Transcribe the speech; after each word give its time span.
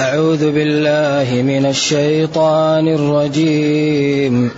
أعوذ 0.00 0.52
بالله 0.52 1.42
من 1.42 1.66
الشيطان 1.66 2.88
الرجيم. 2.88 4.50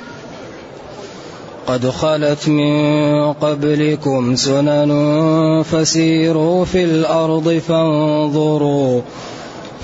قد 1.67 1.91
خلت 1.91 2.49
من 2.49 3.33
قبلكم 3.33 4.36
سنن 4.36 5.63
فسيروا 5.63 6.65
في 6.65 6.84
الأرض 6.84 7.60
فانظروا 7.68 9.00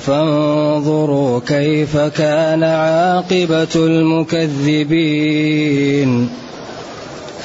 فانظروا 0.06 1.40
كيف 1.46 1.96
كان 1.96 2.62
عاقبة 2.62 3.74
المكذبين. 3.76 5.08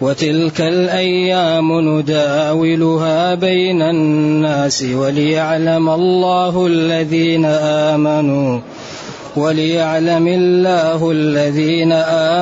وتلك 0.00 0.60
الأيام 0.60 1.80
نداولها 1.80 3.34
بين 3.34 3.82
الناس 3.82 4.82
وليعلم 4.82 5.88
الله 5.88 6.66
الذين 6.66 7.44
آمنوا 7.44 8.60
وليعلم 9.36 10.28
الله 10.28 11.10
الذين 11.10 11.92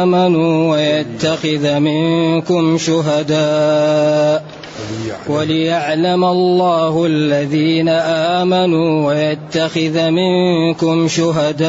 آمنوا 0.01 0.73
ويتخذ 0.73 1.79
منكم 1.79 2.79
شهداء 2.79 4.45
وليعلم 5.29 6.25
الله 6.25 7.07
الذين 7.07 7.89
آمنوا 8.39 9.07
ويتخذ 9.07 10.11
منكم 10.11 11.09
شهداء. 11.09 11.69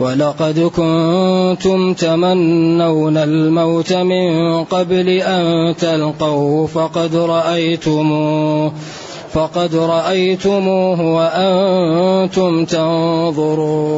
ولقد 0.00 0.60
كنتم 0.60 1.94
تمنون 1.94 3.16
الموت 3.16 3.92
من 3.92 4.64
قبل 4.64 5.08
أن 5.08 5.76
تلقوه 5.76 6.66
فقد 6.66 7.16
رأيتموه 7.16 8.72
فقد 9.32 9.74
رأيتموه 9.74 11.00
وأنتم 11.00 12.64
تنظرون. 12.64 13.96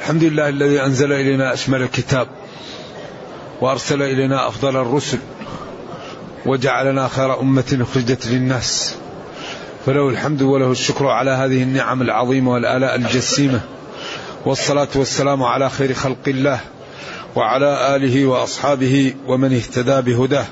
الحمد 0.00 0.24
لله 0.24 0.48
الذي 0.48 0.82
أنزل 0.82 1.12
إلينا 1.12 1.54
أشمل 1.54 1.82
الكتاب 1.82 2.28
وأرسل 3.60 4.02
إلينا 4.02 4.48
أفضل 4.48 4.76
الرسل 4.76 5.18
وجعلنا 6.46 7.08
خير 7.08 7.40
أمة 7.40 7.78
أخرجت 7.80 8.26
للناس. 8.26 8.94
فله 9.88 10.08
الحمد 10.08 10.42
وله 10.42 10.70
الشكر 10.70 11.06
على 11.06 11.30
هذه 11.30 11.62
النعم 11.62 12.02
العظيمة 12.02 12.52
والآلاء 12.52 12.94
الجسيمة. 12.94 13.60
والصلاة 14.46 14.88
والسلام 14.94 15.42
على 15.42 15.70
خير 15.70 15.94
خلق 15.94 16.28
الله 16.28 16.60
وعلى 17.36 17.96
آله 17.96 18.26
وأصحابه 18.26 19.14
ومن 19.26 19.52
اهتدى 19.52 20.00
بهداه. 20.00 20.44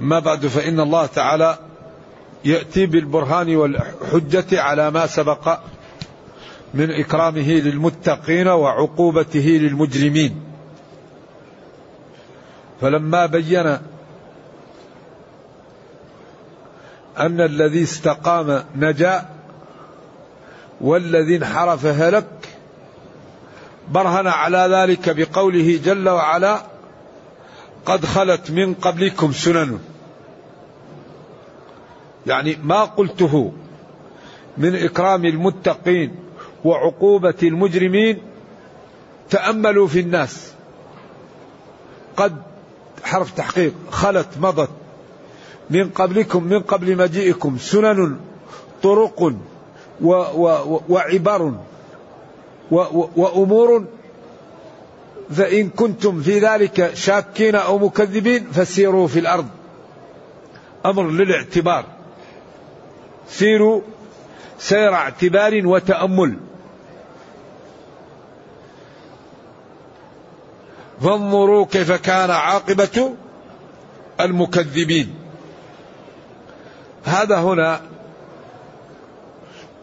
ما 0.00 0.18
بعد 0.18 0.46
فإن 0.46 0.80
الله 0.80 1.06
تعالى 1.06 1.58
يأتي 2.44 2.86
بالبرهان 2.86 3.56
والحجة 3.56 4.60
على 4.60 4.90
ما 4.90 5.06
سبق 5.06 5.58
من 6.74 6.90
إكرامه 6.90 7.52
للمتقين 7.52 8.48
وعقوبته 8.48 9.58
للمجرمين. 9.62 10.40
فلما 12.80 13.26
بين 13.26 13.78
أن 17.20 17.40
الذي 17.40 17.82
استقام 17.82 18.64
نجا 18.76 19.28
والذي 20.80 21.36
انحرف 21.36 21.86
هلك 21.86 22.26
برهن 23.88 24.26
على 24.26 24.68
ذلك 24.70 25.16
بقوله 25.16 25.80
جل 25.84 26.08
وعلا 26.08 26.62
قد 27.86 28.04
خلت 28.04 28.50
من 28.50 28.74
قبلكم 28.74 29.32
سنن. 29.32 29.78
يعني 32.26 32.58
ما 32.62 32.84
قلته 32.84 33.52
من 34.58 34.76
إكرام 34.76 35.24
المتقين 35.24 36.14
وعقوبة 36.64 37.34
المجرمين 37.42 38.22
تأملوا 39.30 39.86
في 39.86 40.00
الناس. 40.00 40.52
قد 42.16 42.42
حرف 43.04 43.30
تحقيق 43.30 43.74
خلت 43.90 44.28
مضت 44.40 44.79
من 45.70 45.90
قبلكم 45.90 46.44
من 46.44 46.60
قبل 46.60 46.96
مجيئكم 46.96 47.58
سنن 47.58 48.16
طرق 48.82 49.22
و 50.00 50.10
و 50.10 50.82
وعبر 50.88 51.54
و 52.70 52.76
وأمور 53.16 53.84
فإن 55.30 55.68
كنتم 55.68 56.22
في 56.22 56.38
ذلك 56.38 56.94
شاكين 56.94 57.54
أو 57.54 57.78
مكذبين 57.78 58.46
فسيروا 58.52 59.08
في 59.08 59.18
الأرض. 59.18 59.48
أمر 60.86 61.10
للاعتبار. 61.10 61.84
سيروا 63.28 63.80
سير 64.58 64.94
اعتبار 64.94 65.66
وتأمل. 65.66 66.36
فانظروا 71.00 71.66
كيف 71.66 71.92
كان 71.92 72.30
عاقبة 72.30 73.14
المكذبين. 74.20 75.19
هذا 77.10 77.36
هنا 77.36 77.80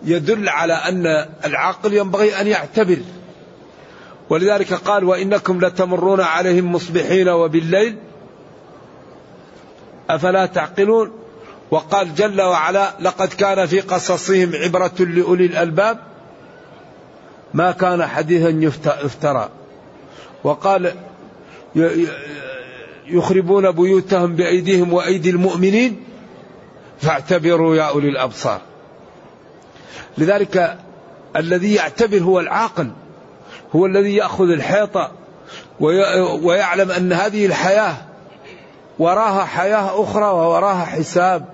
يدل 0.04 0.50
على 0.50 0.74
أن 0.74 1.26
العقل 1.46 1.94
ينبغي 1.94 2.42
أن 2.42 2.48
يعتبر. 2.48 2.98
ولذلك 4.30 4.74
قال 4.74 5.04
وإنكم 5.04 5.66
لتمرون 5.66 6.22
عليهم 6.22 6.72
مصبحين 6.72 7.30
وبالليل. 7.30 7.98
أفلا 10.10 10.46
تعقلون؟ 10.46 11.12
وقال 11.72 12.16
جل 12.16 12.42
وعلا 12.42 12.94
لقد 13.00 13.28
كان 13.28 13.66
في 13.66 13.80
قصصهم 13.80 14.52
عبرة 14.56 14.96
لأولي 15.00 15.46
الألباب. 15.46 16.00
ما 17.54 17.72
كان 17.72 18.06
حديثا 18.06 18.50
يفترى 19.04 19.50
وقال 20.44 20.94
يخربون 23.08 23.72
بيوتهم 23.72 24.36
بأيديهم 24.36 24.94
وأيدي 24.94 25.30
المؤمنين. 25.30 26.07
فاعتبروا 27.02 27.76
يا 27.76 27.84
أولي 27.84 28.10
الأبصار. 28.10 28.62
لذلك 30.18 30.78
الذي 31.36 31.74
يعتبر 31.74 32.18
هو 32.18 32.40
العاقل 32.40 32.92
هو 33.76 33.86
الذي 33.86 34.16
يأخذ 34.16 34.50
الحيطة 34.50 35.12
ويعلم 36.44 36.92
أن 36.92 37.14
هذه 37.14 37.46
الحياة 37.46 37.96
وراها 39.00 39.46
حياة 39.46 40.04
أخرى 40.04 40.26
ووراها 40.26 40.86
حساب 40.86 41.46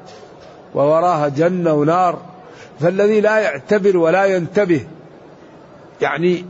ووراها 0.76 1.28
جنة 1.28 1.74
ونار. 1.74 2.22
فالذي 2.80 3.22
لا 3.22 3.40
يعتبر 3.40 3.98
ولا 3.98 4.26
ينتبه 4.26 4.88
يعني 6.02 6.46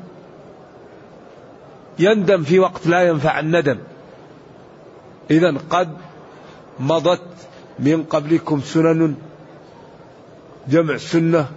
يندم 2.00 2.44
في 2.44 2.60
وقت 2.60 2.88
لا 2.88 3.01
ينفع 3.07 3.39
الندم. 3.39 3.78
إذا 5.31 5.56
قد 5.69 5.98
مضت 6.80 7.22
من 7.80 8.04
قبلكم 8.04 8.62
سنن 8.62 9.16
جمع 10.68 10.98
سنة 10.98 11.48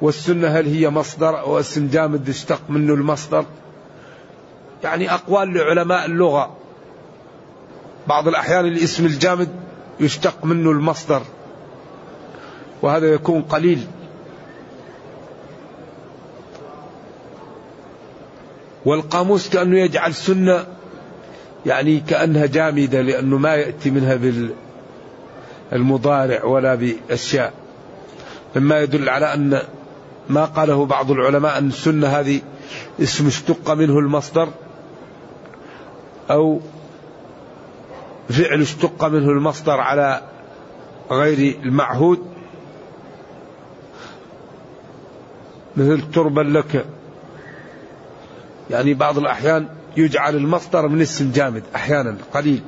والسنة 0.00 0.48
هل 0.48 0.66
هي 0.66 0.90
مصدر 0.90 1.40
أو 1.40 1.60
اسم 1.60 1.88
جامد 1.88 2.28
اشتق 2.28 2.60
منه 2.68 2.94
المصدر؟ 2.94 3.44
يعني 4.84 5.14
أقوال 5.14 5.54
لعلماء 5.54 6.06
اللغة. 6.06 6.56
بعض 8.06 8.28
الأحيان 8.28 8.66
الاسم 8.66 9.06
الجامد 9.06 9.48
يشتق 10.00 10.44
منه 10.44 10.70
المصدر 10.70 11.22
وهذا 12.82 13.06
يكون 13.06 13.42
قليل. 13.42 13.86
والقاموس 18.84 19.48
كأنه 19.48 19.78
يجعل 19.78 20.14
سنة 20.14 20.66
يعني 21.66 22.00
كأنها 22.00 22.46
جامدة 22.46 23.00
لأنه 23.00 23.38
ما 23.38 23.54
يأتي 23.54 23.90
منها 23.90 24.14
بالمضارع 25.72 26.44
ولا 26.44 26.74
بأشياء 26.74 27.52
مما 28.56 28.80
يدل 28.80 29.08
على 29.08 29.34
أن 29.34 29.62
ما 30.28 30.44
قاله 30.44 30.86
بعض 30.86 31.10
العلماء 31.10 31.58
أن 31.58 31.68
السنة 31.68 32.06
هذه 32.06 32.40
اسم 33.00 33.26
اشتق 33.26 33.70
منه 33.70 33.98
المصدر 33.98 34.48
أو 36.30 36.60
فعل 38.28 38.60
اشتق 38.60 39.04
منه 39.04 39.30
المصدر 39.30 39.80
على 39.80 40.22
غير 41.10 41.58
المعهود. 41.62 42.26
مثل 45.76 46.10
تربا 46.10 46.40
لك. 46.40 46.86
يعني 48.70 48.94
بعض 48.94 49.18
الأحيان 49.18 49.68
يجعل 49.96 50.36
المصدر 50.36 50.88
من 50.88 51.00
اسم 51.00 51.32
جامد 51.32 51.62
أحيانا 51.74 52.16
قليل. 52.34 52.62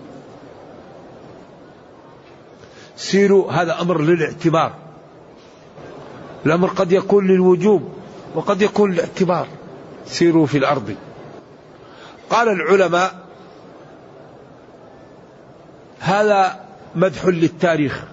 سيروا 3.11 3.53
هذا 3.53 3.81
أمر 3.81 4.01
للاعتبار. 4.01 4.73
الأمر 6.47 6.69
قد 6.69 6.93
يكون 6.93 7.27
للوجوب 7.27 7.93
وقد 8.35 8.63
يكون 8.63 8.93
للاعتبار. 8.93 9.47
سيروا 10.07 10.47
في 10.47 10.59
الأرض. 10.59 10.95
قال 12.31 12.49
العلماء 12.49 13.15
هذا 15.99 16.61
مدح 16.95 17.27
للتاريخ. 17.27 18.05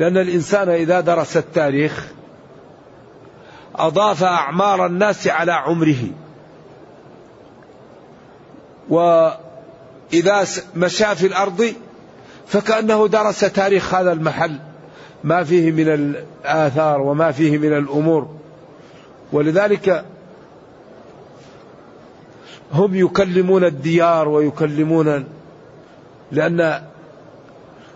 لأن 0.00 0.16
الإنسان 0.16 0.68
إذا 0.68 1.00
درس 1.00 1.36
التاريخ 1.36 2.06
أضاف 3.74 4.22
أعمار 4.22 4.86
الناس 4.86 5.28
على 5.28 5.52
عمره. 5.52 6.04
وإذا 8.88 10.46
مشى 10.76 11.14
في 11.16 11.26
الأرض 11.26 11.72
فكأنه 12.48 13.08
درس 13.08 13.40
تاريخ 13.40 13.94
هذا 13.94 14.12
المحل. 14.12 14.58
ما 15.24 15.44
فيه 15.44 15.70
من 15.70 15.88
الآثار 15.88 17.00
وما 17.00 17.32
فيه 17.32 17.58
من 17.58 17.76
الأمور. 17.76 18.28
ولذلك 19.32 20.04
هم 22.72 22.94
يكلمون 22.94 23.64
الديار 23.64 24.28
ويكلمون 24.28 25.24
لأن 26.32 26.82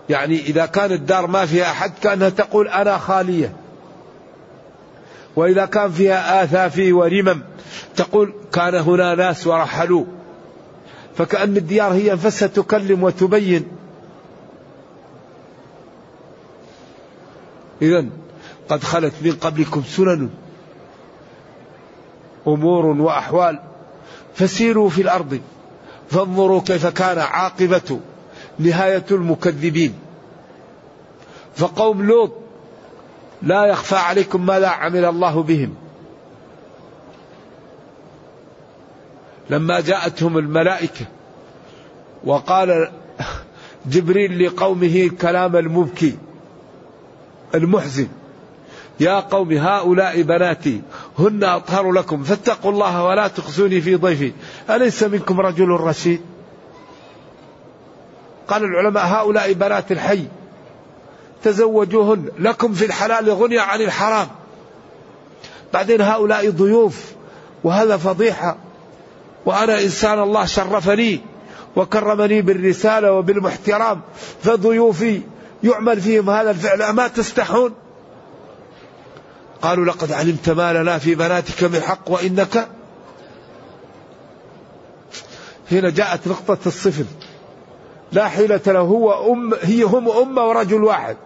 يعني 0.08 0.40
إذا 0.40 0.66
كانت 0.66 0.93
الدار 0.93 1.26
ما 1.26 1.46
فيها 1.46 1.70
أحد 1.70 1.93
كأنها 2.02 2.28
تقول 2.28 2.69
أنا 2.69 2.98
خالية. 2.98 3.52
وإذا 5.37 5.66
كان 5.66 5.90
فيها 5.90 6.44
آثافي 6.44 6.93
ورمم 6.93 7.43
تقول 7.96 8.32
كان 8.52 8.75
هنا 8.75 9.14
ناس 9.14 9.46
ورحلوا. 9.46 10.05
فكأن 11.16 11.56
الديار 11.56 11.93
هي 11.93 12.12
نفسها 12.12 12.48
تكلم 12.48 13.02
وتبين. 13.02 13.81
إذا 17.82 18.06
قد 18.69 18.84
خلت 18.84 19.12
من 19.23 19.32
قبلكم 19.32 19.82
سنن 19.82 20.31
أمور 22.46 22.87
وأحوال 22.87 23.61
فسيروا 24.34 24.88
في 24.88 25.02
الأرض 25.02 25.40
فانظروا 26.11 26.61
كيف 26.61 26.87
كان 26.87 27.19
عاقبة 27.19 28.00
نهاية 28.58 29.05
المكذبين. 29.11 29.94
فقوم 31.56 32.02
لوط 32.02 32.32
لا 33.43 33.64
يخفى 33.64 33.96
عليكم 33.96 34.46
ماذا 34.46 34.69
عمل 34.69 35.05
الله 35.05 35.43
بهم. 35.43 35.75
لما 39.50 39.81
جاءتهم 39.81 40.38
الملائكة 40.38 41.06
وقال 42.25 42.90
جبريل 43.87 44.46
لقومه 44.46 44.96
الكلام 44.96 45.56
المبكي 45.56 46.17
المحزن. 47.54 48.08
يا 49.00 49.20
قوم 49.20 49.52
هؤلاء 49.52 50.22
بناتي 50.22 50.82
هن 51.19 51.44
أطهر 51.44 51.93
لكم 51.93 52.22
فاتقوا 52.22 52.70
الله 52.70 53.04
ولا 53.04 53.28
تخزوني 53.28 53.81
في 53.81 53.94
ضيفي. 53.94 54.32
أليس 54.70 55.02
منكم 55.02 55.40
رجل 55.40 55.69
رشيد؟ 55.69 56.20
قال 58.49 58.64
العلماء 58.64 59.06
هؤلاء 59.06 59.52
بنات 59.52 59.93
الحي 59.93 60.25
تزوجوهن 61.43 62.28
لكم 62.38 62.72
في 62.72 62.84
الحلال 62.84 63.31
غنية 63.31 63.60
عن 63.60 63.81
الحرام. 63.81 64.28
بعدين 65.72 66.00
هؤلاء 66.00 66.50
ضيوف 66.50 67.12
وهذا 67.64 67.96
فضيحة. 67.96 68.56
وأنا 69.46 69.82
إنسان 69.82 70.22
الله 70.22 70.44
شرفني 70.44 71.20
وكرمني 71.76 72.43
بالرسالة 72.43 73.12
وبالمحترام 73.12 74.00
فضيوفي 74.43 75.20
يعمل 75.64 76.00
فيهم 76.00 76.31
هذا 76.31 76.50
الفعل 76.50 76.82
أما 76.82 77.09
تستحون؟ 77.09 77.75
قالوا 79.62 79.85
لقد 79.85 80.12
علمت 80.12 80.50
ما 80.50 80.73
لنا 80.73 80.99
في 80.99 81.14
بناتك 81.14 81.64
من 81.64 81.81
حق 81.81 82.11
وإنك 82.11 82.69
هنا 85.73 85.91
جاءت 85.91 86.29
نقطة 86.29 86.59
الصفر. 86.67 87.05
لا 88.12 88.29
حيلة 88.29 88.61
له 88.67 88.81
هو 88.81 89.32
أم 89.32 89.55
هي 89.62 89.82
هم 89.82 90.09
أمة 90.09 90.49
ورجل 90.49 90.85
واحد. 90.85 91.17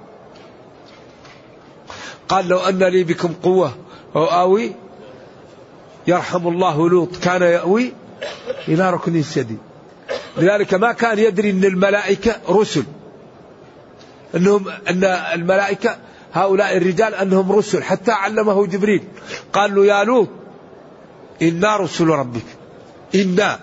قال 2.29 2.49
لو 2.49 2.59
أن 2.59 2.79
لي 2.79 3.05
بكم 3.05 3.35
قوة 3.43 3.75
أو 4.17 4.25
آوي 4.25 4.73
يرحم 6.07 6.49
الله 6.49 6.89
لوط 6.89 7.17
كان 7.17 7.43
يأوي 7.43 7.93
إلى 8.69 8.91
ركن 8.91 9.23
شديد 9.23 9.59
لذلك 10.37 10.75
ما 10.75 10.93
كان 10.93 11.19
يدري 11.19 11.51
أن 11.51 11.65
الملائكة 11.65 12.35
رسل. 12.49 12.85
أنهم 14.37 14.69
أن 14.69 15.05
الملائكة 15.05 15.97
هؤلاء 16.33 16.77
الرجال 16.77 17.15
أنهم 17.15 17.53
رسل 17.53 17.83
حتى 17.83 18.13
علمه 18.13 18.67
جبريل. 18.67 19.03
قال 19.53 19.75
له 19.75 19.87
يا 19.87 20.05
لوط 20.05 20.29
إنا 21.43 21.77
رسل 21.77 22.07
ربك. 22.07 22.45
إنا 23.15 23.59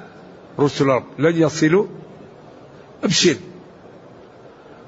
رسل 0.59 0.85
رب 0.85 1.03
لن 1.19 1.41
يصلوا. 1.41 1.85
أبشر. 3.03 3.35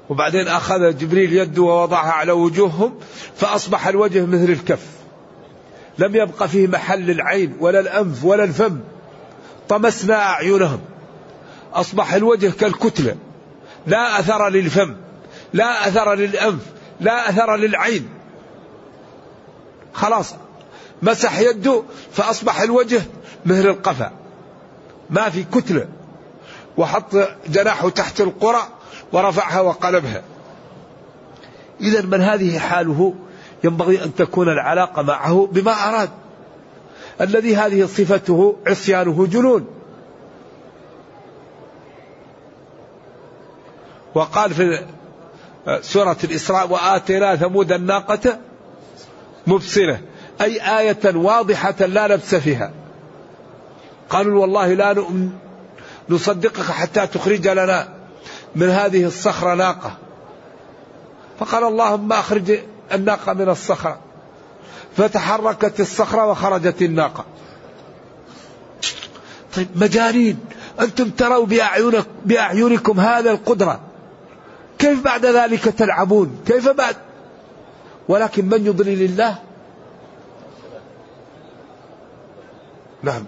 وبعدين 0.08 0.48
أخذ 0.48 0.98
جبريل 0.98 1.32
يده 1.32 1.62
ووضعها 1.62 2.12
على 2.12 2.32
وجوههم 2.32 2.94
فأصبح 3.36 3.88
الوجه 3.88 4.26
مثل 4.26 4.50
الكف. 4.50 4.86
لم 5.98 6.16
يبقى 6.16 6.48
فيه 6.48 6.66
محل 6.66 7.10
العين 7.10 7.56
ولا 7.60 7.80
الأنف 7.80 8.24
ولا 8.24 8.44
الفم. 8.44 8.80
طمسنا 9.68 10.14
أعينهم. 10.14 10.80
أصبح 11.74 12.14
الوجه 12.14 12.50
كالكتلة 12.50 13.16
لا 13.86 14.20
أثر 14.20 14.48
للفم. 14.48 14.94
لا 15.56 15.88
أثر 15.88 16.14
للأنف 16.14 16.60
لا 17.00 17.30
أثر 17.30 17.56
للعين. 17.56 18.08
خلاص 19.92 20.34
مسح 21.02 21.38
يده 21.38 21.82
فأصبح 22.12 22.60
الوجه 22.60 23.02
مثل 23.46 23.66
القفا. 23.66 24.10
ما 25.10 25.30
في 25.30 25.44
كتلة. 25.44 25.88
وحط 26.76 27.16
جناحه 27.48 27.88
تحت 27.88 28.20
القرى 28.20 28.62
ورفعها 29.12 29.60
وقلبها. 29.60 30.22
إذا 31.80 32.02
من 32.02 32.20
هذه 32.20 32.58
حاله 32.58 33.14
ينبغي 33.64 34.04
أن 34.04 34.14
تكون 34.14 34.48
العلاقة 34.48 35.02
معه 35.02 35.48
بما 35.52 35.72
أراد. 35.72 36.10
الذي 37.20 37.56
هذه 37.56 37.86
صفته 37.86 38.56
عصيانه 38.66 39.26
جنون. 39.26 39.66
وقال 44.14 44.54
في 44.54 44.84
سورة 45.80 46.16
الإسراء 46.24 46.70
وآتينا 46.70 47.36
ثمود 47.36 47.72
الناقة 47.72 48.38
مبصرة 49.46 50.00
أي 50.40 50.78
آية 50.78 51.16
واضحة 51.16 51.86
لا 51.86 52.08
لبس 52.08 52.34
فيها. 52.34 52.72
قالوا 54.10 54.40
والله 54.40 54.74
لا 54.74 54.92
نؤمن. 54.92 55.30
نصدقك 56.08 56.70
حتى 56.70 57.06
تخرج 57.06 57.48
لنا 57.48 57.88
من 58.54 58.68
هذه 58.68 59.04
الصخرة 59.04 59.54
ناقة. 59.54 59.96
فقال 61.40 61.64
اللهم 61.64 62.12
أخرج 62.12 62.58
الناقة 62.94 63.32
من 63.32 63.48
الصخرة. 63.48 63.98
فتحركت 64.96 65.80
الصخرة 65.80 66.26
وخرجت 66.26 66.82
الناقة. 66.82 67.24
طيب 69.56 69.68
مجانين. 69.76 70.38
أنتم 70.80 71.10
تروا 71.10 71.46
بأعينك 71.46 72.06
بأعينكم 72.24 73.00
هذا 73.00 73.30
القدرة. 73.30 73.80
كيف 74.78 75.04
بعد 75.04 75.26
ذلك 75.26 75.60
تلعبون؟ 75.60 76.40
كيف 76.46 76.68
بعد؟ 76.68 76.96
ولكن 78.08 78.44
من 78.44 78.66
يضلل 78.66 79.02
الله 79.02 79.38
نعم. 83.02 83.24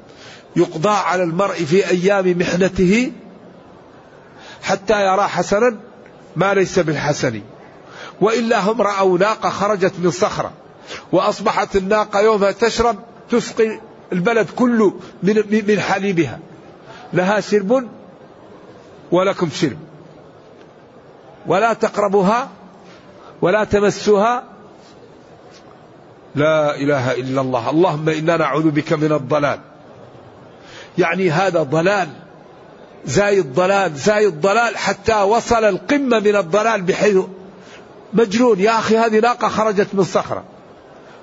يقضى 0.56 0.88
على 0.88 1.22
المرء 1.22 1.54
في 1.54 1.88
أيام 1.88 2.38
محنته 2.38 3.12
حتى 4.62 5.06
يرى 5.06 5.22
حسنا 5.22 5.76
ما 6.36 6.54
ليس 6.54 6.78
بالحسن. 6.78 7.40
وإلا 8.20 8.60
هم 8.60 8.82
رأوا 8.82 9.18
ناقة 9.18 9.48
خرجت 9.48 9.92
من 9.98 10.10
صخرة 10.10 10.52
وأصبحت 11.12 11.76
الناقة 11.76 12.20
يومها 12.20 12.52
تشرب 12.52 12.96
تسقي 13.30 13.80
البلد 14.12 14.50
كله 14.56 14.94
من, 15.22 15.64
من 15.68 15.80
حليبها. 15.80 16.38
لها 17.12 17.40
شرب 17.40 17.88
ولكم 19.12 19.50
شرب. 19.50 19.87
ولا 21.48 21.72
تقربوها 21.72 22.48
ولا 23.42 23.64
تمسوها. 23.64 24.44
لا 26.34 26.76
إله 26.76 27.12
إلا 27.12 27.40
الله. 27.40 27.70
اللهم 27.70 28.08
إنا 28.08 28.36
نعوذ 28.36 28.70
بك 28.70 28.92
من 28.92 29.12
الضلال. 29.12 29.60
يعني 30.98 31.30
هذا 31.30 31.62
ضلال 31.62 32.08
زايد 33.04 33.54
ضلال 33.54 33.94
زايد 33.96 34.40
ضلال 34.40 34.76
حتى 34.76 35.22
وصل 35.22 35.64
القمة 35.64 36.18
من 36.20 36.36
الضلال 36.36 36.82
بحيث 36.82 37.16
مجنون. 38.12 38.60
يا 38.60 38.78
أخي 38.78 38.96
هذه 38.96 39.20
ناقة 39.20 39.48
خرجت 39.48 39.88
من 39.92 40.04
صخرة 40.04 40.44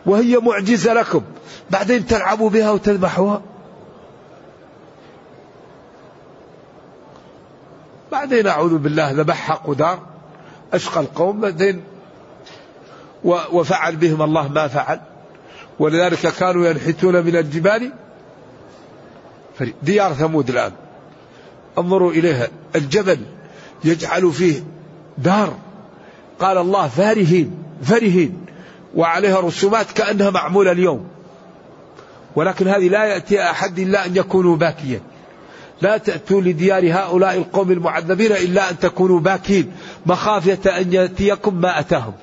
وهي 0.05 0.37
معجزة 0.37 0.93
لكم. 0.93 1.21
بعدين 1.69 2.07
تلعبوا 2.07 2.49
بها 2.49 2.71
وتذبحوها. 2.71 3.41
بعدين 8.11 8.47
أعوذ 8.47 8.77
بالله 8.77 9.11
ذبحها 9.11 9.55
قدار. 9.55 10.14
أشقى 10.75 11.01
القوم 11.01 11.41
بعدين 11.41 11.81
وفعل 13.23 13.95
بهم 13.95 14.21
الله 14.21 14.47
ما 14.47 14.67
فعل. 14.67 14.99
ولذلك 15.79 16.19
كانوا 16.19 16.67
ينحتون 16.67 17.25
من 17.25 17.35
الجبال. 17.35 17.91
ديار 19.83 20.13
ثمود 20.13 20.49
الآن. 20.49 20.71
انظروا 21.77 22.11
إليها. 22.11 22.47
الجبل 22.75 23.19
يجعل 23.83 24.31
فيه 24.31 24.63
دار. 25.17 25.57
قال 26.39 26.57
الله 26.57 26.87
فارهين 26.87 27.51
فرهين 27.83 28.45
وعليها 28.95 29.39
رسومات 29.39 29.91
كأنها 29.91 30.29
معمولة 30.29 30.71
اليوم. 30.71 31.07
ولكن 32.35 32.67
هذه 32.67 32.87
لا 32.89 33.05
يأتي 33.05 33.43
أحد 33.43 33.79
إلا 33.79 34.05
أن 34.05 34.15
يكونوا 34.15 34.57
باكيا 34.57 35.01
لا 35.81 35.97
تأتوا 35.97 36.41
لديار 36.41 36.93
هؤلاء 36.93 37.37
القوم 37.37 37.71
المعذبين 37.71 38.31
إلا 38.31 38.69
أن 38.69 38.79
تكونوا 38.79 39.19
باكين. 39.19 39.71
مخافة 40.05 40.77
أن 40.77 40.93
يأتيكم 40.93 41.61
ما 41.61 41.79
أتاهم. 41.79 42.13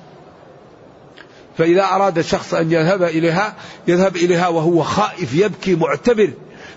فإذا 1.57 1.83
أراد 1.83 2.21
شخص 2.21 2.53
أن 2.53 2.71
يذهب 2.71 3.03
إليها 3.03 3.55
يذهب 3.87 4.15
إليها 4.15 4.47
وهو 4.47 4.83
خائف 4.83 5.33
يبكي 5.35 5.75
معتبر 5.75 6.29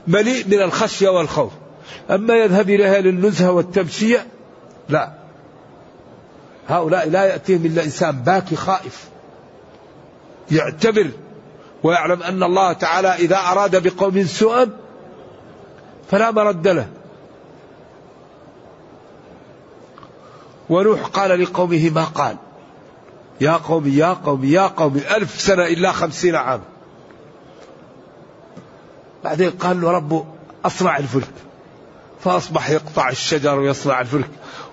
مليء 0.07 0.49
من 0.49 0.63
الخشية 0.63 1.09
والخوف. 1.09 1.53
أما 2.11 2.35
يذهب 2.35 2.71
إليها 2.71 3.01
للنزهة 3.01 3.51
والتمشية 3.51 4.27
لا. 4.89 5.13
هؤلاء 6.69 7.09
لا 7.09 7.25
يأتيهم 7.25 7.67
إلا 7.67 7.85
إنسان 7.85 8.13
باكي 8.23 8.57
خائف 8.57 9.05
يعتبر 10.51 11.11
ويعلم 11.83 12.23
أن 12.23 12.43
الله 12.43 12.73
تعالى 12.73 13.09
إذا 13.09 13.37
أراد 13.37 13.89
بقوم 13.89 14.25
سوءا 14.25 14.71
فلا 16.11 16.31
مرد 16.31 16.69
له. 16.69 16.89
ونوح 20.71 21.01
قال 21.01 21.43
لقومه 21.43 21.91
ما 21.91 22.05
قال؟ 22.05 22.37
يا 23.41 23.53
قوم 23.53 23.87
يا 23.87 24.13
قوم 24.13 24.45
يا 24.45 24.67
قوم 24.67 24.97
ألف 24.97 25.41
سنة 25.41 25.67
إلا 25.67 25.93
خمسين 25.93 26.35
عام. 26.35 26.61
بعدين 29.25 29.51
قال 29.51 29.81
له 29.81 29.91
ربه 29.91 30.27
أصنع 30.65 30.97
الفلك. 30.97 31.31
فأصبح 32.21 32.71
يقطع 32.71 33.09
الشجر 33.09 33.59
ويصنع 33.59 34.01
الفلك 34.01 34.31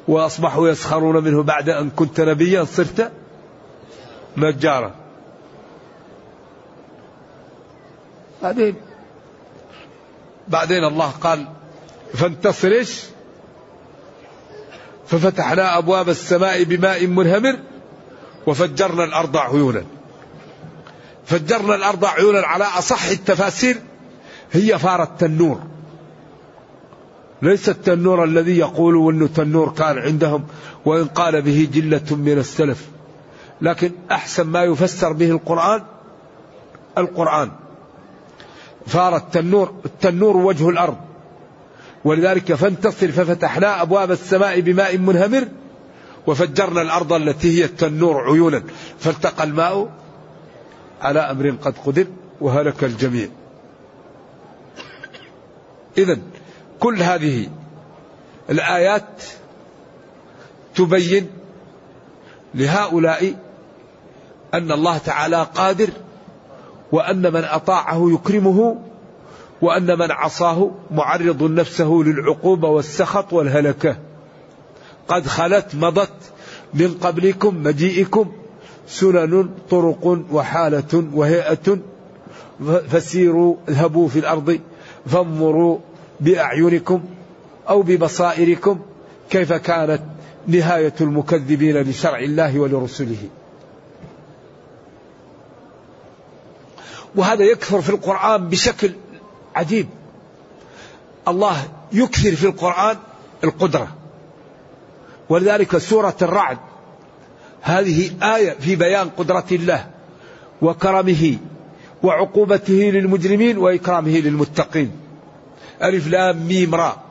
وأصبحوا 0.08 0.70
يسخرون 0.70 1.24
منه 1.24 1.44
بعد 1.44 1.70
أن 1.70 1.90
كنت 1.90 2.22
نبيا 2.22 2.64
صرت 2.64 3.12
نجارا. 4.38 4.96
بعدين 8.44 8.76
بعدين 10.48 10.84
الله 10.84 11.10
قال 11.10 11.48
فانتصر 12.14 12.68
إيش؟ 12.68 13.04
ففتحنا 15.08 15.78
أبواب 15.78 16.10
السماء 16.10 16.64
بماء 16.64 17.08
منهمر 17.08 17.60
وفجرنا 18.48 19.04
الأرض 19.04 19.38
عيونا. 19.38 19.84
فجرنا 21.26 21.76
الأرض 21.76 22.06
عيونا 22.06 22.40
على 22.40 22.64
أصح 22.64 23.06
التفاسير 23.06 23.82
هي 24.52 24.80
فار 24.80 25.04
التنور 25.04 25.60
ليس 27.42 27.70
التنور 27.70 28.24
الذي 28.24 28.58
يقول 28.58 29.14
إنه 29.14 29.28
تنور 29.28 29.70
كان 29.70 29.98
عندهم 29.98 30.44
وإن 30.86 31.06
قال 31.06 31.42
به 31.42 31.70
جلة 31.74 32.16
من 32.16 32.38
السلف. 32.38 32.88
لكن 33.62 33.92
أحسن 34.12 34.48
ما 34.48 34.64
يفسر 34.64 35.14
به 35.14 35.32
القرآن 35.32 35.84
القرآن. 36.98 37.52
فار 38.88 39.16
التنور 39.16 39.74
التنور 39.86 40.38
وجه 40.38 40.70
الأرض 40.70 40.98
ولذلك 42.06 42.54
فانتصر 42.54 43.12
ففتحنا 43.12 43.82
أبواب 43.82 44.12
السماء 44.12 44.60
بماء 44.60 44.98
منهمر 44.98 45.48
وفجرنا 46.28 46.82
الأرض 46.82 47.14
التي 47.14 47.60
هي 47.60 47.66
التنور 47.66 48.32
عيونا 48.32 48.64
فالتقى 49.00 49.44
الماء 49.44 49.90
على 51.02 51.20
أمر 51.20 51.50
قد 51.50 51.78
قدر 51.86 52.08
وهلك 52.42 52.84
الجميع. 52.84 53.28
اذا 55.98 56.18
كل 56.80 57.02
هذه 57.02 57.50
الآيات 58.50 59.24
تبين 60.76 61.30
لهؤلاء 62.56 63.36
أن 64.54 64.72
الله 64.72 64.98
تعالى 64.98 65.48
قادر 65.56 65.90
وأن 66.94 67.34
من 67.34 67.44
أطاعه 67.44 68.10
يكرمه 68.14 68.78
وأن 69.62 70.00
من 70.00 70.12
عصاه 70.12 70.72
معرض 70.92 71.44
نفسه 71.44 72.04
للعقوبه 72.06 72.68
والسخط 72.68 73.34
والهلكة. 73.34 73.96
قد 75.08 75.28
خلت 75.28 75.76
مضت 75.76 76.14
من 76.74 76.94
قبلكم 76.94 77.64
مجيئكم 77.64 78.32
سنن 78.88 79.50
طرق 79.70 80.20
وحالة 80.32 81.04
وهيئة 81.14 81.78
فسيروا 82.90 83.56
اذهبوا 83.70 84.08
في 84.08 84.20
الأرض 84.20 84.60
فانظروا 85.06 85.78
بأعينكم 86.20 87.04
أو 87.70 87.82
ببصائركم 87.82 88.80
كيف 89.30 89.54
كانت 89.54 90.02
نهاية 90.48 90.94
المكذبين 91.02 91.78
لشرع 91.78 92.20
الله 92.20 92.60
ولرسله 92.60 93.30
وهذا 97.16 97.44
يكثر 97.44 97.82
في 97.82 97.90
القرآن 97.90 98.50
بشكل 98.50 98.92
عجيب. 99.56 99.88
الله 101.28 101.68
يكثر 101.92 102.36
في 102.36 102.48
القرآن 102.48 102.98
القدرة. 103.44 103.88
ولذلك 105.30 105.78
سورة 105.78 106.16
الرعد 106.22 106.58
هذه 107.62 108.12
آية 108.36 108.52
في 108.52 108.76
بيان 108.76 109.10
قدرة 109.10 109.46
الله 109.52 109.90
وكرمه 110.62 111.38
وعقوبته 112.04 112.74
للمجرمين 112.74 113.58
وإكرامه 113.58 114.18
للمتقين. 114.18 114.92
ألف 115.84 116.08
لام 116.08 116.48
ميم 116.48 116.76
را. 116.76 117.04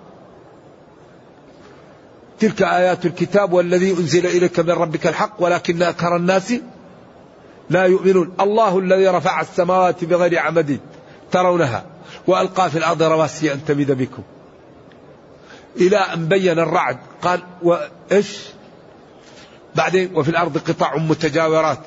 تلك 2.42 2.62
آيات 2.62 3.06
الكتاب 3.06 3.52
والذي 3.52 3.90
أنزل 3.90 4.26
إليك 4.26 4.60
من 4.60 4.70
ربك 4.70 5.06
الحق 5.06 5.34
ولكن 5.38 5.82
أكثر 5.82 6.16
الناس 6.16 6.54
لا 7.72 7.84
يؤمنون. 7.84 8.34
الله 8.40 8.78
الذي 8.78 9.08
رفع 9.08 9.40
السماوات 9.40 10.04
بغير 10.04 10.38
عمد 10.38 10.80
ترونها. 11.30 11.84
وألقى 12.26 12.70
في 12.70 12.78
الأرض 12.78 13.02
رواسي 13.02 13.52
أن 13.52 13.64
تمد 13.64 13.90
بكم. 13.90 14.22
إلى 15.76 15.96
أن 15.96 16.28
بين 16.28 16.58
الرعد. 16.58 16.98
قال 17.22 17.40
وإيش؟ 17.62 18.38
بعدين 19.74 20.10
وفي 20.14 20.28
الأرض 20.28 20.58
قطع 20.58 20.96
متجاورات. 20.96 21.78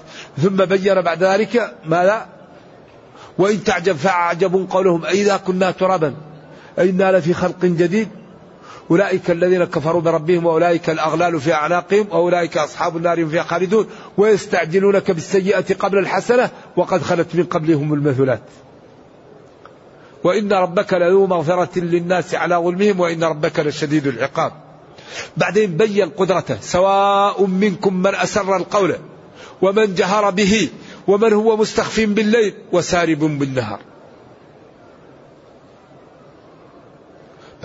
ثم 0.42 0.66
بين 0.66 1.02
بعد 1.02 1.24
ذلك 1.24 1.76
ماذا؟ 1.86 2.26
وإن 3.38 3.64
تعجب 3.64 3.96
فأعجب 3.96 4.68
قولهم 4.70 5.06
أئذا 5.06 5.38
كنا 5.38 5.72
ترابا. 5.72 6.16
أئنا 6.80 7.12
لفي 7.12 7.34
خلق 7.34 7.66
جديد. 7.66 8.10
أولئك 8.92 9.32
الذين 9.32 9.64
كفروا 9.64 10.02
بربهم 10.02 10.46
وأولئك 10.46 10.90
الأغلال 10.90 11.42
في 11.42 11.54
أعناقهم 11.54 12.08
وأولئك 12.12 12.58
أصحاب 12.58 12.98
النار 12.98 13.26
فيها 13.26 13.44
خالدون 13.44 13.88
ويستعجلونك 14.18 15.12
بالسيئة 15.12 15.76
قبل 15.76 15.98
الحسنة 15.98 16.50
وقد 16.76 17.02
خلت 17.02 17.36
من 17.36 17.44
قبلهم 17.44 17.94
المثلات. 17.94 18.42
وإن 20.24 20.54
ربك 20.54 20.94
لذو 20.94 21.28
مغفرة 21.28 21.80
للناس 21.80 22.36
على 22.36 22.56
ظلمهم 22.56 23.00
وإن 23.00 23.24
ربك 23.24 23.60
لشديد 23.60 24.08
العقاب. 24.08 24.52
بعدين 25.38 25.78
بين 25.78 26.10
قدرته 26.10 26.58
سواء 26.62 27.46
منكم 27.46 27.94
من 27.94 28.16
أسر 28.16 28.56
القول 28.56 28.96
ومن 29.62 29.96
جهر 29.96 30.30
به 30.30 30.70
ومن 31.08 31.34
هو 31.34 31.58
مستخف 31.58 32.00
بالليل 32.00 32.54
وسارب 32.72 33.20
بالنهار. 33.20 33.80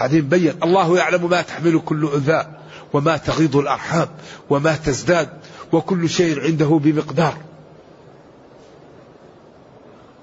بعدين 0.00 0.28
بين 0.28 0.52
الله 0.62 0.98
يعلم 0.98 1.30
ما 1.30 1.42
تحمل 1.42 1.80
كل 1.84 2.10
أنثى 2.14 2.46
وما 2.92 3.16
تغيض 3.16 3.56
الأرحام 3.56 4.08
وما 4.50 4.76
تزداد 4.76 5.28
وكل 5.72 6.08
شيء 6.08 6.40
عنده 6.40 6.80
بمقدار. 6.84 7.36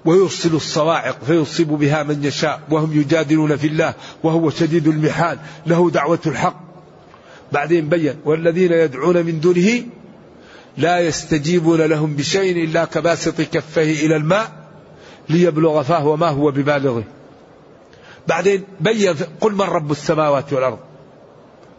ويرسل 0.04 0.54
الصواعق 0.54 1.24
فيصيب 1.24 1.68
بها 1.68 2.02
من 2.02 2.24
يشاء 2.24 2.60
وهم 2.70 3.00
يجادلون 3.00 3.56
في 3.56 3.66
الله 3.66 3.94
وهو 4.22 4.50
شديد 4.50 4.88
المحال 4.88 5.38
له 5.66 5.90
دعوة 5.90 6.18
الحق. 6.26 6.60
بعدين 7.52 7.88
بين 7.88 8.14
والذين 8.24 8.72
يدعون 8.72 9.26
من 9.26 9.40
دونه 9.40 9.82
لا 10.76 11.00
يستجيبون 11.00 11.80
لهم 11.80 12.16
بشيء 12.16 12.64
إلا 12.64 12.84
كباسط 12.84 13.40
كفيه 13.40 14.06
إلى 14.06 14.16
الماء 14.16 14.68
ليبلغ 15.28 15.82
فاه 15.82 16.06
وما 16.06 16.28
هو 16.28 16.50
ببالغه. 16.50 17.17
بعدين 18.28 18.64
بين 18.80 19.14
قل 19.40 19.52
من 19.52 19.60
رب 19.60 19.90
السماوات 19.90 20.52
والأرض؟ 20.52 20.78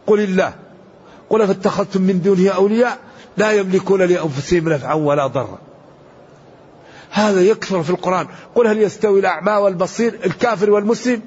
قل 0.06 0.20
الله. 0.20 0.54
قل 1.30 1.46
فاتخذتم 1.46 2.02
من 2.02 2.22
دونه 2.22 2.50
أولياء 2.50 2.98
لا 3.36 3.52
يملكون 3.52 4.02
لأنفسهم 4.02 4.68
نفعا 4.68 4.94
ولا 4.94 5.26
ضرا. 5.26 5.58
هذا 7.10 7.40
يكثر 7.40 7.82
في 7.82 7.90
القرآن. 7.90 8.26
قل 8.54 8.66
هل 8.66 8.82
يستوي 8.82 9.20
الأعمى 9.20 9.52
والبصير 9.52 10.18
الكافر 10.24 10.70
والمسلم؟ 10.70 11.22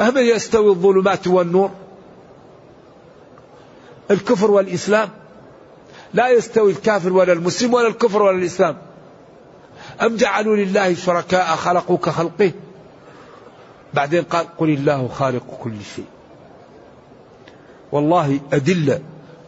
أهم 0.00 0.18
يستوي 0.18 0.70
الظلمات 0.70 1.26
والنور؟ 1.26 1.70
الكفر 4.10 4.50
والإسلام؟ 4.50 5.08
لا 6.14 6.28
يستوي 6.28 6.72
الكافر 6.72 7.12
ولا 7.12 7.32
المسلم 7.32 7.74
ولا 7.74 7.88
الكفر 7.88 8.22
ولا 8.22 8.38
الإسلام. 8.38 8.76
أم 10.02 10.16
جعلوا 10.16 10.56
لله 10.56 10.94
شركاء 10.94 11.56
خلقوا 11.56 11.96
كخلقه؟ 11.96 12.52
بعدين 13.94 14.22
قال 14.22 14.46
قل 14.58 14.70
الله 14.70 15.08
خالق 15.08 15.58
كل 15.62 15.74
شيء. 15.96 16.04
والله 17.92 18.40
أدلة 18.52 19.00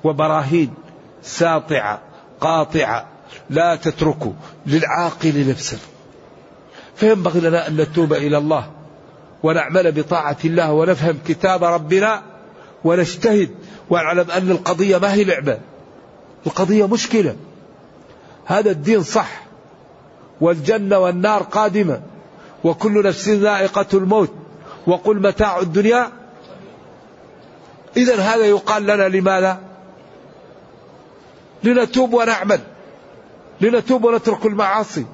وبراهين 0.05 0.75
ساطعة 1.23 2.01
قاطعة 2.41 3.09
لا 3.51 3.77
تتركوا 3.77 4.33
للعاقل 4.67 5.49
نفسا. 5.49 5.79
فينبغي 6.97 7.41
لنا 7.41 7.69
أن 7.69 7.77
نتوب 7.77 8.13
إلى 8.13 8.39
الله 8.39 8.71
ونعمل 9.43 9.93
بطاعة 9.93 10.37
الله 10.45 10.73
ونفهم 10.73 11.19
كتاب 11.29 11.65
ربنا 11.65 12.23
ونجتهد 12.85 13.51
ونعلم 13.91 14.31
أن 14.31 14.51
القضية 14.51 14.99
ما 14.99 15.15
هي 15.15 15.25
لعبة 15.25 15.59
القضية 16.47 16.87
مشكلة. 16.87 17.37
هذا 18.45 18.71
الدين 18.71 19.03
صح. 19.03 19.43
والجنة 20.41 20.99
والنار 20.99 21.43
قادمة. 21.43 22.01
وكل 22.64 23.02
نفس 23.06 23.28
ذائقة 23.28 23.87
الموت 23.94 24.33
وقل 24.87 25.16
متاع 25.16 25.59
الدنيا 25.59 26.11
إذا 27.97 28.16
هذا 28.16 28.44
يقال 28.44 28.83
لنا 28.83 29.09
لماذا؟ 29.09 29.59
لنتوب 31.64 32.14
ونعمل 32.14 32.61
لنتوب 33.61 34.04
ونترك 34.04 34.47
المعاصي 34.47 35.06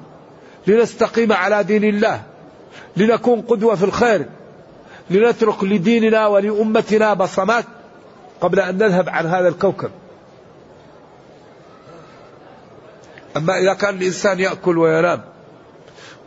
لنستقيم 0.67 1.31
على 1.33 1.63
دين 1.63 1.83
الله 1.83 2.23
لنكون 2.97 3.41
قدوة 3.41 3.75
في 3.75 3.83
الخير 3.83 4.25
لنترك 5.09 5.63
لديننا 5.63 6.27
ولأمتنا 6.27 7.13
بصمات 7.13 7.65
قبل 8.41 8.59
أن 8.59 8.77
نذهب 8.77 9.09
عن 9.09 9.25
هذا 9.25 9.47
الكوكب 9.47 9.91
أما 13.37 13.57
إذا 13.59 13.73
كان 13.73 13.95
الإنسان 13.95 14.39
يأكل 14.39 14.77
وينام 14.77 15.21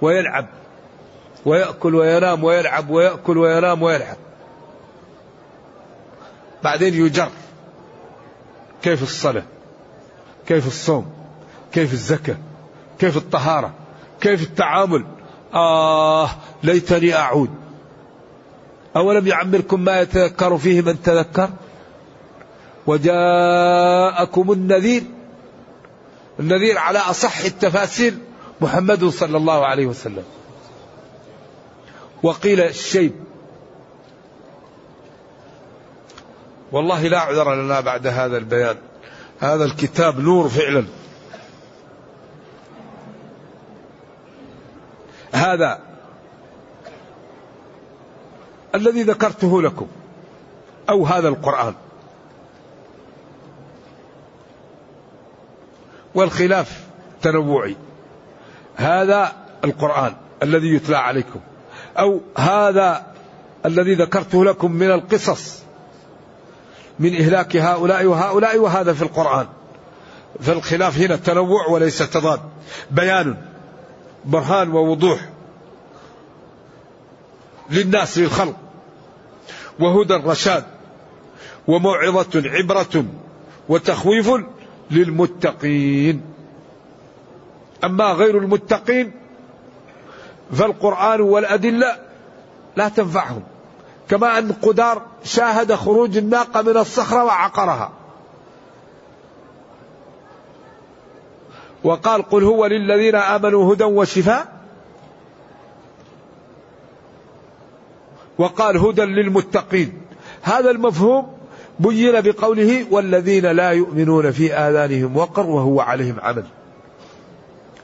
ويلعب 0.02 0.46
ويأكل 1.46 1.94
وينام 1.94 2.44
ويلعب 2.44 2.90
ويأكل 2.90 3.38
وينام 3.38 3.82
ويلعب. 3.82 4.16
بعدين 6.64 6.94
يجر. 6.94 7.30
كيف 8.82 9.02
الصلاة؟ 9.02 9.42
كيف 10.46 10.66
الصوم؟ 10.66 11.12
كيف 11.72 11.92
الزكاة؟ 11.92 12.36
كيف 12.98 13.16
الطهارة؟ 13.16 13.74
كيف 14.20 14.42
التعامل؟ 14.42 15.04
آه 15.54 16.30
ليتني 16.62 17.14
أعود. 17.14 17.50
أولم 18.96 19.26
يعمركم 19.26 19.80
ما 19.80 20.00
يتذكر 20.00 20.58
فيه 20.58 20.80
من 20.80 21.02
تذكر؟ 21.02 21.50
وجاءكم 22.86 24.52
النذير. 24.52 25.02
النذير 26.40 26.78
على 26.78 26.98
أصح 26.98 27.44
التفاسير 27.44 28.14
محمد 28.60 29.04
صلى 29.04 29.36
الله 29.36 29.66
عليه 29.66 29.86
وسلم. 29.86 30.24
وقيل 32.24 32.60
الشيب. 32.60 33.12
والله 36.72 37.02
لا 37.02 37.20
عذر 37.20 37.54
لنا 37.54 37.80
بعد 37.80 38.06
هذا 38.06 38.36
البيان. 38.36 38.76
هذا 39.40 39.64
الكتاب 39.64 40.20
نور 40.20 40.48
فعلا. 40.48 40.84
هذا 45.32 45.78
الذي 48.74 49.02
ذكرته 49.02 49.62
لكم 49.62 49.86
أو 50.90 51.06
هذا 51.06 51.28
القرآن. 51.28 51.74
والخلاف 56.14 56.84
تنوعي. 57.22 57.76
هذا 58.76 59.32
القرآن 59.64 60.14
الذي 60.42 60.74
يتلى 60.74 60.96
عليكم. 60.96 61.40
أو 61.98 62.20
هذا 62.38 63.06
الذي 63.66 63.94
ذكرته 63.94 64.44
لكم 64.44 64.72
من 64.72 64.90
القصص 64.90 65.62
من 66.98 67.14
إهلاك 67.14 67.56
هؤلاء 67.56 68.04
وهؤلاء 68.04 68.58
وهذا 68.58 68.92
في 68.92 69.02
القرآن. 69.02 69.46
فالخلاف 70.40 70.98
هنا 70.98 71.16
تنوع 71.16 71.66
وليس 71.68 71.98
تضاد 71.98 72.40
بيان 72.90 73.36
برهان 74.24 74.70
ووضوح 74.70 75.28
للناس 77.70 78.18
للخلق 78.18 78.56
وهدى 79.80 80.14
رشاد 80.14 80.64
وموعظة 81.66 82.42
عبرة 82.50 83.04
وتخويف 83.68 84.30
للمتقين. 84.90 86.22
أما 87.84 88.04
غير 88.04 88.38
المتقين 88.38 89.12
فالقرآن 90.52 91.20
والأدلة 91.20 91.96
لا 92.76 92.88
تنفعهم. 92.88 93.42
كما 94.08 94.38
أن 94.38 94.52
قدار 94.52 95.02
شاهد 95.24 95.74
خروج 95.74 96.16
الناقة 96.16 96.62
من 96.62 96.76
الصخرة 96.76 97.24
وعقرها. 97.24 97.92
وقال 101.84 102.22
قل 102.22 102.44
هو 102.44 102.66
للذين 102.66 103.14
آمنوا 103.14 103.74
هدى 103.74 103.84
وشفاء. 103.84 104.46
وقال 108.38 108.76
هدى 108.76 109.02
للمتقين. 109.02 110.00
هذا 110.42 110.70
المفهوم 110.70 111.34
بين 111.80 112.20
بقوله 112.20 112.86
والذين 112.90 113.46
لا 113.46 113.70
يؤمنون 113.70 114.30
في 114.30 114.54
آذانهم 114.54 115.16
وقر 115.16 115.46
وهو 115.46 115.80
عليهم 115.80 116.20
عمل. 116.20 116.44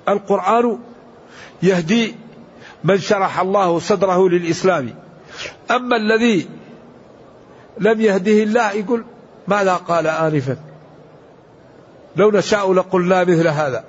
القرآن 0.08 0.78
يهدي 1.62 2.14
من 2.84 2.98
شرح 2.98 3.40
الله 3.40 3.78
صدره 3.78 4.28
للإسلام. 4.28 4.94
أما 5.70 5.96
الذي 5.96 6.48
لم 7.78 8.00
يهده 8.00 8.32
الله 8.32 8.72
يقول 8.72 9.04
ماذا 9.48 9.74
قال 9.74 10.06
آنفا؟ 10.06 10.56
لو 12.16 12.30
نشاء 12.30 12.72
لقلنا 12.72 13.24
مثل 13.24 13.48
هذا. 13.48 13.84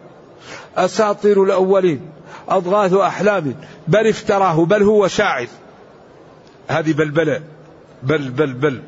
أساطير 0.77 1.43
الأولين 1.43 2.01
أضغاث 2.49 2.93
أحلام 2.93 3.55
بل 3.87 4.07
افتراه 4.07 4.65
بل 4.65 4.83
هو 4.83 5.07
شاعر. 5.07 5.47
هذه 6.67 6.93
بلبلة 6.93 7.41
بل 8.03 8.29
بل 8.29 8.53
بل. 8.53 8.81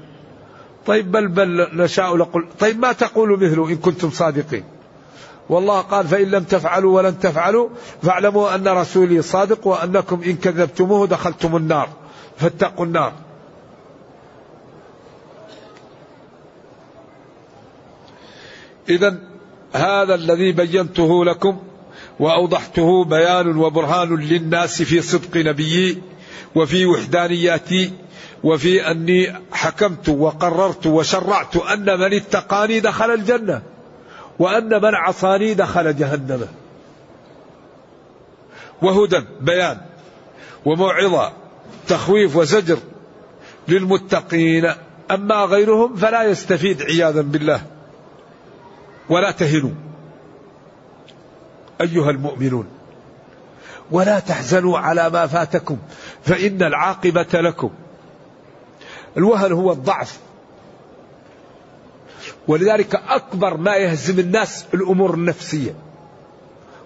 طيب 0.86 1.12
بل 1.12 1.28
بل 1.28 1.68
نشاء 1.74 2.18
لقل 2.18 2.48
طيب 2.60 2.80
ما 2.80 2.92
تقول 2.92 3.44
مثله 3.44 3.70
إن 3.70 3.78
كنتم 3.78 4.10
صادقين؟ 4.10 4.63
والله 5.49 5.82
قال 5.82 6.08
فإن 6.08 6.32
لم 6.32 6.43
تفعلوا 6.43 6.95
ولن 6.95 7.19
تفعلوا 7.19 7.69
فاعلموا 8.01 8.56
أن 8.56 8.67
رسولي 8.67 9.21
صادق 9.21 9.67
وأنكم 9.67 10.21
إن 10.23 10.36
كذبتموه 10.36 11.08
دخلتم 11.08 11.56
النار. 11.56 11.89
فاتقوا 12.38 12.86
النار. 12.86 13.13
إذا 18.89 19.17
هذا 19.73 20.15
الذي 20.15 20.51
بينته 20.51 21.25
لكم 21.25 21.60
وأوضحته 22.19 23.03
بيان 23.03 23.58
وبرهان 23.58 24.15
للناس 24.15 24.82
في 24.82 25.01
صدق 25.01 25.38
نبيي 25.38 26.01
وفي 26.56 26.86
وحدانياتي 26.86 27.91
وفي 28.43 28.91
أني 28.91 29.34
حكمت 29.51 30.10
وقررت 30.10 30.88
وشرعت 30.88 31.56
أن 31.56 31.99
من 31.99 32.13
اتقاني 32.13 32.79
دخل 32.79 33.13
الجنة. 33.13 33.73
وأن 34.43 34.82
من 34.82 34.95
عصاني 34.95 35.53
دخل 35.53 35.95
جهنم. 35.95 36.47
وهدى 38.82 39.19
بيان. 39.41 39.77
وموعظة 40.65 41.32
تخويف 41.88 42.36
وزجر 42.36 42.77
للمتقين. 43.67 44.73
أما 45.12 45.36
غيرهم 45.36 45.95
فلا 45.95 46.23
يستفيد 46.23 46.82
عياذا 46.82 47.21
بالله. 47.21 47.62
ولا 49.10 49.32
تهنوا. 49.32 49.71
أيها 51.82 52.10
المؤمنون 52.10 52.67
ولا 53.91 54.19
تحزنوا 54.19 54.79
على 54.79 55.10
ما 55.10 55.27
فاتكم 55.27 55.77
فإن 56.23 56.63
العاقبة 56.63 57.27
لكم. 57.34 57.69
الوهن 59.17 59.51
هو 59.51 59.71
الضعف. 59.71 60.19
ولذلك 62.47 62.95
أكبر 62.95 63.58
ما 63.58 63.75
يهزم 63.75 64.19
الناس 64.19 64.65
الأمور 64.73 65.13
النفسية. 65.13 65.75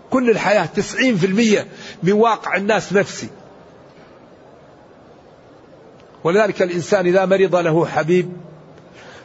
كل 0.09 0.29
الحياة 0.29 0.65
تسعين 0.65 1.17
في 1.17 1.25
المية 1.25 1.67
من 2.03 2.11
واقع 2.11 2.55
الناس 2.55 2.93
نفسي. 2.93 3.29
ولذلك 6.23 6.61
الإنسان 6.61 7.05
إذا 7.05 7.25
مرض 7.25 7.55
له 7.55 7.85
حبيب 7.85 8.31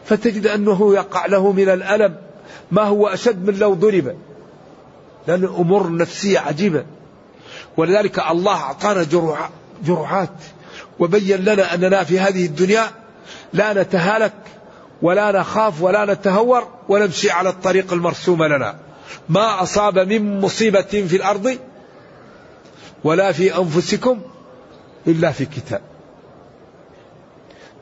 فتجد 0.05 0.47
أنه 0.47 0.95
يقع 0.95 1.27
له 1.27 1.53
من 1.53 1.69
الألم 1.69 2.17
ما 2.71 2.83
هو 2.83 3.07
أشد 3.07 3.51
من 3.51 3.59
لو 3.59 3.75
ضرب. 3.75 4.17
لأن 5.27 5.45
الأمور 5.45 5.87
النفسية 5.87 6.39
عجيبة. 6.39 6.85
ولذلك 7.77 8.19
الله 8.31 8.55
أعطانا 8.55 9.07
جرعات 9.85 10.35
وبين 10.99 11.45
لنا 11.45 11.75
أننا 11.75 12.05
في 12.05 12.21
هذه 12.21 12.47
الدنيا 12.47 12.91
لا 13.53 13.83
نتهالك 13.83 14.33
ولا 15.03 15.33
نخاف 15.33 15.83
ولا 15.83 16.05
نتهور 16.05 16.69
ونمشي 16.89 17.31
على 17.31 17.49
الطريق 17.49 17.93
المرسوم 17.93 18.45
لنا. 18.45 18.77
ما 19.29 19.63
أصاب 19.63 19.99
من 19.99 20.41
مصيبة 20.41 20.81
في 20.83 21.17
الأرض 21.17 21.59
ولا 23.05 23.33
في 23.33 23.59
أنفسكم 23.59 24.21
إلا 25.07 25.33
في 25.33 25.45
كتاب. 25.45 25.81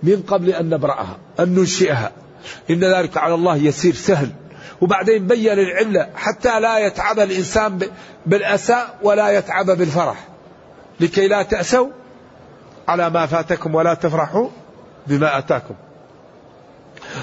من 0.03 0.23
قبل 0.23 0.51
أن 0.51 0.71
نبرأها 0.71 1.19
أن 1.41 1.55
ننشئها. 1.55 2.13
إن 2.71 2.85
ذلك 2.85 3.17
على 3.17 3.35
الله 3.35 3.57
يسير 3.57 3.95
سهل. 3.95 4.31
وبعدين 4.81 5.27
بين 5.27 5.53
العلة 5.53 6.09
حتى 6.15 6.61
لا 6.61 6.79
يتعب 6.79 7.19
الإنسان 7.19 7.81
بالأسى 8.27 8.85
ولا 9.03 9.31
يتعب 9.31 9.67
بالفرح. 9.67 10.29
لكي 11.01 11.29
لا 11.29 11.43
تأسوا 11.43 11.89
على 12.89 13.11
ما 13.11 13.27
فاتكم 13.27 13.75
ولا 13.75 13.95
تفرحوا 13.95 14.49
بما 15.07 15.39
أتاكم. 15.39 15.75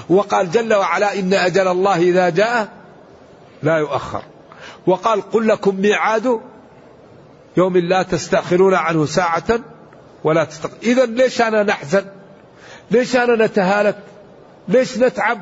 وقال 0.08 0.50
جل 0.50 0.74
وعلا 0.74 1.18
إن 1.18 1.34
أجل 1.34 1.68
الله 1.68 1.96
إذا 1.96 2.28
جاء 2.28 2.68
لا 3.62 3.76
يؤخر. 3.76 4.22
وقال 4.86 5.30
قل 5.30 5.48
لكم 5.48 5.80
ميعاد 5.80 6.40
يوم 7.56 7.76
لا 7.76 8.02
تستأخرون 8.02 8.74
عنه 8.74 9.06
ساعة 9.06 9.60
ولا 10.24 10.44
تستقر 10.44 10.76
إذا 10.82 11.06
ليش 11.06 11.42
أنا 11.42 11.62
نحزن؟ 11.62 12.04
ليش 12.90 13.16
أنا 13.16 13.46
نتهالك؟ 13.46 13.98
ليش 14.68 14.98
نتعب؟ 14.98 15.38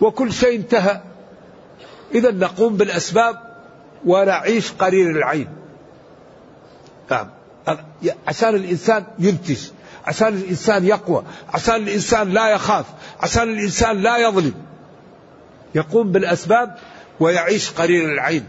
وكل 0.00 0.32
شيء 0.32 0.56
انتهى. 0.56 1.00
إذا 2.14 2.30
نقوم 2.30 2.76
بالأسباب 2.76 3.36
ونعيش 4.06 4.72
قرير 4.72 5.10
العين. 5.10 5.48
نعم. 7.10 7.30
عشان 8.28 8.54
الإنسان 8.54 9.04
ينتج. 9.18 9.58
عشان 10.06 10.28
الإنسان 10.28 10.84
يقوى 10.84 11.24
عشان 11.48 11.74
الإنسان 11.74 12.30
لا 12.30 12.48
يخاف 12.48 12.86
عشان 13.20 13.42
الإنسان 13.42 14.02
لا 14.02 14.16
يظلم. 14.16 14.54
يقوم 15.74 16.12
بالأسباب 16.12 16.76
ويعيش 17.20 17.70
قرير 17.70 18.12
العين. 18.12 18.44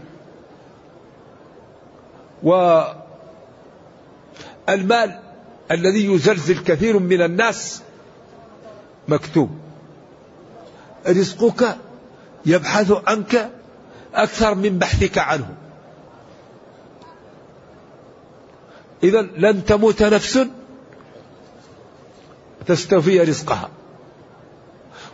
والمال 2.42 3.08
الذي 5.70 6.12
يزلزل 6.12 6.64
كثير 6.64 6.98
من 6.98 7.22
الناس 7.22 7.82
مكتوب 9.08 9.50
رزقك 11.06 11.76
يبحث 12.46 12.92
عنك 13.06 13.50
أكثر 14.14 14.54
من 14.54 14.78
بحثك 14.78 15.18
عنه. 15.18 15.54
إذا 19.02 19.22
لن 19.22 19.64
تموت 19.64 20.02
نفس 20.02 20.46
تستوفي 22.68 23.20
رزقها. 23.20 23.68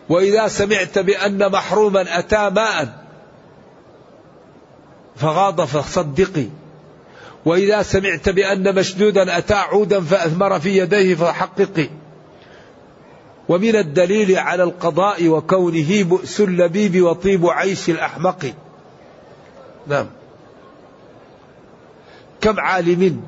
وإذا 0.09 0.49
سمعت 0.49 0.99
بأن 0.99 1.53
محروما 1.53 2.19
أتى 2.19 2.51
ماء 2.51 3.05
فغاض 5.17 5.61
فصدقي. 5.61 6.47
وإذا 7.45 7.83
سمعت 7.83 8.29
بأن 8.29 8.75
مشدودا 8.75 9.39
أتى 9.39 9.55
عودا 9.55 10.01
فأثمر 10.01 10.61
في 10.61 10.79
يديه 10.79 11.15
فحققي. 11.15 11.89
ومن 13.49 13.77
الدليل 13.77 14.39
على 14.39 14.63
القضاء 14.63 15.29
وكونه 15.29 16.03
بؤس 16.03 16.41
اللبيب 16.41 17.03
وطيب 17.03 17.47
عيش 17.47 17.91
الأحمق. 17.91 18.55
نعم. 19.87 20.07
كم 22.41 22.61
عالم 22.61 23.23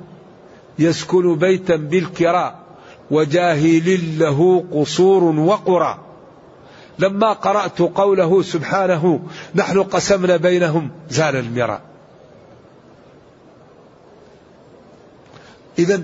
يسكن 0.79 1.37
بيتا 1.37 1.77
بالكراء؟ 1.77 2.66
وجاهل 3.11 4.19
له 4.19 4.65
قصور 4.73 5.25
وقرى. 5.25 5.99
لما 6.99 7.33
قرأت 7.33 7.79
قوله 7.79 8.43
سبحانه 8.43 9.21
نحن 9.55 9.83
قسمنا 9.83 10.37
بينهم 10.37 10.91
زال 11.11 11.37
المراء. 11.37 11.81
إذا 15.79 16.03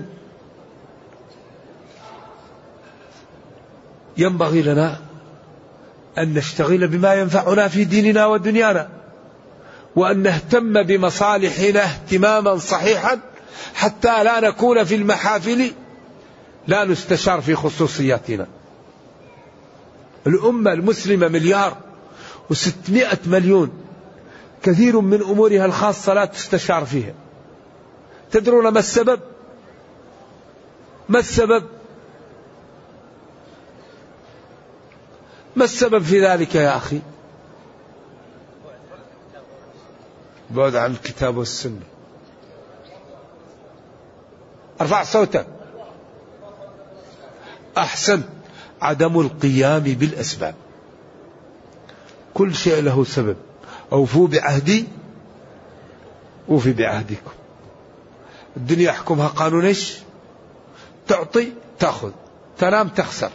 ينبغي 4.17 4.61
لنا 4.61 4.99
أن 6.17 6.33
نشتغل 6.33 6.87
بما 6.87 7.13
ينفعنا 7.13 7.67
في 7.67 7.83
ديننا 7.83 8.25
ودنيانا 8.25 8.89
وأن 9.95 10.19
نهتم 10.19 10.83
بمصالحنا 10.83 11.83
اهتماما 11.83 12.57
صحيحا 12.57 13.19
حتى 13.73 14.23
لا 14.23 14.39
نكون 14.39 14.83
في 14.83 14.95
المحافل 14.95 15.71
لا 16.67 16.85
نستشار 16.85 17.41
في 17.41 17.55
خصوصياتنا. 17.55 18.47
الأمة 20.27 20.73
المسلمة 20.73 21.27
مليار 21.27 21.77
وستمائة 22.49 23.19
مليون. 23.25 23.71
كثير 24.63 24.99
من 24.99 25.21
أمورها 25.21 25.65
الخاصة 25.65 26.13
لا 26.13 26.25
تستشار 26.25 26.85
فيها. 26.85 27.13
تدرون 28.31 28.67
ما 28.67 28.79
السبب؟ 28.79 29.19
ما 31.09 31.19
السبب؟ 31.19 31.63
ما 35.55 35.63
السبب 35.63 36.03
في 36.03 36.25
ذلك 36.25 36.55
يا 36.55 36.77
أخي؟ 36.77 36.99
بعد 40.49 40.75
عن 40.75 40.91
الكتاب 40.91 41.37
والسنة. 41.37 41.81
أرفع 44.81 45.03
صوتك. 45.03 45.47
أحسنت 47.77 48.25
عدم 48.81 49.19
القيام 49.19 49.83
بالأسباب. 49.83 50.55
كل 52.33 52.55
شيء 52.55 52.81
له 52.81 53.03
سبب. 53.03 53.35
أوفوا 53.91 54.27
بعهدي 54.27 54.87
أوفي 56.49 56.73
بعهدكم. 56.73 57.31
الدنيا 58.57 58.83
يحكمها 58.83 59.27
قانون 59.27 59.65
إيش؟ 59.65 59.97
تعطي 61.07 61.51
تأخذ. 61.79 62.11
تنام 62.57 62.87
تخسر. 62.87 63.31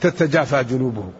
تتجافى 0.00 0.64
جنوبهم. 0.64 1.12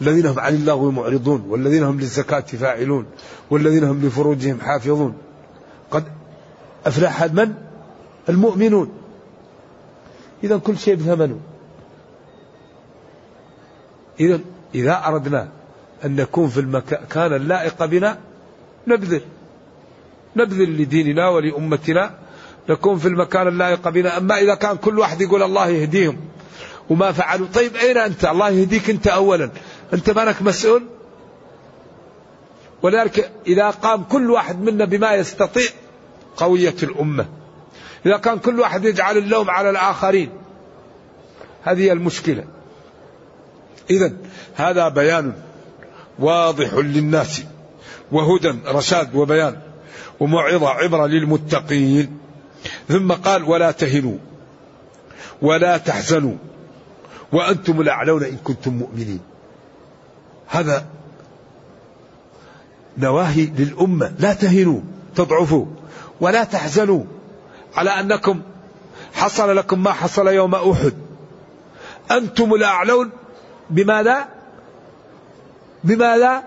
الذين 0.00 0.26
هم 0.26 0.40
عن 0.40 0.54
اللغو 0.54 0.90
معرضون 0.90 1.44
والذين 1.48 1.82
هم 1.82 2.00
للزكاة 2.00 2.40
فاعلون 2.40 3.06
والذين 3.50 3.84
هم 3.84 4.06
لفروجهم 4.06 4.60
حافظون. 4.60 5.14
قد 5.90 6.04
أفلح 6.86 7.24
من؟ 7.24 7.54
المؤمنون. 8.28 9.03
إذا 10.44 10.58
كل 10.58 10.78
شيء 10.78 10.94
بثمنه. 10.94 11.40
إذا 14.20 14.40
إذا 14.74 15.02
أردنا 15.06 15.48
أن 16.04 16.16
نكون 16.16 16.48
في 16.48 16.60
المكان 16.60 17.32
اللائق 17.32 17.84
بنا 17.84 18.18
نبذل. 18.86 19.20
نبذل 20.36 20.82
لديننا 20.82 21.28
ولأمتنا. 21.28 22.10
نكون 22.68 22.98
في 22.98 23.08
المكان 23.08 23.48
اللائق 23.48 23.88
بنا. 23.88 24.18
أما 24.18 24.38
إذا 24.38 24.54
كان 24.54 24.76
كل 24.76 24.98
واحد 24.98 25.20
يقول 25.20 25.42
الله 25.42 25.68
يهديهم. 25.68 26.16
وما 26.90 27.12
فعلوا. 27.12 27.46
طيب 27.54 27.76
أين 27.76 27.98
أنت؟ 27.98 28.24
الله 28.24 28.50
يهديك 28.50 28.90
أنت 28.90 29.06
أولا. 29.06 29.50
أنت 29.92 30.10
مالك 30.10 30.42
مسؤول؟ 30.42 30.82
ولذلك 32.82 33.30
إذا 33.46 33.70
قام 33.70 34.02
كل 34.02 34.30
واحد 34.30 34.62
منا 34.62 34.84
بما 34.84 35.14
يستطيع 35.14 35.70
قوية 36.36 36.74
الأمة. 36.82 37.26
إذا 38.06 38.16
كان 38.16 38.38
كل 38.38 38.60
واحد 38.60 38.84
يجعل 38.84 39.18
اللوم 39.18 39.50
على 39.50 39.70
الآخرين. 39.70 40.30
هذه 41.62 41.92
المشكلة. 41.92 42.44
إذا 43.90 44.12
هذا 44.54 44.88
بيان 44.88 45.32
واضح 46.18 46.74
للناس 46.74 47.42
وهدى 48.12 48.54
رشاد 48.66 49.14
وبيان 49.14 49.60
وموعظة 50.20 50.68
عبرة 50.68 51.06
للمتقين. 51.06 52.18
ثم 52.88 53.12
قال 53.12 53.44
ولا 53.44 53.70
تهنوا 53.70 54.18
ولا 55.42 55.76
تحزنوا 55.76 56.36
وأنتم 57.32 57.80
الأعلون 57.80 58.24
إن 58.24 58.36
كنتم 58.36 58.72
مؤمنين. 58.72 59.20
هذا 60.46 60.86
نواهي 62.98 63.46
للأمة. 63.46 64.14
لا 64.18 64.32
تهنوا 64.32 64.80
تضعفوا 65.16 65.66
ولا 66.20 66.44
تحزنوا. 66.44 67.04
على 67.76 67.90
أنكم 67.90 68.42
حصل 69.14 69.56
لكم 69.56 69.82
ما 69.82 69.92
حصل 69.92 70.28
يوم 70.28 70.54
أحد. 70.54 70.94
أنتم 72.10 72.54
الأعلون 72.54 73.10
بماذا؟ 73.70 74.28
بماذا؟ 75.84 76.42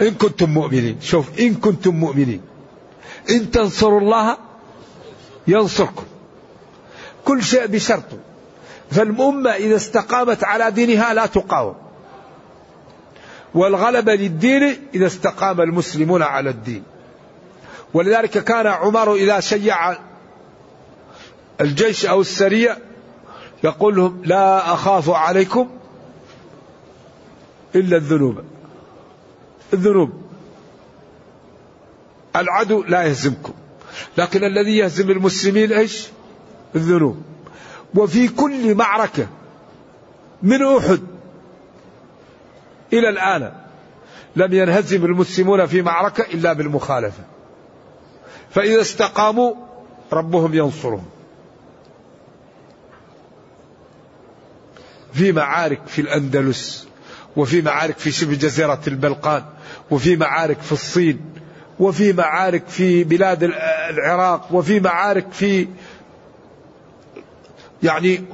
إن 0.00 0.10
كنتم 0.10 0.50
مؤمنين. 0.50 1.00
شوف 1.00 1.40
إن 1.40 1.54
كنتم 1.54 1.94
مؤمنين. 1.94 2.40
إن 3.30 3.50
تنصروا 3.50 4.00
الله 4.00 4.36
ينصركم. 5.46 6.04
كل 7.24 7.42
شيء 7.42 7.66
بشرط. 7.66 8.04
فالأمة 8.90 9.50
إذا 9.50 9.76
استقامت 9.76 10.44
على 10.44 10.70
دينها 10.70 11.14
لا 11.14 11.26
تقاوم. 11.26 11.74
والغلبة 13.54 14.14
للدين 14.14 14.88
إذا 14.94 15.06
استقام 15.06 15.60
المسلمون 15.60 16.22
على 16.22 16.50
الدين. 16.50 16.82
ولذلك 17.94 18.44
كان 18.44 18.66
عمر 18.66 19.14
إذا 19.14 19.40
شيع 19.40 20.09
الجيش 21.60 22.06
أو 22.06 22.20
السرية 22.20 22.78
يقول 23.64 23.96
لهم 23.96 24.22
لا 24.24 24.74
أخاف 24.74 25.10
عليكم 25.10 25.70
إلا 27.74 27.96
الذنوب. 27.96 28.44
الذنوب. 29.72 30.10
العدو 32.36 32.82
لا 32.82 33.02
يهزمكم. 33.02 33.52
لكن 34.18 34.44
الذي 34.44 34.76
يهزم 34.76 35.10
المسلمين 35.10 35.72
إيش؟ 35.72 36.08
الذنوب. 36.74 37.22
وفي 37.94 38.28
كل 38.28 38.74
معركة 38.74 39.26
من 40.42 40.62
أحد 40.76 41.00
إلى 42.92 43.08
الآن 43.08 43.52
لم 44.36 44.54
ينهزم 44.54 45.04
المسلمون 45.04 45.66
في 45.66 45.82
معركة 45.82 46.24
إلا 46.34 46.52
بالمخالفة. 46.52 47.24
فإذا 48.50 48.80
استقاموا 48.80 49.54
ربهم 50.12 50.54
ينصرهم. 50.54 51.04
في 55.12 55.32
معارك 55.32 55.80
في 55.86 56.00
الأندلس 56.00 56.88
وفي 57.36 57.62
معارك 57.62 57.98
في 57.98 58.10
شبه 58.12 58.34
جزيرة 58.34 58.80
البلقان 58.86 59.44
وفي 59.90 60.16
معارك 60.16 60.60
في 60.60 60.72
الصين 60.72 61.20
وفي 61.78 62.12
معارك 62.12 62.68
في 62.68 63.04
بلاد 63.04 63.42
العراق 63.90 64.48
وفي 64.54 64.80
معارك 64.80 65.32
في 65.32 65.68
يعني 67.82 68.24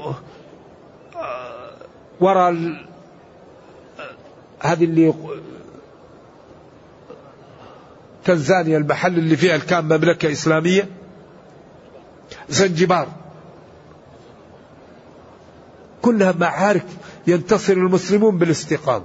وراء 2.21 2.57
هذه 4.61 4.85
اللي 4.85 5.15
تنزانيا 8.25 8.79
المحل 8.79 9.19
اللي 9.19 9.37
فيها 9.37 9.57
كان 9.57 9.85
مملكة 9.85 10.33
إسلامية 10.33 10.89
زنجبار. 12.49 13.09
كلها 16.03 16.35
معارك 16.41 16.87
ينتصر 17.27 17.73
المسلمون 17.73 18.39
بالاستقامة. 18.39 19.05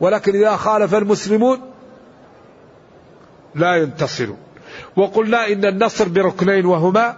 ولكن 0.00 0.34
إذا 0.34 0.56
خالف 0.56 0.94
المسلمون 0.94 1.60
لا 3.54 3.76
ينتصرون. 3.76 4.38
وقلنا 4.96 5.46
إن 5.52 5.64
النصر 5.64 6.08
بركنين 6.08 6.66
وهما 6.66 7.16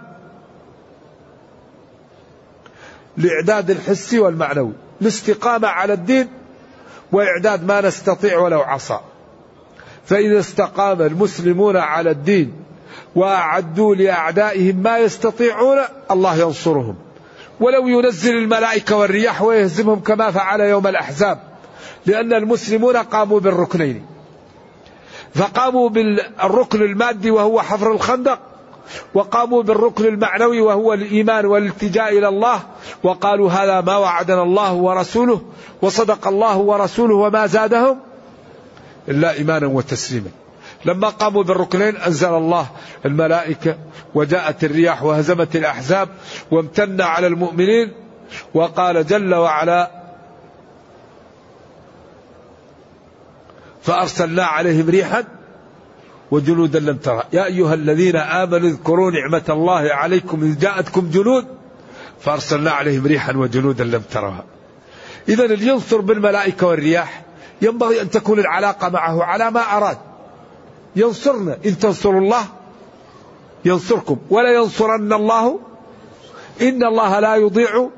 الإعداد 3.17 3.69
الحسي 3.69 4.19
والمعنوي 4.19 4.73
الاستقامة 5.01 5.67
على 5.67 5.93
الدين 5.93 6.27
وإعداد 7.11 7.63
ما 7.63 7.81
نستطيع 7.81 8.37
ولو 8.37 8.61
عصى. 8.61 8.99
فإذا 10.05 10.39
استقام 10.39 11.01
المسلمون 11.01 11.77
على 11.77 12.11
الدين 12.11 12.53
وأعدوا 13.15 13.95
لأعدائهم 13.95 14.75
ما 14.75 14.97
يستطيعون 14.97 15.77
الله 16.11 16.35
ينصرهم. 16.35 16.95
ولو 17.59 17.87
ينزل 17.87 18.37
الملائكة 18.37 18.95
والرياح 18.95 19.41
ويهزمهم 19.41 19.99
كما 19.99 20.31
فعل 20.31 20.61
يوم 20.61 20.87
الأحزاب 20.87 21.39
لأن 22.05 22.33
المسلمون 22.33 22.97
قاموا 22.97 23.39
بالركنين 23.39 24.05
فقاموا 25.35 25.89
بالركن 25.89 26.81
المادي 26.81 27.31
وهو 27.31 27.61
حفر 27.61 27.91
الخندق 27.91 28.39
وقاموا 29.13 29.63
بالركن 29.63 30.05
المعنوي 30.05 30.61
وهو 30.61 30.93
الإيمان 30.93 31.45
والالتجاء 31.45 32.17
إلى 32.17 32.27
الله 32.27 32.59
وقالوا 33.03 33.51
هذا 33.51 33.81
ما 33.81 33.97
وعدنا 33.97 34.43
الله 34.43 34.73
ورسوله 34.73 35.41
وصدق 35.81 36.27
الله 36.27 36.57
ورسوله 36.57 37.15
وما 37.15 37.47
زادهم 37.47 37.99
إلا 39.07 39.33
إيمانا 39.33 39.67
وتسليما. 39.67 40.29
لما 40.85 41.09
قاموا 41.09 41.43
بالركنين 41.43 41.97
أنزل 41.97 42.33
الله 42.33 42.67
الملائكة 43.05 43.77
وجاءت 44.15 44.63
الرياح 44.63 45.03
وهزمت 45.03 45.55
الأحزاب 45.55 46.09
وامتن 46.51 47.01
على 47.01 47.27
المؤمنين 47.27 47.93
وقال 48.53 49.05
جل 49.05 49.35
وعلا 49.35 49.91
فأرسلنا 53.81 54.43
عليهم 54.43 54.89
ريحا 54.89 55.23
وجنودا 56.31 56.79
لم 56.79 56.97
ترى 56.97 57.23
يا 57.33 57.45
أيها 57.45 57.73
الذين 57.73 58.15
آمنوا 58.15 58.69
اذكروا 58.69 59.11
نعمة 59.11 59.43
الله 59.49 59.93
عليكم 59.93 60.43
إذ 60.43 60.59
جاءتكم 60.59 61.09
جنود 61.09 61.45
فأرسلنا 62.21 62.71
عليهم 62.71 63.07
ريحا 63.07 63.37
وجنودا 63.37 63.83
لم 63.83 64.01
ترها. 64.11 64.43
إذا 65.29 65.45
اللي 65.45 65.67
ينصر 65.67 66.01
بالملائكة 66.01 66.67
والرياح 66.67 67.23
ينبغي 67.61 68.01
أن 68.01 68.09
تكون 68.09 68.39
العلاقة 68.39 68.89
معه 68.89 69.23
على 69.23 69.51
ما 69.51 69.61
أراد. 69.61 69.97
ينصرنا. 70.95 71.57
إن 71.65 71.79
تنصروا 71.79 72.21
الله 72.21 72.45
ينصركم. 73.65 74.17
ولا 74.29 74.53
ينصرن 74.53 75.13
الله. 75.13 75.59
إن 76.61 76.83
الله 76.83 77.19
لا 77.19 77.35
يضيع 77.35 77.89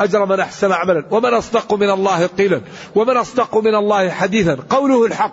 أجر 0.00 0.26
من 0.26 0.40
أحسن 0.40 0.72
عملا. 0.72 1.04
ومن 1.10 1.34
أصدق 1.34 1.74
من 1.74 1.90
الله 1.90 2.26
قيلا. 2.26 2.60
ومن 2.94 3.16
أصدق 3.16 3.56
من 3.56 3.74
الله 3.74 4.10
حديثا. 4.10 4.58
قوله 4.70 5.06
الحق. 5.06 5.32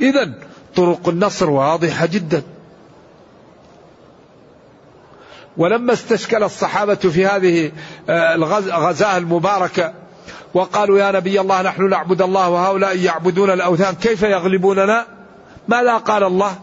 إذا 0.00 0.34
طرق 0.76 1.08
النصر 1.08 1.50
واضحة 1.50 2.06
جدا. 2.06 2.42
ولما 5.56 5.92
استشكل 5.92 6.42
الصحابة 6.42 6.94
في 6.94 7.26
هذه 7.26 7.72
آه، 8.08 8.34
الغزاة 8.34 9.16
المباركة 9.16 9.92
وقالوا 10.54 10.98
يا 10.98 11.12
نبي 11.12 11.40
الله 11.40 11.62
نحن 11.62 11.88
نعبد 11.88 12.22
الله 12.22 12.48
وهؤلاء 12.48 12.98
يعبدون 12.98 13.50
الأوثان 13.50 13.94
كيف 13.94 14.22
يغلبوننا؟ 14.22 15.06
ماذا 15.68 15.96
قال 15.96 16.24
الله. 16.24 16.58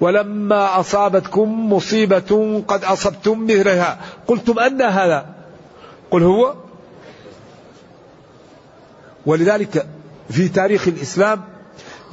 ولما 0.00 0.80
أصابتكم 0.80 1.72
مصيبة 1.72 2.62
قد 2.68 2.84
أصبتم 2.84 3.44
مثلها. 3.44 4.00
قلتم 4.26 4.58
أن 4.58 4.82
هذا. 4.82 5.26
قل 6.10 6.22
هو. 6.22 6.54
ولذلك 9.26 9.86
في 10.30 10.48
تاريخ 10.48 10.88
الإسلام 10.88 11.40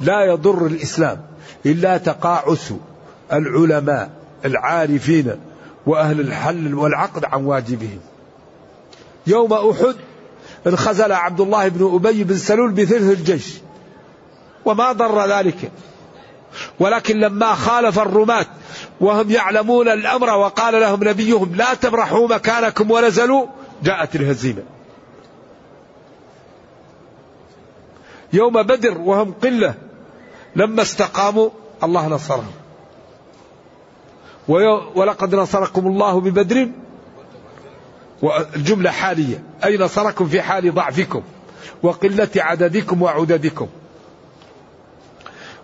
لا 0.00 0.24
يضر 0.24 0.66
الإسلام 0.66 1.20
إلا 1.66 1.96
تقاعس 1.96 2.72
العلماء 3.32 4.10
العارفين 4.44 5.32
وأهل 5.86 6.20
الحل 6.20 6.74
والعقد 6.74 7.24
عن 7.24 7.44
واجبهم. 7.44 8.00
يوم 9.26 9.52
أحد 9.52 9.94
انخزل 10.66 11.12
عبد 11.12 11.40
الله 11.40 11.68
بن 11.68 11.94
أبي 11.94 12.24
بن 12.24 12.36
سلول 12.36 12.70
بثلث 12.70 13.18
الجيش. 13.18 13.54
وما 14.64 14.92
ضر 14.92 15.26
ذلك. 15.26 15.70
ولكن 16.80 17.20
لما 17.20 17.54
خالف 17.54 17.98
الرماة 17.98 18.46
وهم 19.00 19.30
يعلمون 19.30 19.88
الأمر 19.88 20.30
وقال 20.30 20.80
لهم 20.80 21.08
نبيهم 21.08 21.54
لا 21.54 21.74
تبرحوا 21.74 22.28
مكانكم 22.28 22.90
ونزلوا 22.90 23.46
جاءت 23.82 24.16
الهزيمة. 24.16 24.62
يوم 28.32 28.62
بدر 28.62 28.98
وهم 28.98 29.32
قلة 29.32 29.74
لما 30.56 30.82
استقاموا 30.82 31.50
الله 31.82 32.08
نصرهم. 32.08 32.52
ولقد 34.94 35.34
نصركم 35.34 35.86
الله 35.86 36.20
ببدر 36.20 36.68
والجملة 38.22 38.90
حالية. 38.90 39.42
أي 39.64 39.78
نصركم 39.78 40.28
في 40.28 40.42
حال 40.42 40.74
ضعفكم 40.74 41.22
وقلة 41.82 42.28
عددكم 42.36 43.02
وعددكم. 43.02 43.68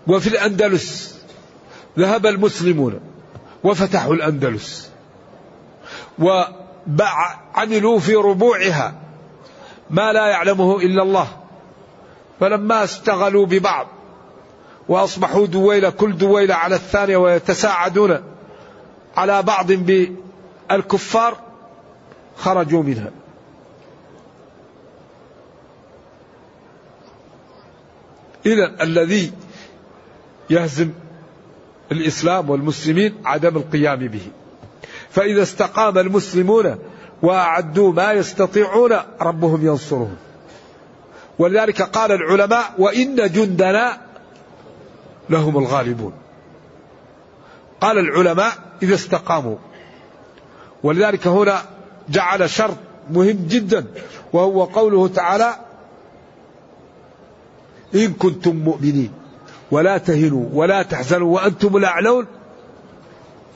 وفي 0.07 0.27
الأندلس 0.27 1.19
ذهب 1.99 2.27
المسلمون 2.27 3.01
وفتحوا 3.65 4.15
الأندلس 4.15 4.91
وعملوا 6.19 7.99
في 7.99 8.15
ربوعها 8.15 8.95
ما 9.91 10.13
لا 10.13 10.27
يعلمه 10.27 10.77
إلا 10.77 11.03
الله. 11.03 11.29
فلما 12.41 12.85
استغلوا 12.85 13.47
ببعض 13.47 13.87
وأصبحوا 14.89 15.47
دويلة 15.47 15.91
كل 15.91 16.19
دويلة 16.19 16.55
على 16.55 16.75
الثانية 16.75 17.17
ويتساعدون 17.17 18.23
على 19.17 19.43
بعض 19.43 19.73
بالكفار 19.73 21.37
خرجوا 22.37 22.83
منها. 22.83 23.11
إذا 28.47 28.83
الذي 28.83 29.33
يهزم 30.51 30.91
الإسلام 31.93 32.51
والمسلمين 32.51 33.15
عدم 33.25 33.57
القيام 33.57 33.99
به. 33.99 34.27
فإذا 35.11 35.43
استقام 35.43 35.99
المسلمون 35.99 36.79
وأعدوا 37.23 37.93
ما 37.93 38.13
يستطيعون 38.13 38.93
ربهم 39.21 39.67
ينصرهم. 39.67 40.17
ولذلك 41.39 41.83
قال 41.83 42.13
العلماء 42.13 42.75
وإن 42.79 43.17
جندنا 43.17 43.99
لهم 45.31 45.59
الغالبون. 45.59 46.13
قال 47.81 47.99
العلماء 47.99 48.53
إذا 48.83 48.95
استقاموا. 48.95 49.57
ولذلك 50.83 51.27
هنا 51.27 51.63
جعل 52.09 52.51
شرط 52.51 52.77
مهم 53.11 53.47
جدا 53.49 53.87
وهو 54.33 54.65
قوله 54.65 55.09
تعالى 55.09 55.55
إن 57.95 58.13
كنتم 58.13 58.57
مؤمنين. 58.57 59.18
ولا 59.71 59.99
تهنوا 59.99 60.49
ولا 60.53 60.83
تحزنوا 60.83 61.35
وأنتم 61.35 61.77
الأعلون 61.77 62.27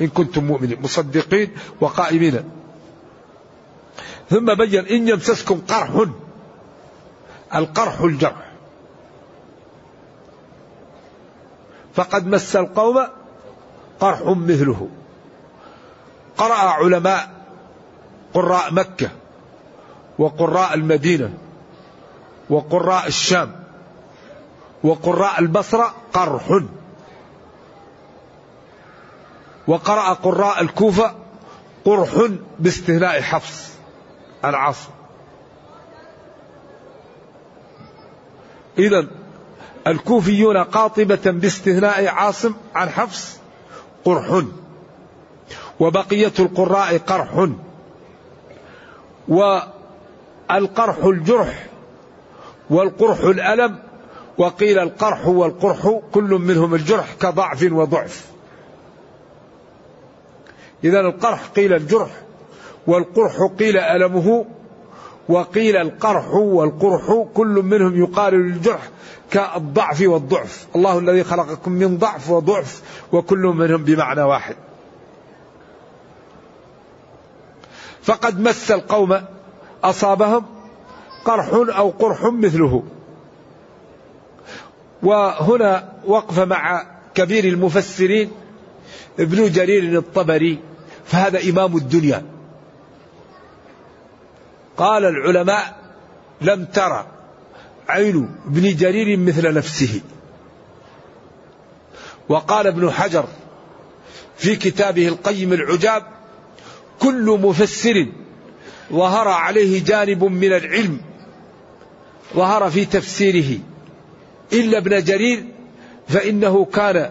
إن 0.00 0.08
كنتم 0.08 0.44
مؤمنين 0.44 0.82
مصدقين 0.82 1.50
وقائمين. 1.80 2.44
ثم 4.30 4.54
بين 4.54 4.86
إن 4.86 5.08
يمسسكم 5.08 5.60
قرح 5.68 6.06
القرح 7.54 8.00
الجرح. 8.00 8.52
فقد 11.94 12.26
مس 12.26 12.56
القوم 12.56 13.06
قرح 14.00 14.22
مثله. 14.22 14.88
قرأ 16.36 16.54
علماء 16.54 17.30
قراء 18.34 18.74
مكة 18.74 19.10
وقراء 20.18 20.74
المدينة 20.74 21.34
وقراء 22.50 23.06
الشام. 23.06 23.61
وقراء 24.84 25.40
البصرة 25.40 25.94
قرح. 26.12 26.60
وقرأ 29.66 30.12
قراء 30.12 30.62
الكوفة 30.62 31.14
قرح 31.84 32.28
باستثناء 32.58 33.20
حفص 33.20 33.72
العصر. 34.44 34.88
إذا 38.78 39.06
الكوفيون 39.86 40.56
قاطبة 40.56 41.30
باستثناء 41.30 42.06
عاصم 42.06 42.54
عن 42.74 42.88
حفص 42.88 43.38
قرح. 44.04 44.42
وبقية 45.80 46.32
القراء 46.38 46.98
قرح. 46.98 47.48
والقرح 49.28 51.04
الجرح 51.04 51.66
والقرح 52.70 53.20
الألم 53.20 53.78
وقيل 54.38 54.78
القرح 54.78 55.26
والقرح 55.26 56.00
كل 56.12 56.30
منهم 56.30 56.74
الجرح 56.74 57.14
كضعف 57.20 57.68
وضعف. 57.72 58.26
إذا 60.84 61.00
القرح 61.00 61.46
قيل 61.46 61.72
الجرح 61.72 62.10
والقرح 62.86 63.36
قيل 63.58 63.76
ألمه 63.76 64.46
وقيل 65.28 65.76
القرح 65.76 66.34
والقرح 66.34 67.26
كل 67.34 67.62
منهم 67.64 68.02
يقال 68.02 68.34
للجرح 68.34 68.88
كالضعف 69.30 70.02
والضعف. 70.06 70.66
الله 70.76 70.98
الذي 70.98 71.24
خلقكم 71.24 71.72
من 71.72 71.98
ضعف 71.98 72.30
وضعف 72.30 72.82
وكل 73.12 73.38
منهم 73.38 73.84
بمعنى 73.84 74.22
واحد. 74.22 74.56
فقد 78.02 78.40
مس 78.40 78.70
القوم 78.70 79.20
أصابهم 79.84 80.44
قرح 81.24 81.48
أو 81.52 81.90
قرح 81.90 82.24
مثله. 82.24 82.82
وهنا 85.02 85.92
وقف 86.04 86.38
مع 86.38 86.86
كبير 87.14 87.44
المفسرين 87.44 88.30
ابن 89.18 89.52
جرير 89.52 89.98
الطبري 89.98 90.58
فهذا 91.04 91.50
إمام 91.50 91.76
الدنيا. 91.76 92.22
قال 94.76 95.04
العلماء 95.04 95.76
لم 96.40 96.64
ترى 96.64 97.06
عين 97.88 98.30
ابن 98.46 98.76
جرير 98.76 99.16
مثل 99.16 99.54
نفسه. 99.54 100.00
وقال 102.28 102.66
ابن 102.66 102.90
حجر 102.90 103.24
في 104.36 104.56
كتابه 104.56 105.08
القيم 105.08 105.52
العجاب 105.52 106.02
كل 107.00 107.38
مفسر 107.42 108.06
ظهر 108.92 109.28
عليه 109.28 109.84
جانب 109.84 110.24
من 110.24 110.52
العلم 110.52 111.00
ظهر 112.34 112.70
في 112.70 112.84
تفسيره. 112.84 113.58
إلا 114.52 114.78
ابن 114.78 115.04
جرير 115.04 115.44
فإنه 116.08 116.64
كان 116.64 117.10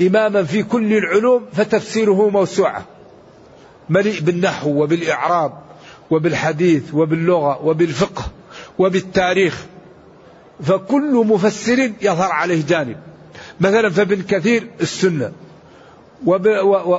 إماما 0.00 0.42
في 0.42 0.62
كل 0.62 0.92
العلوم 0.92 1.46
فتفسيره 1.52 2.28
موسوعة. 2.28 2.84
مليء 3.88 4.20
بالنحو 4.20 4.82
وبالإعراب 4.82 5.52
وبالحديث 6.10 6.94
وباللغة 6.94 7.64
وبالفقه 7.64 8.24
وبالتاريخ. 8.78 9.64
فكل 10.62 11.24
مفسر 11.26 11.92
يظهر 12.02 12.32
عليه 12.32 12.66
جانب. 12.66 12.96
مثلا 13.60 13.90
فابن 13.90 14.22
كثير 14.22 14.70
السنة 14.80 15.32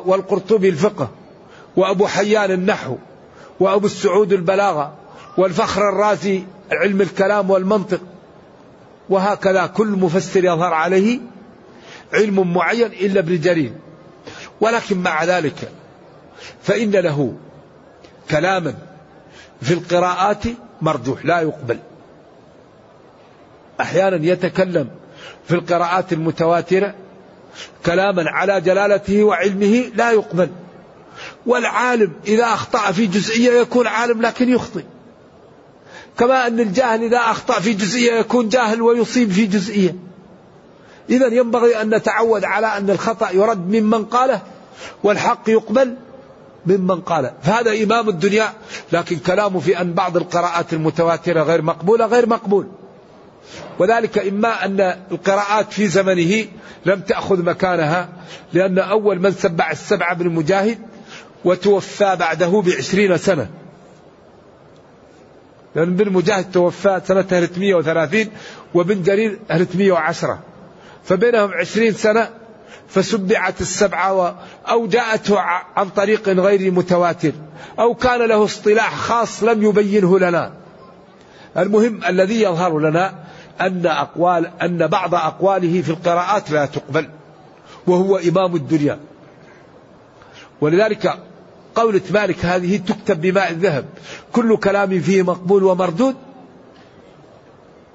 والقرطبي 0.06 0.70
الفقه 0.70 1.10
وأبو 1.76 2.08
حيان 2.08 2.52
النحو 2.52 2.96
وأبو 3.60 3.86
السعود 3.86 4.34
البلاغة 4.34 4.94
والفخر 5.38 5.90
الرازي 5.90 6.44
علم 6.72 7.02
الكلام 7.02 7.50
والمنطق. 7.50 8.02
وهكذا 9.10 9.66
كل 9.66 9.88
مفسر 9.88 10.44
يظهر 10.46 10.74
عليه 10.74 11.20
علم 12.14 12.54
معين 12.54 12.86
إلا 12.86 13.20
ابن 13.20 13.40
جرير. 13.40 13.74
ولكن 14.62 14.98
مع 14.98 15.24
ذلك 15.24 15.72
فإن 16.64 16.92
له 16.92 17.34
كلاما 18.30 18.74
في 19.62 19.74
القراءات 19.74 20.44
مرجوح 20.82 21.26
لا 21.26 21.40
يقبل. 21.42 21.80
أحيانا 23.82 24.26
يتكلم 24.26 24.90
في 25.48 25.56
القراءات 25.56 26.14
المتواترة 26.14 26.94
كلاما 27.86 28.30
على 28.30 28.62
جلالته 28.62 29.24
وعلمه 29.24 29.92
لا 29.96 30.12
يقبل. 30.12 30.50
والعالم 31.46 32.14
إذا 32.28 32.44
أخطأ 32.44 32.92
في 32.92 33.08
جزئية 33.08 33.52
يكون 33.52 33.88
عالم 33.88 34.22
لكن 34.22 34.50
يخطئ. 34.50 34.84
كما 36.18 36.48
أن 36.48 36.60
الجاهل 36.60 37.04
إذا 37.04 37.18
أخطأ 37.18 37.60
في 37.60 37.74
جزئية 37.74 38.14
يكون 38.14 38.50
جاهل 38.50 38.82
ويصيب 38.82 39.32
في 39.32 39.46
جزئية. 39.46 39.96
إذا 41.10 41.28
ينبغي 41.28 41.82
أن 41.82 41.96
نتعود 41.96 42.44
على 42.44 42.68
أن 42.68 42.90
الخطأ 42.90 43.32
يرد 43.32 43.76
ممن 43.76 44.06
قاله 44.06 44.42
والحق 45.04 45.50
يقبل 45.50 45.96
ممن 46.66 47.02
قال 47.02 47.32
فهذا 47.44 47.84
إمام 47.84 48.10
الدنيا 48.10 48.54
لكن 48.92 49.18
كلامه 49.18 49.60
في 49.60 49.82
أن 49.82 49.94
بعض 49.94 50.18
القراءات 50.18 50.74
المتواترة 50.74 51.44
غير 51.44 51.62
مقبولة 51.62 52.06
غير 52.06 52.30
مقبول. 52.30 52.68
وذلك 53.80 54.18
إما 54.18 54.66
أن 54.66 54.96
القراءات 55.12 55.74
في 55.74 55.88
زمنه 55.88 56.46
لم 56.86 57.00
تأخذ 57.00 57.44
مكانها 57.44 58.10
لأن 58.54 58.80
أول 58.80 59.20
من 59.20 59.32
سبع 59.32 59.72
السبع 59.72 60.14
بن 60.14 60.30
مجاهد 60.30 60.80
وتوفى 61.46 62.16
بعده 62.16 62.62
بعشرين 62.66 63.18
سنة. 63.18 63.50
لأن 65.76 65.96
بن 65.96 66.14
مجاهد 66.14 66.52
توفى 66.52 67.02
سنة 67.06 67.22
330 67.22 68.26
وبن 68.74 69.04
جرير 69.04 69.40
310 69.48 70.40
فبينهم 71.04 71.52
عشرين 71.54 71.94
سنة 71.94 72.30
فسبعت 72.88 73.62
السبعة 73.62 74.36
أو 74.70 74.88
جاءته 74.88 75.40
عن 75.76 75.90
طريق 75.90 76.30
غير 76.30 76.72
متواتر 76.72 77.32
أو 77.80 77.94
كان 77.96 78.22
له 78.22 78.44
اصطلاح 78.44 78.96
خاص 78.96 79.44
لم 79.44 79.64
يبينه 79.64 80.20
لنا. 80.20 80.54
المهم 81.58 82.04
الذي 82.04 82.42
يظهر 82.42 82.80
لنا 82.80 83.14
أن 83.62 83.86
أقوال 83.86 84.52
أن 84.62 84.88
بعض 84.88 85.16
أقواله 85.16 85.82
في 85.82 85.90
القراءات 85.90 86.52
لا 86.52 86.66
تقبل 86.66 87.10
وهو 87.88 88.18
إمام 88.18 88.56
الدنيا. 88.56 89.00
ولذلك 90.62 91.14
قولة 91.76 92.02
مالك 92.12 92.46
هذه 92.46 92.78
تكتب 92.78 93.22
بماء 93.22 93.52
الذهب. 93.52 93.86
كل 94.32 94.58
كلام 94.58 95.02
فيه 95.02 95.24
مقبول 95.24 95.64
ومردود. 95.64 96.16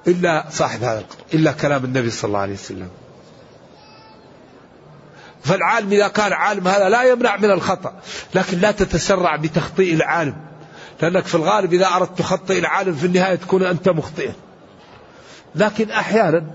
إلا 0.07 0.45
صاحب 0.51 0.83
هذا 0.83 0.99
القول. 0.99 1.21
إلا 1.33 1.51
كلام 1.51 1.85
النبي 1.85 2.09
صلى 2.09 2.27
الله 2.27 2.39
عليه 2.39 2.53
وسلم. 2.53 2.89
فالعالم 5.43 5.91
إذا 5.91 6.07
كان 6.07 6.33
عالم 6.33 6.67
هذا 6.67 6.89
لا 6.89 7.03
يمنع 7.03 7.37
من 7.37 7.51
الخطأ. 7.51 7.93
لكن 8.35 8.59
لا 8.59 8.71
تتسرع 8.71 9.35
بتخطيء 9.35 9.93
العالم. 9.93 10.35
لأنك 11.01 11.25
في 11.25 11.35
الغالب 11.35 11.73
إذا 11.73 11.87
أردت 11.87 12.19
تخطئ 12.19 12.59
العالم 12.59 12.93
في 12.93 13.05
النهاية 13.05 13.35
تكون 13.35 13.63
أنت 13.63 13.89
مخطئا 13.89 14.33
لكن 15.55 15.91
أحيانا 15.91 16.45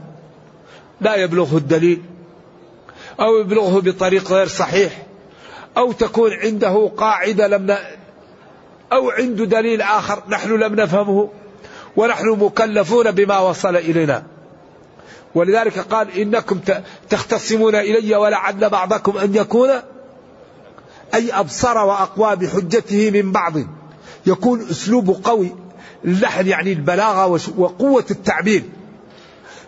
لا 1.01 1.16
يبلغه 1.16 1.57
الدليل 1.57 2.03
أو 3.20 3.41
يبلغه 3.41 3.81
بطريق 3.81 4.33
غير 4.33 4.47
صحيح. 4.47 5.05
أو 5.77 5.93
تكون 5.93 6.33
عنده 6.33 6.91
قاعدة 6.97 7.49
لم 7.49 7.70
ن... 7.70 7.77
أو 8.93 9.11
عنده 9.11 9.45
دليل 9.45 9.83
آخر 9.83 10.22
نحن 10.29 10.51
لم 10.51 10.74
نفهمه 10.74 11.29
ونحن 11.97 12.29
مكلفون 12.29 13.11
بما 13.11 13.39
وصل 13.39 13.77
إلينا. 13.77 14.22
ولذلك 15.35 15.79
قال 15.79 16.11
إنكم 16.11 16.61
تختصمون 17.11 17.74
إلي 17.74 18.16
ولعل 18.16 18.70
بعضكم 18.70 19.18
أن 19.18 19.35
يكون 19.35 19.70
أي 21.14 21.33
أبصر 21.33 21.79
وأقوى 21.79 22.37
بحجته 22.37 23.11
من 23.11 23.33
بعض. 23.33 23.53
يكون 24.27 24.61
أسلوبه 24.70 25.20
قوي 25.24 25.55
اللحن 26.05 26.47
يعني 26.47 26.72
البلاغة 26.72 27.41
وقوة 27.57 28.05
التعبير. 28.11 28.62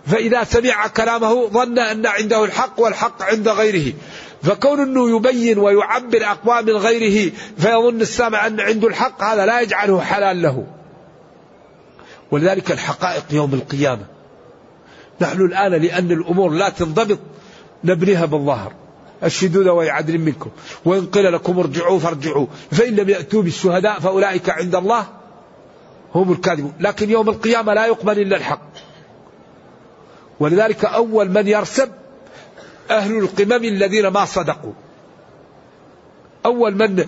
فإذا 0.06 0.44
سمع 0.44 0.86
كلامه 0.86 1.46
ظن 1.46 1.78
أن 1.78 2.06
عنده 2.06 2.44
الحق 2.44 2.80
والحق 2.80 3.22
عند 3.22 3.48
غيره. 3.48 3.92
فكون 4.42 4.80
أنه 4.80 5.16
يبين 5.16 5.58
ويعبر 5.58 6.24
أقوى 6.24 6.62
من 6.62 6.72
غيره 6.72 7.32
فيظن 7.58 8.00
السامع 8.00 8.46
أن 8.46 8.60
عنده 8.60 8.88
الحق 8.88 9.22
هذا 9.22 9.46
لا 9.46 9.60
يجعله 9.60 10.00
حلال 10.00 10.42
له. 10.42 10.66
ولذلك 12.30 12.72
الحقائق 12.72 13.24
يوم 13.30 13.54
القيامة. 13.54 14.04
نحن 15.20 15.40
الآن 15.40 15.72
لأن 15.72 16.12
الأمور 16.12 16.50
لا 16.50 16.68
تنضبط 16.68 17.18
نبنيها 17.84 18.24
بالظهر 18.24 18.72
الشدود 19.24 19.66
ذوي 19.66 19.90
عدل 19.90 20.18
منكم. 20.18 20.50
وإن 20.84 21.06
قيل 21.06 21.32
لكم 21.32 21.58
ارجعوا 21.58 21.98
فارجعوا. 21.98 22.46
فإن 22.72 22.96
لم 22.96 23.08
يأتوا 23.08 23.42
بالشهداء 23.42 24.00
فأولئك 24.00 24.50
عند 24.50 24.74
الله 24.74 25.06
هم 26.14 26.32
الكاذبون. 26.32 26.72
لكن 26.80 27.10
يوم 27.10 27.28
القيامة 27.28 27.74
لا 27.74 27.86
يقبل 27.86 28.18
إلا 28.18 28.36
الحق. 28.36 28.68
ولذلك 30.40 30.84
أول 30.84 31.30
من 31.30 31.48
يرسب 31.48 31.88
أهل 32.90 33.18
القمم 33.18 33.64
الذين 33.64 34.06
ما 34.06 34.24
صدقوا. 34.24 34.72
أول 36.46 36.74
من 36.74 37.06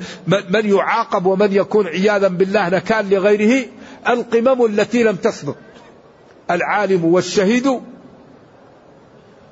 من 0.50 0.70
يعاقب 0.70 1.26
ومن 1.26 1.52
يكون 1.52 1.86
عياذا 1.86 2.28
بالله 2.28 2.68
نكال 2.68 3.10
لغيره 3.10 3.66
القمم 4.08 4.64
التي 4.66 5.02
لم 5.02 5.16
تصدق. 5.16 5.56
العالم 6.50 7.04
والشهيد 7.04 7.80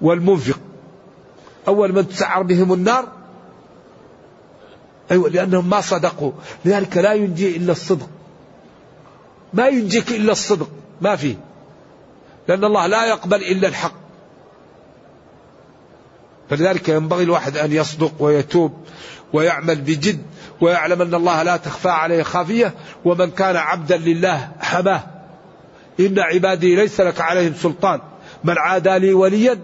والمنفق. 0.01 0.59
أول 1.69 1.93
من 1.93 2.09
تسعر 2.09 2.43
بهم 2.43 2.73
النار. 2.73 3.09
أيوة 5.11 5.29
لأنهم 5.29 5.71
ما 5.71 5.81
صدقوا. 5.81 6.33
لذلك 6.65 6.97
لا 6.97 7.13
ينجي 7.13 7.57
إلا 7.57 7.73
الصدق. 7.73 8.09
ما 9.55 9.69
ينجيك 9.69 10.11
إلا 10.11 10.33
الصدق. 10.33 10.69
ما 11.01 11.17
فيه. 11.17 11.37
لأن 12.49 12.65
الله 12.65 12.87
لا 12.87 13.07
يقبل 13.07 13.43
إلا 13.43 13.69
الحق. 13.69 14.08
فلذلك 16.51 16.89
ينبغي 16.89 17.23
الواحد 17.23 17.57
أن 17.57 17.73
يصدق 17.73 18.13
ويتوب 18.19 18.73
ويعمل 19.33 19.81
بجد 19.81 20.23
ويعلم 20.61 21.03
أن 21.03 21.15
الله 21.15 21.43
لا 21.43 21.57
تخفى 21.57 21.89
عليه 21.89 22.23
خافية 22.23 22.75
ومن 23.05 23.31
كان 23.31 23.57
عبدا 23.57 23.97
لله 23.97 24.49
حماه 24.61 25.03
إن 26.01 26.19
عبادي 26.19 26.77
ليس 26.77 27.01
لك 27.01 27.21
عليهم 27.21 27.55
سلطان. 27.55 28.01
من 28.45 28.59
عادى 28.59 28.99
لي 28.99 29.13
وليا. 29.13 29.59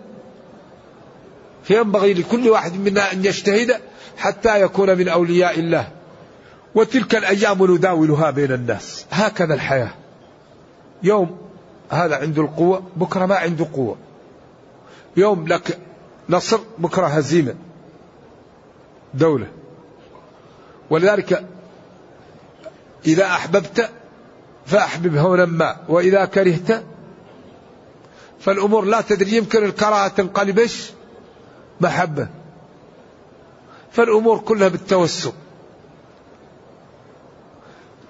فينبغي 1.64 2.14
لكل 2.14 2.49
واحد 2.49 2.80
منا 2.80 3.12
أن 3.12 3.24
يجتهد 3.24 3.76
حتى 4.18 4.61
يكون 4.61 4.99
من 4.99 5.09
أولياء 5.09 5.59
الله. 5.59 5.89
وتلك 6.74 7.14
الأيام 7.14 7.74
نداولها 7.74 8.30
بين 8.30 8.53
الناس. 8.53 9.07
هكذا 9.11 9.55
الحياة. 9.55 9.91
يوم 11.03 11.39
هذا 11.91 12.16
عنده 12.16 12.43
القوة 12.43 12.82
بكرة 12.97 13.26
ما 13.26 13.35
عنده 13.35 13.66
قوة. 13.72 13.97
يوم 15.16 15.49
لك 15.49 15.78
نصر 16.29 16.61
بكرة 16.79 17.07
هزيمة 17.07 17.55
دولة. 19.14 19.47
ولذلك 20.91 21.45
إذا 23.07 23.25
أحببت 23.27 23.91
فأحبب 24.66 25.16
هونا 25.16 25.45
ما 25.45 25.77
وإذا 25.89 26.25
كرهت 26.25 26.85
فالأمور 28.41 28.85
لا 28.85 29.01
تدري 29.01 29.37
يمكن 29.37 29.64
الكراهة 29.64 30.09
تنقلب 30.09 30.70
محبة. 31.81 32.29
فالأمور 33.93 34.39
كلها 34.39 34.68
بالتوسط 34.68 35.35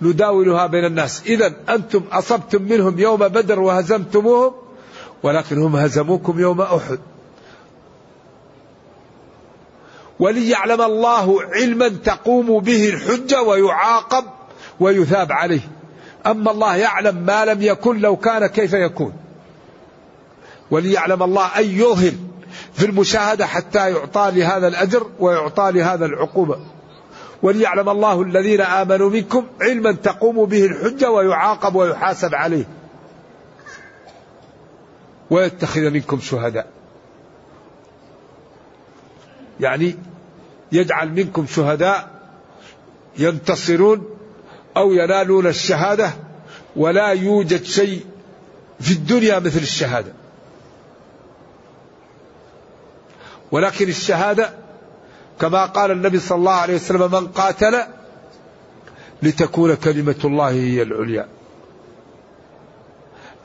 نداولها 0.02 0.66
بين 0.66 0.84
الناس. 0.84 1.22
إذا 1.26 1.54
أنتم 1.68 2.02
أصبتم 2.12 2.62
منهم 2.62 2.98
يوم 2.98 3.28
بدر 3.28 3.60
وهزمتموهم 3.60 4.52
ولكن 5.22 5.62
هم 5.62 5.76
هزموكم 5.76 6.40
يوم 6.40 6.60
أحد. 6.60 6.98
وليعلم 10.18 10.82
الله 10.82 11.42
علما 11.42 11.88
تقوم 11.88 12.58
به 12.58 12.88
الحجة 12.88 13.42
ويعاقب 13.42 14.24
ويثاب 14.80 15.32
عليه. 15.32 15.60
أما 16.26 16.50
الله 16.50 16.76
يعلم 16.76 17.16
ما 17.16 17.44
لم 17.44 17.62
يكن 17.62 17.98
لو 17.98 18.16
كان 18.16 18.46
كيف 18.46 18.72
يكون. 18.72 19.12
وليعلم 20.70 21.22
الله 21.22 21.46
أن 21.46 21.64
يظهر 21.64 22.12
في 22.72 22.86
المشاهدة 22.86 23.46
حتى 23.46 23.90
يعطى 23.90 24.30
لهذا 24.34 24.68
الأجر 24.68 25.06
ويعطى 25.18 25.70
لهذا 25.72 26.06
العقوبة. 26.06 26.58
وليعلم 27.42 27.88
الله 27.88 28.22
الذين 28.22 28.60
آمنوا 28.60 29.10
منكم 29.10 29.46
علما 29.60 29.92
تقوم 29.92 30.44
به 30.44 30.64
الحجة 30.64 31.10
ويعاقب 31.10 31.74
ويحاسب 31.74 32.34
عليه. 32.34 32.64
ويتخذ 35.30 35.90
منكم 35.90 36.20
شهداء. 36.20 36.66
يعني 39.60 39.96
يجعل 40.72 41.10
منكم 41.10 41.46
شهداء 41.46 42.10
ينتصرون 43.18 44.04
أو 44.76 44.92
ينالون 44.92 45.46
الشهادة 45.46 46.10
ولا 46.76 47.08
يوجد 47.08 47.62
شيء 47.62 48.06
في 48.80 48.92
الدنيا 48.92 49.38
مثل 49.38 49.58
الشهادة. 49.58 50.12
ولكن 53.52 53.88
الشهادة 53.88 54.50
كما 55.40 55.66
قال 55.66 55.90
النبي 55.90 56.18
صلى 56.18 56.38
الله 56.38 56.52
عليه 56.52 56.74
وسلم 56.74 57.10
من 57.10 57.26
قاتل 57.26 57.82
لتكون 59.22 59.74
كلمة 59.74 60.16
الله 60.24 60.50
هي 60.50 60.82
العليا. 60.82 61.28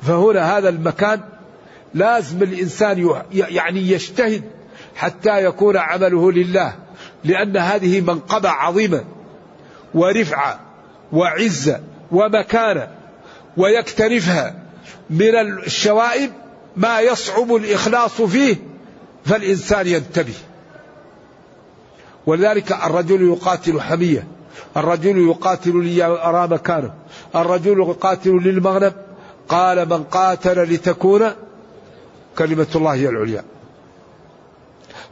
فهنا 0.01 0.57
هذا 0.57 0.69
المكان 0.69 1.21
لازم 1.93 2.43
الإنسان 2.43 3.21
يعني 3.31 3.79
يجتهد 3.79 4.43
حتى 4.99 5.45
يكون 5.45 5.77
عمله 5.77 6.31
لله 6.31 6.73
لأن 7.23 7.57
هذه 7.57 8.01
منقبة 8.01 8.49
عظيمة 8.49 9.03
ورفعة 9.93 10.59
وعزة 11.13 11.79
ومكانة 12.11 12.87
ويكترفها 13.57 14.55
من 15.09 15.35
الشوائب 15.35 16.31
ما 16.77 16.99
يصعب 16.99 17.55
الإخلاص 17.55 18.21
فيه 18.21 18.55
فالإنسان 19.25 19.87
ينتبه. 19.87 20.33
ولذلك 22.25 22.71
الرجل 22.71 23.21
يقاتل 23.21 23.81
حمية 23.81 24.27
الرجل 24.77 25.29
يقاتل 25.29 25.83
ليرى 25.83 26.47
مكانه 26.51 26.93
الرجل 27.35 27.79
يقاتل 27.79 28.31
للمغنم 28.31 28.91
قال 29.49 29.89
من 29.89 30.03
قاتل 30.03 30.63
لتكون 30.63 31.31
كلمة 32.37 32.67
الله 32.75 32.93
هي 32.93 33.09
العليا. 33.09 33.43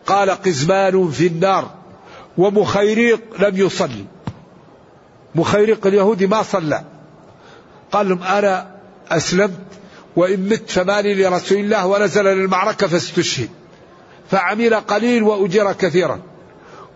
قال 0.06 0.30
قزمان 0.30 1.12
في 1.12 1.28
النار 1.28 1.72
ومخيريق 2.38 3.22
لم 3.40 3.58
يصلي. 3.58 4.06
مخيريق 5.36 5.88
اليهودي 5.88 6.28
ما 6.28 6.44
صلى. 6.44 6.84
قال 7.92 8.10
لهم 8.10 8.24
أنا 8.24 8.72
أسلمت 9.12 9.60
وإن 10.16 10.50
مت 10.50 10.70
فمالي 10.70 11.24
لرسول 11.24 11.58
الله 11.58 11.86
ونزل 11.86 12.26
للمعركة 12.26 12.88
فاستشهد. 12.88 13.50
فعمل 14.32 14.74
قليل 14.74 15.24
وأجر 15.24 15.74
كثيرا. 15.74 16.20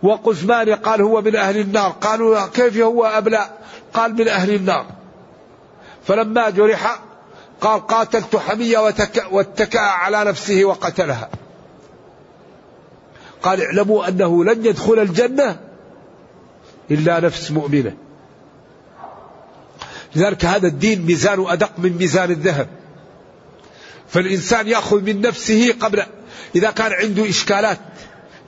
وقزمان 0.02 0.74
قال 0.74 1.02
هو 1.02 1.22
من 1.22 1.36
أهل 1.36 1.58
النار. 1.58 1.90
قالوا 1.90 2.46
كيف 2.46 2.76
هو 2.76 3.04
أبلى 3.04 3.48
قال 3.94 4.14
من 4.14 4.28
أهل 4.28 4.54
النار. 4.54 4.86
فلما 6.06 6.50
جرح 6.50 6.98
قال 7.60 7.86
قاتلت 7.86 8.36
حمية 8.36 8.78
واتكأ 9.30 9.80
على 9.80 10.24
نفسه 10.24 10.64
وقتلها. 10.64 11.28
قال 13.42 13.62
اعلموا 13.62 14.08
أنه 14.08 14.44
لن 14.44 14.66
يدخل 14.66 14.98
الجنة 14.98 15.60
إلا 16.90 17.20
نفس 17.20 17.50
مؤمنة. 17.50 17.96
لذلك 20.16 20.44
هذا 20.44 20.66
الدين 20.66 21.06
ميزان 21.06 21.44
أدق 21.46 21.70
من 21.78 21.96
ميزان 21.96 22.30
الذهب. 22.30 22.68
فالإنسان 24.08 24.68
يأخذ 24.68 25.00
من 25.02 25.20
نفسه 25.20 25.74
قبل 25.80 26.02
إذا 26.56 26.70
كان 26.70 26.92
عنده 26.92 27.28
إشكالات 27.28 27.78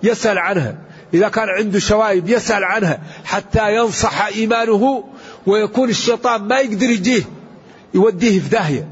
يسأل 0.03 0.39
عنها 0.39 0.77
إذا 1.15 1.29
كان 1.29 1.49
عنده 1.49 1.79
شوائب 1.79 2.29
يسأل 2.29 2.65
عنها 2.65 3.01
حتى 3.25 3.77
ينصح 3.77 4.27
إيمانه 4.27 5.05
ويكون 5.47 5.89
الشيطان 5.89 6.43
ما 6.43 6.61
يقدر 6.61 6.91
يجيه 6.91 7.23
يوديه 7.95 8.41
في 8.41 8.49
داهية. 8.49 8.89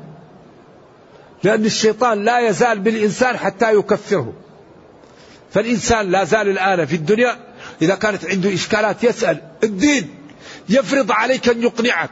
لأن 1.44 1.64
الشيطان 1.64 2.24
لا 2.24 2.48
يزال 2.48 2.78
بالإنسان 2.78 3.36
حتى 3.36 3.74
يكفره. 3.74 4.32
فالإنسان 5.52 6.10
لا 6.10 6.24
زال 6.24 6.48
الآن 6.48 6.86
في 6.86 6.96
الدنيا 6.96 7.36
إذا 7.82 7.94
كانت 7.94 8.24
عنده 8.26 8.54
إشكالات 8.54 9.04
يسأل 9.04 9.40
الدين 9.64 10.14
يفرض 10.68 11.12
عليك 11.12 11.48
أن 11.48 11.62
يقنعك. 11.62 12.10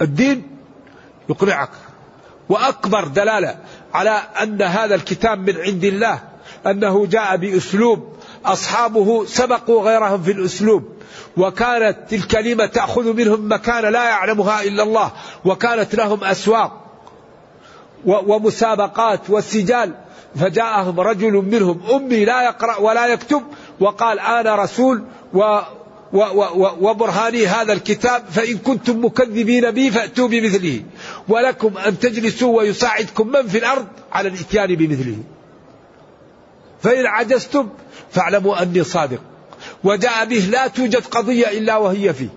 الدين 0.00 0.56
يقنعك. 1.30 1.70
وأكبر 2.48 3.04
دلالة 3.04 3.58
على 3.94 4.22
أن 4.42 4.62
هذا 4.62 4.94
الكتاب 4.94 5.50
من 5.50 5.56
عند 5.60 5.84
الله 5.84 6.20
أنه 6.66 7.06
جاء 7.06 7.36
بأسلوب 7.36 8.16
أصحابه 8.44 9.24
سبقوا 9.24 9.82
غيرهم 9.82 10.22
في 10.22 10.32
الأسلوب. 10.32 10.98
وكانت 11.36 12.12
الكلمة 12.12 12.66
تأخذ 12.66 13.12
منهم 13.12 13.52
مكان 13.52 13.92
لا 13.92 14.04
يعلمها 14.04 14.62
إلا 14.62 14.82
الله 14.82 15.12
وكانت 15.44 15.94
لهم 15.94 16.24
أسواق 16.24 16.84
ومسابقات 18.04 19.30
وسجال. 19.30 19.94
فجاءهم 20.36 21.00
رجل 21.00 21.32
منهم 21.32 21.80
أمي 21.94 22.24
لا 22.24 22.42
يقرأ 22.42 22.76
ولا 22.76 23.06
يكتب 23.06 23.42
وقال 23.80 24.20
أنا 24.20 24.56
رسول 24.56 25.04
و 25.34 25.60
وبرهاني 26.80 27.46
هذا 27.46 27.72
الكتاب 27.72 28.22
فإن 28.30 28.58
كنتم 28.58 29.04
مكذبين 29.04 29.70
بي 29.70 29.90
فأتوا 29.90 30.28
بمثله 30.28 30.82
ولكم 31.28 31.78
أن 31.78 31.98
تجلسوا 31.98 32.58
ويساعدكم 32.58 33.28
من 33.28 33.48
في 33.48 33.58
الأرض 33.58 33.86
على 34.12 34.28
الإتيان 34.28 34.74
بمثله. 34.74 35.16
فإن 36.82 37.06
عجزتم 37.06 37.68
فاعلموا 38.10 38.62
أني 38.62 38.84
صادق. 38.84 39.20
وجاء 39.84 40.24
به 40.24 40.48
لا 40.50 40.66
توجد 40.66 41.06
قضية 41.06 41.58
إلا 41.58 41.76
وهي 41.76 42.14
فيه. 42.14 42.28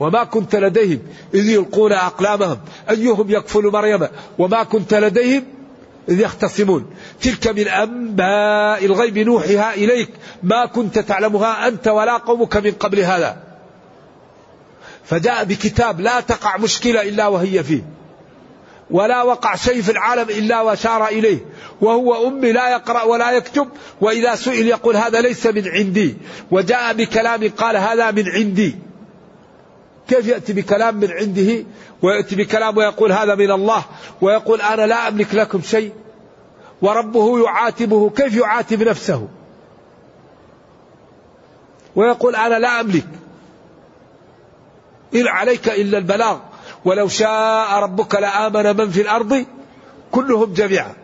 وما 0.00 0.24
كنت 0.24 0.56
لديهم 0.56 0.98
إذ 1.34 1.48
يلقون 1.48 1.92
أقلامهم. 1.92 2.58
أيهم 2.90 3.30
يكفل 3.30 3.62
مريم؟ 3.62 4.08
وما 4.38 4.62
كنت 4.62 4.94
لديهم 4.94 5.44
إذ 6.08 6.20
يختصمون. 6.20 6.90
تلك 7.22 7.48
من 7.48 7.68
أنباء 7.68 8.84
الغيب 8.84 9.18
نوحيها 9.18 9.74
إليك. 9.74 10.10
ما 10.42 10.66
كنت 10.66 10.98
تعلمها 10.98 11.68
أنت 11.68 11.88
ولا 11.88 12.16
قومك 12.16 12.56
من 12.56 12.70
قبل 12.70 13.00
هذا. 13.00 13.36
فجاء 15.04 15.44
بكتاب 15.44 16.00
لا 16.00 16.20
تقع 16.20 16.56
مشكلة 16.56 17.02
إلا 17.02 17.26
وهي 17.26 17.64
فيه. 17.64 17.82
ولا 18.90 19.22
وقع 19.22 19.54
شيء 19.54 19.82
في 19.82 19.90
العالم 19.92 20.30
إلا 20.30 20.60
وشار 20.60 21.06
إليه. 21.06 21.38
وهو 21.80 22.28
أمي 22.28 22.52
لا 22.52 22.68
يقرأ 22.72 23.02
ولا 23.02 23.30
يكتب. 23.30 23.68
وإذا 24.00 24.34
سئل 24.34 24.66
يقول 24.66 24.96
هذا 24.96 25.20
ليس 25.20 25.46
من 25.46 25.68
عندي. 25.68 26.16
وجاء 26.50 26.92
بكلام 26.92 27.50
قال 27.56 27.76
هذا 27.76 28.10
من 28.10 28.28
عندي. 28.28 28.87
كيف 30.08 30.26
يأتي 30.26 30.52
بكلام 30.52 30.96
من 30.96 31.10
عنده 31.10 31.64
ويأتي 32.02 32.36
بكلام 32.36 32.76
ويقول 32.76 33.12
هذا 33.12 33.34
من 33.34 33.50
الله 33.50 33.84
ويقول 34.20 34.60
أنا 34.60 34.86
لا 34.86 35.08
أملك 35.08 35.34
لكم 35.34 35.62
شيء 35.62 35.92
وربه 36.82 37.44
يعاتبه 37.44 38.10
كيف 38.10 38.36
يعاتب 38.36 38.82
نفسه؟ 38.82 39.28
ويقول 41.96 42.36
أنا 42.36 42.58
لا 42.58 42.80
أملك 42.80 43.06
إن 45.14 45.26
عليك 45.26 45.68
إلا 45.68 45.98
البلاغ 45.98 46.38
ولو 46.84 47.08
شاء 47.08 47.78
ربك 47.78 48.14
لآمن 48.14 48.76
من 48.76 48.90
في 48.90 49.00
الأرض 49.00 49.46
كلهم 50.12 50.52
جميعا. 50.52 50.94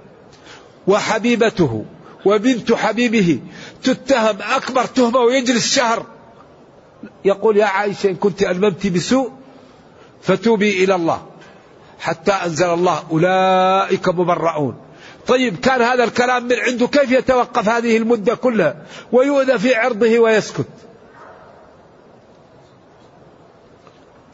وحبيبته 0.86 1.84
وبنت 2.24 2.72
حبيبه 2.72 3.40
تتهم 3.82 4.36
أكبر 4.56 4.84
تهمة 4.84 5.18
ويجلس 5.18 5.74
شهر 5.74 6.06
يقول 7.24 7.56
يا 7.56 7.64
عائشة 7.64 8.10
إن 8.10 8.16
كنت 8.16 8.42
ألممت 8.42 8.86
بسوء 8.86 9.32
فتوبي 10.22 10.84
إلى 10.84 10.94
الله 10.94 11.22
حتى 12.00 12.32
أنزل 12.32 12.66
الله 12.66 13.02
أولئك 13.10 14.08
مبرؤون. 14.08 14.76
طيب 15.26 15.60
كان 15.60 15.82
هذا 15.82 16.04
الكلام 16.04 16.44
من 16.44 16.56
عنده 16.58 16.86
كيف 16.86 17.12
يتوقف 17.12 17.68
هذه 17.68 17.96
المدة 17.96 18.34
كلها؟ 18.34 18.76
ويؤذى 19.12 19.58
في 19.58 19.74
عرضه 19.74 20.18
ويسكت. 20.18 20.68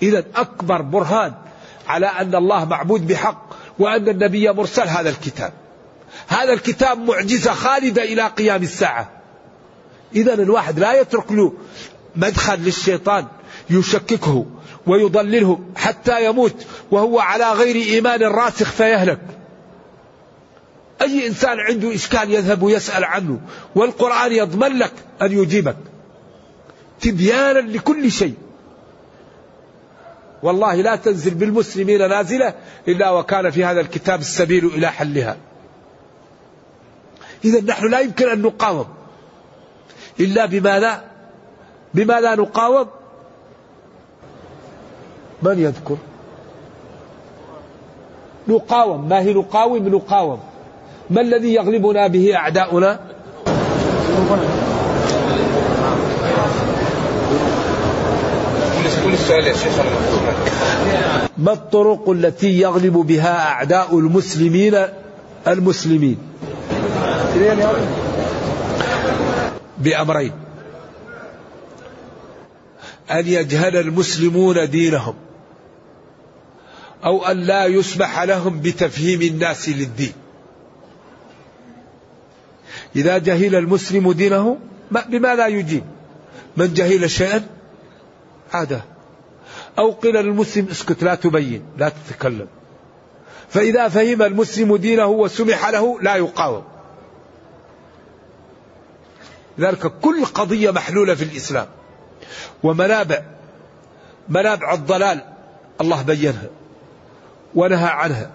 إذا 0.03 0.25
أكبر 0.37 0.83
برهان 0.83 1.35
على 1.89 2.07
أن 2.07 2.35
الله 2.35 2.64
معبود 2.64 3.07
بحق 3.07 3.51
وأن 3.79 4.09
النبي 4.09 4.53
مرسل 4.53 4.89
هذا 4.89 5.11
الكتاب. 5.11 5.53
هذا 6.29 6.53
الكتاب 6.53 6.99
معجزة 6.99 7.53
خالدة 7.53 8.03
إلى 8.03 8.27
قيام 8.27 8.62
الساعة. 8.62 9.11
إذا 10.14 10.35
الواحد 10.35 10.79
لا 10.79 11.01
يترك 11.01 11.33
له 11.33 11.53
مدخل 12.17 12.59
للشيطان 12.59 13.27
يشككه 13.71 14.47
ويضلله 14.87 15.61
حتى 15.77 16.25
يموت 16.25 16.67
وهو 16.91 17.21
على 17.21 17.53
غير 17.53 17.77
إيمان 17.77 18.23
راسخ 18.23 18.71
فيهلك. 18.71 19.21
أي 21.03 21.27
إنسان 21.27 21.59
عنده 21.59 21.95
إشكال 21.95 22.31
يذهب 22.35 22.63
ويسأل 22.63 23.05
عنه 23.05 23.41
والقرآن 23.75 24.33
يضمن 24.33 24.79
لك 24.79 24.93
أن 25.23 25.33
يجيبك. 25.33 25.77
تبيانا 27.01 27.59
لكل 27.59 28.13
شيء. 28.13 28.35
والله 30.43 30.75
لا 30.75 30.97
تنزل 30.97 31.35
بالمسلمين 31.35 32.09
نازلة 32.09 32.55
إلا 32.89 33.11
وكان 33.11 33.51
في 33.51 33.65
هذا 33.65 33.81
الكتاب 33.81 34.21
السبيل 34.21 34.67
إلى 34.67 34.93
حلها. 34.93 35.37
إذا 37.45 37.61
نحن 37.61 37.91
لا 37.91 38.01
يمكن 38.01 38.29
أن 38.29 38.43
نقاوم 38.43 38.87
إلا 40.21 40.47
بماذا 41.95 42.34
نقاوم؟ 42.34 42.86
من 45.43 45.59
يذكر؟ 45.59 45.97
نقاوم 48.49 49.09
ما 49.09 49.20
هي 49.20 49.34
نقاوم؟ 49.34 49.88
نقاوم. 49.88 50.41
ما 51.11 51.20
الذي 51.20 51.55
يغلبنا 51.55 52.07
به 52.07 52.36
أعداؤنا؟ 52.36 53.01
ما 61.38 61.53
الطرق 61.53 62.11
التي 62.11 62.61
يغلب 62.61 62.93
بها 62.93 63.49
أعداء 63.49 63.99
المسلمين 63.99 64.76
المسلمين؟ 65.47 66.18
بأمرين. 69.78 70.32
أن 73.11 73.27
يجهل 73.27 73.77
المسلمون 73.77 74.71
دينهم 74.71 75.15
أو 77.05 77.27
أن 77.27 77.37
لا 77.37 77.67
يسمح 77.67 78.23
لهم 78.23 78.61
بتفهيم 78.61 79.23
الناس 79.23 79.69
للدين. 79.69 80.13
إذا 82.97 83.19
جهل 83.19 83.55
المسلم 83.55 84.13
دينه 84.13 84.59
بماذا 84.91 85.47
يجيب؟ 85.47 85.85
من 86.57 86.75
جهل 86.75 87.11
شيئا؟ 87.11 87.47
عاده 88.53 88.85
أو 89.79 89.91
قيل 89.91 90.15
للمسلم 90.15 90.69
اسكت 90.71 91.03
لا 91.03 91.15
تبين 91.15 91.63
لا 91.79 91.89
تتكلم. 91.89 92.47
فإذا 93.49 93.89
فهم 93.89 94.23
المسلم 94.23 94.77
دينه 94.77 95.07
وسمح 95.07 95.69
له 95.69 96.01
لا 96.03 96.17
يقاوم. 96.17 96.65
ذلك 99.61 99.93
كل 100.01 100.25
قضية 100.25 100.71
محلولة 100.71 101.15
في 101.15 101.25
الإسلام. 101.25 101.67
ومنابع 102.62 103.22
منابع 104.28 104.74
الضلال 104.74 105.24
الله 105.81 106.03
بينها 106.03 106.49
ونهى 107.55 107.89
عنها 107.89 108.31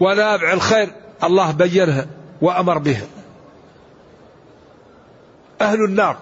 ونابع 0.00 0.52
الخير 0.52 0.88
الله 1.24 1.52
بينها 1.52 2.06
وأمر 2.42 2.78
بها. 2.78 3.06
أهل 5.60 5.84
النار 5.84 6.16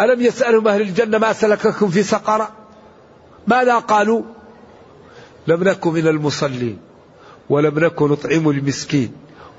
ألم 0.00 0.20
يسألهم 0.20 0.68
أهل 0.68 0.80
الجنة 0.80 1.18
ما 1.18 1.32
سلككم 1.32 1.88
في 1.88 2.02
سقر؟ 2.02 2.48
ماذا 3.46 3.78
قالوا؟ 3.78 4.22
لم 5.46 5.64
نكن 5.64 5.92
من 5.92 6.06
المصلين 6.06 6.78
ولم 7.50 7.78
نكن 7.78 8.08
نطعم 8.08 8.48
المسكين 8.48 9.12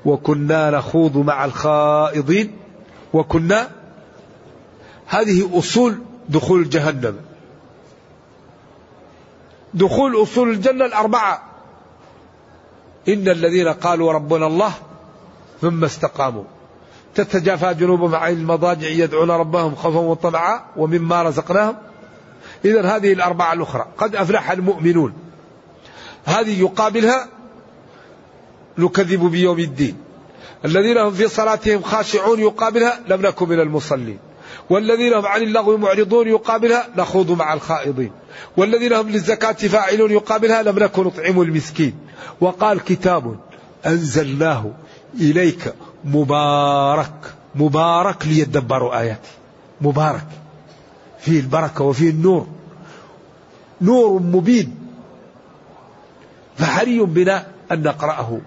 وكنا 0.05 0.71
نخوض 0.71 1.17
مع 1.17 1.45
الخائضين 1.45 2.55
وكنا 3.13 3.69
هذه 5.07 5.59
أصول 5.59 5.97
دخول 6.29 6.69
جهنم. 6.69 7.19
دخول 9.73 10.23
أصول 10.23 10.49
الجنة 10.49 10.85
الأربعة. 10.85 11.43
إن 13.07 13.29
الذين 13.29 13.67
قالوا 13.67 14.13
ربنا 14.13 14.47
الله 14.47 14.73
ثم 15.61 15.83
استقاموا. 15.83 16.43
تتجافى 17.15 17.73
جنوبهم 17.73 18.15
عن 18.15 18.33
المضاجع 18.33 18.87
يدعون 18.87 19.31
ربهم 19.31 19.75
خوفا 19.75 19.99
وطمعا 19.99 20.61
ومما 20.77 21.23
رزقناهم. 21.23 21.75
إذا 22.65 22.81
هذه 22.81 23.13
الأربعة 23.13 23.53
الأخرى. 23.53 23.85
قد 23.97 24.15
أفلح 24.15 24.51
المؤمنون. 24.51 25.13
هذه 26.25 26.61
يقابلها 26.61 27.27
نكذب 28.77 29.31
بيوم 29.31 29.59
الدين. 29.59 29.97
الذين 30.65 30.97
هم 30.97 31.11
في 31.11 31.27
صلاتهم 31.27 31.81
خاشعون 31.81 32.39
يقابلها 32.39 32.99
لم 33.07 33.21
نكن 33.21 33.49
من 33.49 33.59
المصلين. 33.59 34.19
والذين 34.69 35.13
هم 35.13 35.25
عن 35.25 35.41
اللغو 35.41 35.77
معرضون 35.77 36.27
يقابلها 36.27 36.87
نخوض 36.97 37.31
مع 37.31 37.53
الخائضين. 37.53 38.11
والذين 38.57 38.93
هم 38.93 39.09
للزكاة 39.09 39.51
فاعلون 39.51 40.11
يقابلها 40.11 40.63
لم 40.63 40.79
نكن 40.79 41.03
نطعم 41.03 41.41
المسكين. 41.41 41.93
وقال 42.41 42.83
كتاب 42.83 43.39
أنزلناه 43.85 44.71
إليك 45.19 45.73
مبارك 46.05 47.33
مبارك 47.55 48.27
ليدبروا 48.27 48.99
آياته 48.99 49.29
مبارك. 49.81 50.27
فيه 51.19 51.39
البركة 51.39 51.83
وفيه 51.83 52.09
النور. 52.09 52.47
نور 53.81 54.19
مبين. 54.19 54.75
فحري 56.57 56.99
بنا 56.99 57.47
أن 57.71 57.83
نقرأه 57.83 58.39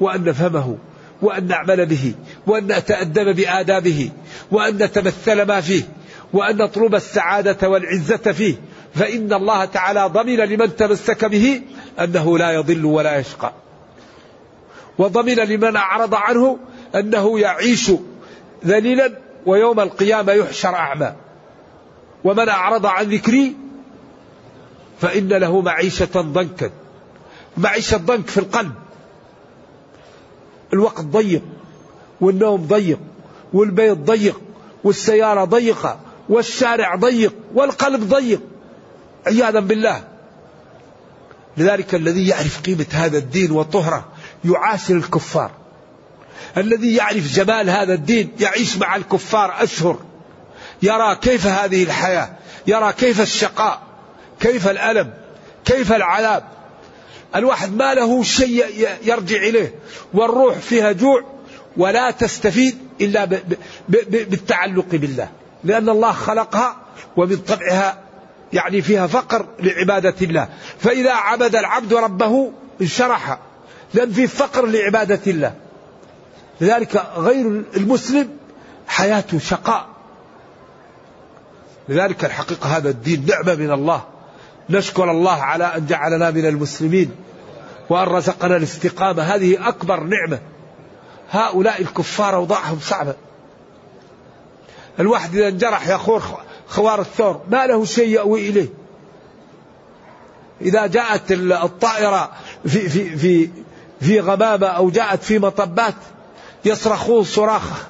وأن 0.00 0.24
نفهمه 0.24 0.76
وأن 1.22 1.46
نعمل 1.46 1.86
به. 1.86 2.14
وأن 2.46 2.66
نتأدب 2.66 3.36
بآدابه 3.36 4.10
وأن 4.50 4.76
نتمثل 4.76 5.42
ما 5.42 5.60
فيه 5.60 5.82
وأن 6.32 6.56
نطلب 6.56 6.94
السعادة 6.94 7.68
والعزة 7.68 8.16
فيه. 8.16 8.54
فإن 8.94 9.32
الله 9.32 9.64
تعالى 9.64 10.10
ضمن 10.12 10.36
لمن 10.36 10.76
تمسك 10.76 11.24
به 11.24 11.62
أنه 12.00 12.38
لا 12.38 12.50
يضل 12.50 12.84
ولا 12.84 13.18
يشقى. 13.18 13.52
وضمن 14.98 15.34
لمن 15.34 15.76
أعرض 15.76 16.14
عنه 16.14 16.58
أنه 16.94 17.40
يعيش 17.40 17.90
ذليلا 18.66 19.18
ويوم 19.46 19.80
القيامة 19.80 20.32
يحشر 20.32 20.74
أعمى. 20.74 21.12
ومن 22.24 22.48
أعرض 22.48 22.86
عن 22.86 23.04
ذكري 23.04 23.56
فإن 25.00 25.28
له 25.28 25.60
معيشة 25.60 26.20
ضنكا. 26.20 26.70
معيشة 27.56 27.96
ضنك 27.96 28.26
في 28.26 28.38
القلب. 28.38 28.72
الوقت 30.72 31.00
ضيق. 31.00 31.42
والنوم 32.20 32.66
ضيق 32.66 32.98
والبيت 33.52 33.98
ضيق 33.98 34.40
والسيارة 34.84 35.44
ضيقة 35.44 36.00
والشارع 36.28 36.94
ضيق 36.94 37.34
والقلب 37.54 38.08
ضيق. 38.08 38.40
عياذا 39.26 39.60
بالله. 39.60 40.04
لذلك 41.56 41.94
الذي 41.94 42.28
يعرف 42.28 42.60
قيمة 42.60 42.86
هذا 42.92 43.18
الدين 43.18 43.50
وطهره 43.50 44.08
يعاشر 44.44 44.96
الكفار. 44.96 45.50
الذي 46.56 46.94
يعرف 46.94 47.34
جمال 47.34 47.70
هذا 47.70 47.94
الدين 47.94 48.32
يعيش 48.40 48.76
مع 48.76 48.96
الكفار 48.96 49.62
أشهر. 49.62 49.98
يرى 50.82 51.16
كيف 51.16 51.46
هذه 51.46 51.82
الحياة 51.82 52.30
يرى 52.66 52.92
كيف 52.92 53.20
الشقاء 53.20 53.82
كيف 54.40 54.68
الألم 54.68 55.14
كيف 55.64 55.92
العذاب. 55.92 56.44
الواحد 57.36 57.76
ما 57.76 57.94
له 57.94 58.22
شيء 58.22 58.88
يرجع 59.02 59.36
إليه. 59.36 59.74
والروح 60.14 60.58
فيها 60.58 60.92
جوع 60.92 61.39
ولا 61.76 62.10
تستفيد 62.10 62.78
إلا 63.00 63.24
بالتعلق 64.08 64.86
بالله. 64.92 65.28
لأن 65.64 65.88
الله 65.88 66.12
خلقها 66.12 66.76
ومن 67.16 67.36
طبعها 67.36 67.98
يعني 68.52 68.82
فيها 68.82 69.06
فقر 69.06 69.46
لعبادة 69.58 70.14
الله. 70.22 70.48
فإذا 70.78 71.12
عبد 71.12 71.56
العبد 71.56 71.94
ربه 71.94 72.52
انشرح. 72.80 73.38
لأن 73.94 74.12
في 74.12 74.26
فقر 74.26 74.66
لعبادة 74.66 75.20
الله. 75.26 75.54
لذلك 76.60 77.06
غير 77.16 77.62
المسلم 77.76 78.28
حياته 78.86 79.38
شقاء. 79.38 79.86
لذلك 81.88 82.24
الحقيقة 82.24 82.76
هذا 82.76 82.90
الدين 82.90 83.26
نعمة 83.26 83.54
من 83.54 83.72
الله. 83.72 84.04
نشكر 84.70 85.10
الله 85.10 85.42
على 85.42 85.64
أن 85.64 85.86
جعلنا 85.86 86.30
من 86.30 86.46
المسلمين. 86.46 87.10
وأن 87.90 88.06
رزقنا 88.06 88.56
الاستقامة. 88.56 89.22
هذه 89.22 89.68
أكبر 89.68 90.00
نعمة. 90.00 90.38
هؤلاء 91.30 91.80
الكفار 91.82 92.34
أوضاعهم 92.34 92.78
صعبة 92.80 93.14
الواحد 95.00 95.34
إذا 95.34 95.48
انجرح 95.48 95.88
يخور 95.88 96.22
خوار 96.68 97.00
الثور 97.00 97.40
ما 97.50 97.66
له 97.66 97.84
شيء 97.84 98.08
يأوي 98.08 98.48
إليه. 98.48 98.68
إذا 100.60 100.86
جاءت 100.86 101.32
الطائرة 101.32 102.32
في, 102.66 102.88
في, 102.88 103.16
في, 103.16 103.50
في 104.00 104.20
غمامة 104.20 104.66
أو 104.66 104.90
جاءت 104.90 105.22
في 105.22 105.38
مطبات 105.38 105.94
يصرخون 106.64 107.24
صراخ 107.24 107.86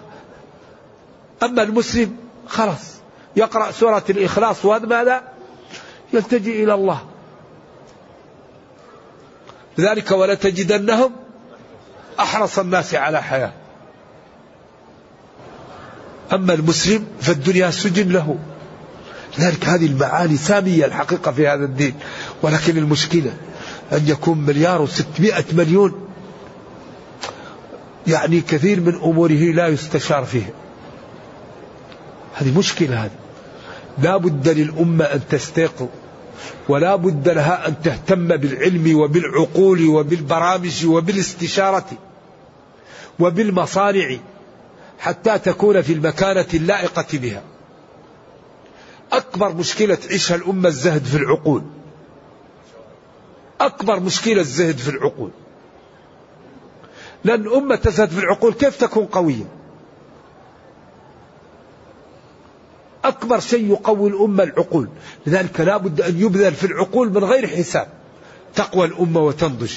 أما 1.42 1.62
المسلم 1.62 2.16
خلاص 2.48 2.94
يقرأ 3.36 3.70
سورة 3.70 4.04
الإخلاص 4.10 4.64
وهذا 4.64 4.86
ماذا؟ 4.86 5.22
يلتجئ 6.12 6.64
إلى 6.64 6.74
الله. 6.74 7.00
لذلك 9.78 10.10
ولتجدنهم 10.10 11.12
أحرص 12.20 12.58
الناس 12.58 12.94
على 12.94 13.22
حياة. 13.22 13.52
أما 16.32 16.52
المسلم 16.52 17.06
فالدنيا 17.20 17.70
سجن 17.70 18.08
له. 18.08 18.38
لذلك 19.38 19.64
هذه 19.64 19.86
المعاني 19.86 20.36
سامية 20.36 20.84
الحقيقة 20.84 21.32
في 21.32 21.48
هذا 21.48 21.64
الدين. 21.64 21.94
ولكن 22.42 22.78
المشكلة 22.78 23.32
أن 23.92 24.08
يكون 24.08 24.38
مليار 24.38 24.82
وستمائة 24.82 25.44
مليون. 25.52 26.08
يعني 28.06 28.40
كثير 28.40 28.80
من 28.80 28.94
أموره 28.94 29.52
لا 29.54 29.68
يستشار 29.68 30.24
فيها 30.24 30.50
هذه 32.34 32.58
مشكلة 32.58 33.04
هذه. 33.04 33.10
لا 33.98 34.16
بد 34.16 34.48
للأمة 34.48 35.04
أن 35.04 35.20
تستيقظ. 35.30 35.88
ولا 36.68 36.96
بد 36.96 37.28
لها 37.28 37.68
أن 37.68 37.82
تهتم 37.82 38.36
بالعلم 38.36 38.96
وبالعقول 38.98 39.86
وبالبرامج 39.86 40.86
وبالاستشارة 40.86 41.86
وبالمصانع 43.18 44.16
حتى 44.98 45.38
تكون 45.38 45.82
في 45.82 45.92
المكانة 45.92 46.46
اللائقة 46.54 47.06
بها. 47.18 47.42
أكبر 49.12 49.54
مشكلة 49.54 49.94
تعيشها 49.94 50.34
الأمة 50.34 50.68
الزهد 50.68 51.04
في 51.04 51.16
العقول. 51.16 51.62
أكبر 53.60 54.00
مشكلة 54.00 54.40
الزهد 54.40 54.78
في 54.78 54.88
العقول. 54.88 55.30
لأن 57.24 57.48
أمة 57.48 57.76
تزهد 57.76 58.10
في 58.10 58.18
العقول 58.18 58.52
كيف 58.52 58.76
تكون 58.76 59.06
قوية؟ 59.06 59.59
أكبر 63.04 63.40
شيء 63.40 63.70
يقوي 63.70 64.10
الأمة 64.10 64.42
العقول. 64.42 64.88
لذلك 65.26 65.60
لا 65.60 65.76
بد 65.76 66.00
أن 66.00 66.20
يبذل 66.20 66.54
في 66.54 66.64
العقول 66.64 67.10
من 67.10 67.24
غير 67.24 67.46
حساب. 67.46 67.88
تقوى 68.54 68.86
الأمة 68.86 69.20
وتنضج. 69.20 69.72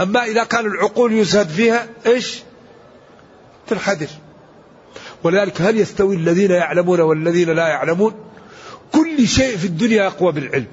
أما 0.00 0.24
إذا 0.24 0.44
كان 0.44 0.66
العقول 0.66 1.12
يزهد 1.12 1.48
فيها 1.48 1.86
إيش؟ 2.06 2.42
تنحدر 3.66 4.06
ولذلك 5.24 5.62
هل 5.62 5.78
يستوي 5.78 6.16
الذين 6.16 6.50
يعلمون 6.50 7.00
والذين 7.00 7.50
لا 7.50 7.68
يعلمون؟ 7.68 8.14
كل 8.92 9.28
شيء 9.28 9.56
في 9.56 9.64
الدنيا 9.64 10.04
يقوى 10.04 10.32
بالعلم. 10.32 10.66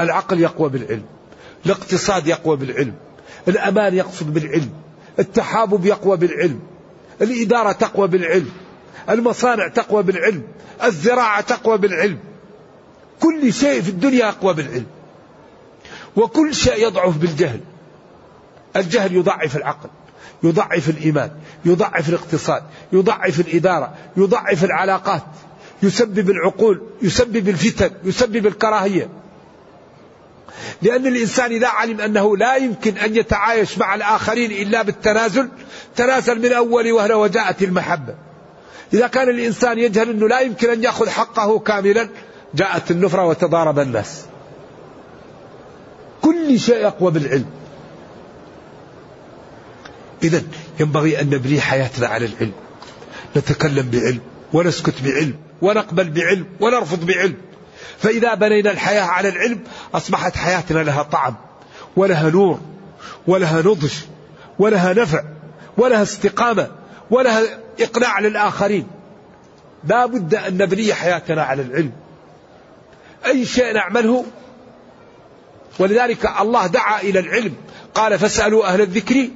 العقل 0.00 0.40
يقوى 0.40 0.68
بالعلم. 0.68 1.04
الاقتصاد 1.66 2.26
يقوى 2.26 2.56
بالعلم. 2.56 2.94
الأمان 3.48 3.94
يقصد 3.94 4.34
بالعلم. 4.34 4.70
التحابب 5.18 5.86
يقوى 5.86 6.16
بالعلم. 6.16 6.60
الإدارة 7.22 7.72
تقوى 7.72 8.08
بالعلم. 8.08 8.50
المصانع 9.10 9.68
تقوى 9.68 10.02
بالعلم 10.02 10.42
الزراعة 10.84 11.40
تقوى 11.40 11.78
بالعلم. 11.78 12.18
كل 13.20 13.52
شيء 13.52 13.82
في 13.82 13.88
الدنيا 13.88 14.26
يقوى 14.26 14.54
بالعلم. 14.54 14.86
وكل 16.16 16.54
شيء 16.54 16.86
يضعف 16.86 17.16
بالجهل. 17.16 17.60
الجهل 18.76 19.16
يضعف 19.16 19.56
العقل 19.56 19.88
يضعف 20.42 20.88
الإيمان 20.88 21.30
يضعف 21.64 22.08
الاقتصاد 22.08 22.62
يضعف 22.92 23.40
الإدارة 23.40 23.94
يضعف 24.16 24.64
العلاقات 24.64 25.22
يسبب 25.82 26.30
العقول 26.30 26.82
يسبب 27.02 27.48
الفتن 27.48 27.90
يسبب 28.04 28.46
الكراهية. 28.46 29.08
لأن 30.82 31.06
الإنسان 31.06 31.52
إذا 31.52 31.68
علم 31.68 32.00
أنه 32.00 32.36
لا 32.36 32.56
يمكن 32.56 32.96
أن 32.96 33.16
يتعايش 33.16 33.78
مع 33.78 33.94
الآخرين 33.94 34.50
إلا 34.50 34.82
بالتنازل 34.82 35.48
تنازل 35.96 36.40
من 36.40 36.52
أول 36.52 36.92
وهلة 36.92 37.16
وجاءت 37.16 37.62
المحبة. 37.62 38.14
إذا 38.94 39.06
كان 39.06 39.28
الإنسان 39.28 39.78
يجهل 39.78 40.10
أنه 40.10 40.28
لا 40.28 40.40
يمكن 40.40 40.70
أن 40.70 40.84
يأخذ 40.84 41.08
حقه 41.08 41.58
كاملا 41.58 42.08
جاءت 42.54 42.90
النفرة 42.90 43.26
وتضارب 43.26 43.78
الناس. 43.78 44.24
كل 46.22 46.60
شيء 46.60 46.76
يقوى 46.76 47.10
بالعلم. 47.10 47.46
إذا 50.22 50.42
ينبغي 50.80 51.20
أن 51.20 51.26
نبني 51.26 51.60
حياتنا 51.60 52.06
على 52.06 52.26
العلم. 52.26 52.52
نتكلم 53.36 53.90
بعلم 53.90 54.20
ونسكت 54.52 54.94
بعلم 55.04 55.34
ونقبل 55.62 56.10
بعلم 56.10 56.46
ونرفض 56.60 57.06
بعلم. 57.06 57.36
فإذا 57.98 58.34
بنينا 58.34 58.70
الحياة 58.70 59.02
على 59.02 59.28
العلم 59.28 59.60
أصبحت 59.94 60.36
حياتنا 60.36 60.78
لها 60.78 61.02
طعم 61.02 61.34
ولها 61.96 62.30
نور 62.30 62.60
ولها 63.26 63.62
نضج 63.62 63.92
ولها 64.58 64.92
نفع 64.92 65.22
ولها 65.76 66.02
استقامة 66.02 66.68
ولها 67.10 67.42
إقناع 67.80 68.20
للآخرين. 68.20 68.86
لا 69.84 70.06
بد 70.06 70.34
أن 70.34 70.58
نبني 70.58 70.94
حياتنا 70.94 71.42
على 71.42 71.62
العلم. 71.62 71.92
أي 73.26 73.44
شيء 73.44 73.74
نعمله؟ 73.74 74.24
ولذلك 75.78 76.30
الله 76.40 76.66
دعا 76.66 77.00
إلى 77.00 77.18
العلم. 77.18 77.54
قال 77.94 78.18
فاسألوا 78.18 78.66
أهل 78.66 78.80
الذكر. 78.80 79.28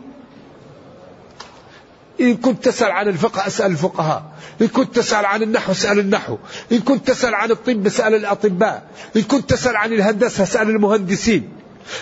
إن 2.21 2.37
كنت 2.37 2.65
تسأل 2.65 2.91
عن 2.91 3.09
الفقه 3.09 3.47
أسأل 3.47 3.71
الفقهاء. 3.71 4.23
إن 4.61 4.69
كنت 4.69 4.97
تسأل 4.97 5.27
عن 5.27 5.43
النحو 5.43 5.73
اسأل 5.73 5.99
النحو. 5.99 6.39
إن 6.73 6.81
كنت 6.81 7.07
تسأل 7.07 7.35
عن 7.35 7.51
الطب 7.51 7.87
اسأل 7.87 8.15
الأطباء. 8.15 8.83
إن 9.17 9.23
كنت 9.23 9.51
تسأل 9.51 9.77
عن 9.77 9.93
الهندسة 9.93 10.43
اسأل 10.43 10.71
المهندسين. 10.71 11.53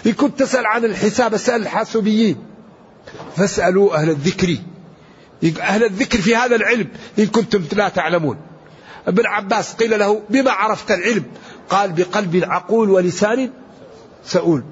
إن 0.06 0.12
كنت 0.12 0.38
تسأل 0.38 0.66
عن 0.66 0.84
الحساب 0.84 1.34
اسأل 1.34 1.62
الحاسوبيين. 1.62 2.36
فاسألوا 3.36 3.94
أهل 3.94 4.10
الذكر. 4.10 4.56
أهل 5.60 5.84
الذكر 5.84 6.18
في 6.18 6.36
هذا 6.36 6.56
العلم 6.56 6.88
إن 7.18 7.26
كنتم 7.26 7.64
لا 7.72 7.88
تعلمون. 7.88 8.36
ابن 9.06 9.26
عباس 9.26 9.74
قيل 9.74 9.98
له 9.98 10.22
بما 10.30 10.50
عرفت 10.50 10.90
العلم؟ 10.90 11.24
قال 11.68 11.92
بقلب 11.92 12.44
عقول 12.44 12.90
ولسان 12.90 13.50
سؤول. 14.24 14.64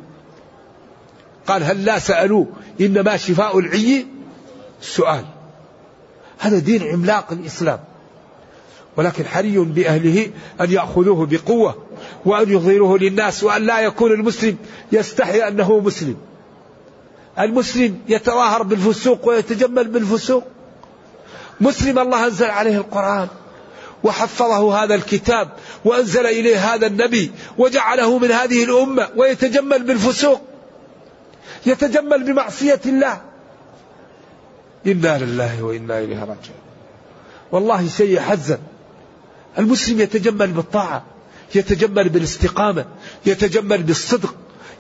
قال 1.47 1.65
هل 1.65 1.85
لا 1.85 1.99
سألوا 1.99 2.47
إنما 2.81 3.17
شفاء 3.17 3.59
العي 3.59 4.07
السؤال 4.83 5.25
هذا 6.39 6.59
دين 6.59 6.83
عملاق 6.83 7.33
الإسلام. 7.33 7.81
ولكن 8.97 9.25
حري 9.25 9.59
بأهله 9.59 10.31
أن 10.61 10.71
يأخذوه 10.71 11.27
بقوة 11.27 11.77
وأن 12.25 12.53
يظهروه 12.53 12.99
للناس 12.99 13.45
وأن 13.45 13.63
لا 13.63 13.81
يكون 13.81 14.13
المسلم 14.13 14.57
يستحي 14.93 15.49
أنه 15.49 15.79
مسلم. 15.79 16.17
المسلم 17.39 17.99
يتظاهر 18.09 18.63
بالفسوق 18.63 19.29
ويتجمل 19.29 19.89
بالفسوق. 19.89 20.45
مسلم 21.61 21.99
الله 21.99 22.27
أنزل 22.27 22.47
عليه 22.47 22.77
القرآن 22.77 23.29
وحفظه 24.05 24.85
هذا 24.85 24.95
الكتاب 24.95 25.49
وأنزل 25.85 26.27
إليه 26.27 26.75
هذا 26.75 26.87
النبي 26.87 27.33
وجعله 27.59 28.19
من 28.19 28.31
هذه 28.31 28.65
الأمة 28.65 29.09
ويتجمل 29.17 29.83
بالفسوق 29.83 30.41
يتجمل 31.67 32.25
بمعصية 32.25 32.81
الله. 32.87 33.21
إنا 34.87 35.19
لله 35.19 35.63
وإنا 35.63 35.99
إليه 35.99 36.21
راجعون. 36.21 36.63
والله 37.53 37.89
شيء 37.89 38.11
يحزن 38.11 38.59
المسلم 39.59 40.01
يتجمل 40.01 40.47
بالطاعة 40.47 41.05
يتجمل 41.55 42.09
بالاستقامة 42.09 42.85
يتجمل 43.27 43.83
بالصدق 43.83 44.35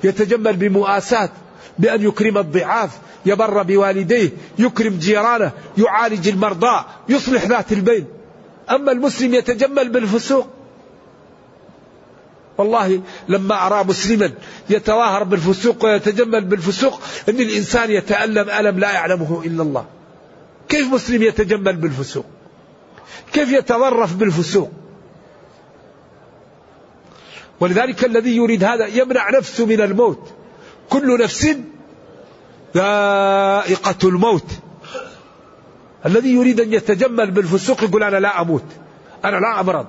يتجمل 0.05 0.57
بمؤاساة 0.57 1.31
بأن 1.78 2.02
يكرم 2.02 2.38
الضعاف 2.38 2.90
يبر 3.26 3.62
بوالديه 3.62 4.30
يكرم 4.58 4.98
جيرانه 4.98 5.52
يعالج 5.78 6.28
المرضى 6.28 6.84
يصلح 7.08 7.44
ذات 7.44 7.72
البين. 7.72 8.06
أما 8.70 8.92
المسلم 8.92 9.34
يتجمل 9.34 9.88
بالفسوق. 9.88 10.46
والله 12.58 13.02
لما 13.28 13.66
أرى 13.66 13.84
مسلما 13.84 14.30
يتظاهر 14.70 15.24
بالفسوق 15.24 15.84
ويتجمل 15.84 16.44
بالفسوق 16.44 17.00
أن 17.28 17.40
الإنسان 17.40 17.90
يتألم 17.90 18.50
ألم 18.50 18.78
لا 18.78 18.92
يعلمه 18.92 19.42
إلا 19.44 19.62
الله. 19.62 19.86
كيف 20.68 20.94
مسلم 20.94 21.22
يتجمل 21.22 21.76
بالفسوق؟ 21.76 22.24
كيف 23.32 23.52
يتظرف 23.52 24.14
بالفسوق؟ 24.14 24.70
ولذلك 27.60 28.04
الذي 28.04 28.36
يريد 28.36 28.64
هذا 28.64 28.86
يمنع 28.86 29.30
نفسه 29.30 29.66
من 29.66 29.80
الموت. 29.80 30.32
كل 30.93 31.22
نفس 31.22 31.57
ذائقة 32.74 34.09
الموت. 34.09 34.47
الذي 36.07 36.34
يريد 36.34 36.61
أن 36.61 36.72
يتجمل 36.72 37.30
بالفسوق 37.30 37.82
يقول 37.82 38.03
أنا 38.03 38.16
لا 38.16 38.40
أموت. 38.40 38.64
أنا 39.24 39.36
لا 39.36 39.61
أمرض. 39.61 39.86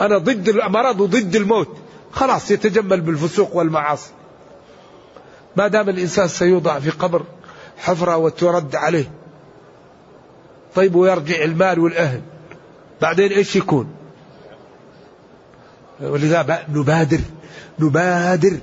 أنا 0.00 0.18
ضد 0.18 0.48
المرض 0.48 1.00
وضد 1.00 1.36
الموت. 1.36 1.76
خلاص 2.12 2.50
يتجمل 2.50 3.00
بالفسوق 3.00 3.56
والمعاصي. 3.56 4.10
ما 5.56 5.68
دام 5.68 5.88
الإنسان 5.88 6.28
سيوضع 6.28 6.78
في 6.78 6.90
قبر 6.90 7.22
حفرة 7.78 8.16
وترد 8.16 8.76
عليه. 8.76 9.10
طيب 10.74 10.94
ويرجع 10.94 11.44
المال 11.44 11.78
والأهل. 11.78 12.22
بعدين 13.02 13.32
إيش 13.32 13.56
يكون؟ 13.56 13.94
ولذا 16.00 16.66
نبادر. 16.68 17.20
نبادر. 17.78 18.58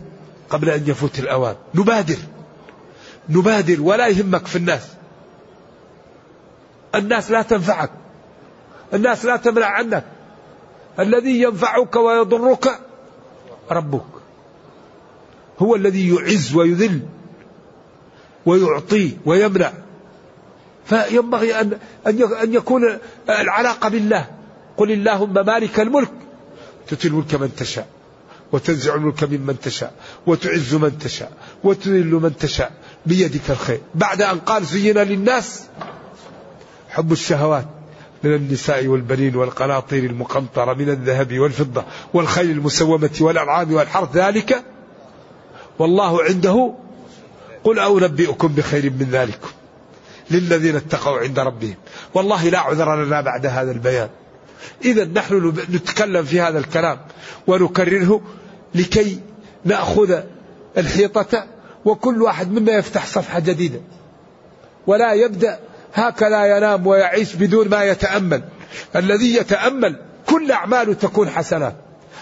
قبل 0.51 0.69
أن 0.69 0.83
يفوت 0.87 1.19
الأوان. 1.19 1.55
نبادر. 1.75 2.17
نبادر 3.29 3.81
ولا 3.81 4.07
يهمك 4.07 4.47
في 4.47 4.55
الناس. 4.55 4.87
الناس 6.95 7.31
لا 7.31 7.41
تنفعك. 7.41 7.91
الناس 8.93 9.25
لا 9.25 9.37
تمنع 9.37 9.65
عنك. 9.65 10.05
الذي 10.99 11.41
ينفعك 11.41 11.95
ويضرك 11.95 12.79
ربك. 13.71 14.05
هو 15.59 15.75
الذي 15.75 16.15
يعز 16.15 16.55
ويذل 16.55 17.01
ويعطي 18.45 19.17
ويمنع. 19.25 19.71
فينبغي 20.85 21.61
أن 21.61 21.79
أن 22.43 22.53
يكون 22.53 22.97
العلاقة 23.29 23.89
بالله. 23.89 24.25
قل 24.77 24.91
اللهم 24.91 25.33
مالك 25.33 25.79
الملك. 25.79 26.11
تؤتي 26.87 27.07
الملك 27.07 27.35
من 27.35 27.55
تشاء. 27.55 27.87
وتنزع 28.51 28.95
الملك 28.95 29.23
ممن 29.23 29.59
تشاء 29.59 29.93
وتعز 30.27 30.75
من 30.75 30.97
تشاء 30.99 31.31
وتذل 31.63 32.11
من 32.11 32.37
تشاء 32.37 32.71
بيدك 33.05 33.49
الخير. 33.49 33.81
بعد 33.95 34.21
أن 34.21 34.39
قال 34.39 34.65
زين 34.65 34.97
للناس 34.97 35.63
حب 36.89 37.11
الشهوات 37.11 37.65
من 38.23 38.35
النساء 38.35 38.87
والبنين 38.87 39.35
والقناطير 39.35 40.03
المقنطرة 40.03 40.73
من 40.73 40.89
الذهب 40.89 41.39
والفضة 41.39 41.85
والخيل 42.13 42.51
المسومة 42.51 43.09
والأنعام 43.21 43.73
والحرث 43.73 44.17
ذلك 44.17 44.63
والله 45.79 46.23
عنده 46.23 46.73
قل 47.63 47.79
أنبئكم 47.79 48.47
بخير 48.47 48.83
من 48.83 49.07
ذلكم 49.11 49.49
للذين 50.31 50.75
اتقوا 50.75 51.19
عند 51.19 51.39
ربهم. 51.39 51.75
والله 52.13 52.49
لا 52.49 52.59
عذر 52.59 53.03
لنا 53.05 53.21
بعد 53.21 53.45
هذا 53.45 53.71
البيان. 53.71 54.09
إذا 54.85 55.05
نحن 55.05 55.53
نتكلم 55.73 56.23
في 56.23 56.41
هذا 56.41 56.59
الكلام 56.59 56.99
ونكرره 57.47 58.21
لكي 58.75 59.19
نأخذ 59.65 60.19
الحيطة 60.77 61.45
وكل 61.85 62.21
واحد 62.21 62.51
منا 62.51 62.71
يفتح 62.71 63.05
صفحة 63.05 63.39
جديدة. 63.39 63.79
ولا 64.87 65.13
يبدأ 65.13 65.59
هكذا 65.93 66.57
ينام 66.57 66.87
ويعيش 66.87 67.35
بدون 67.35 67.69
ما 67.69 67.83
يتأمل. 67.83 68.43
الذي 68.95 69.35
يتأمل 69.35 70.01
كل 70.25 70.51
أعماله 70.51 70.93
تكون 70.93 71.29
حسنات 71.29 71.75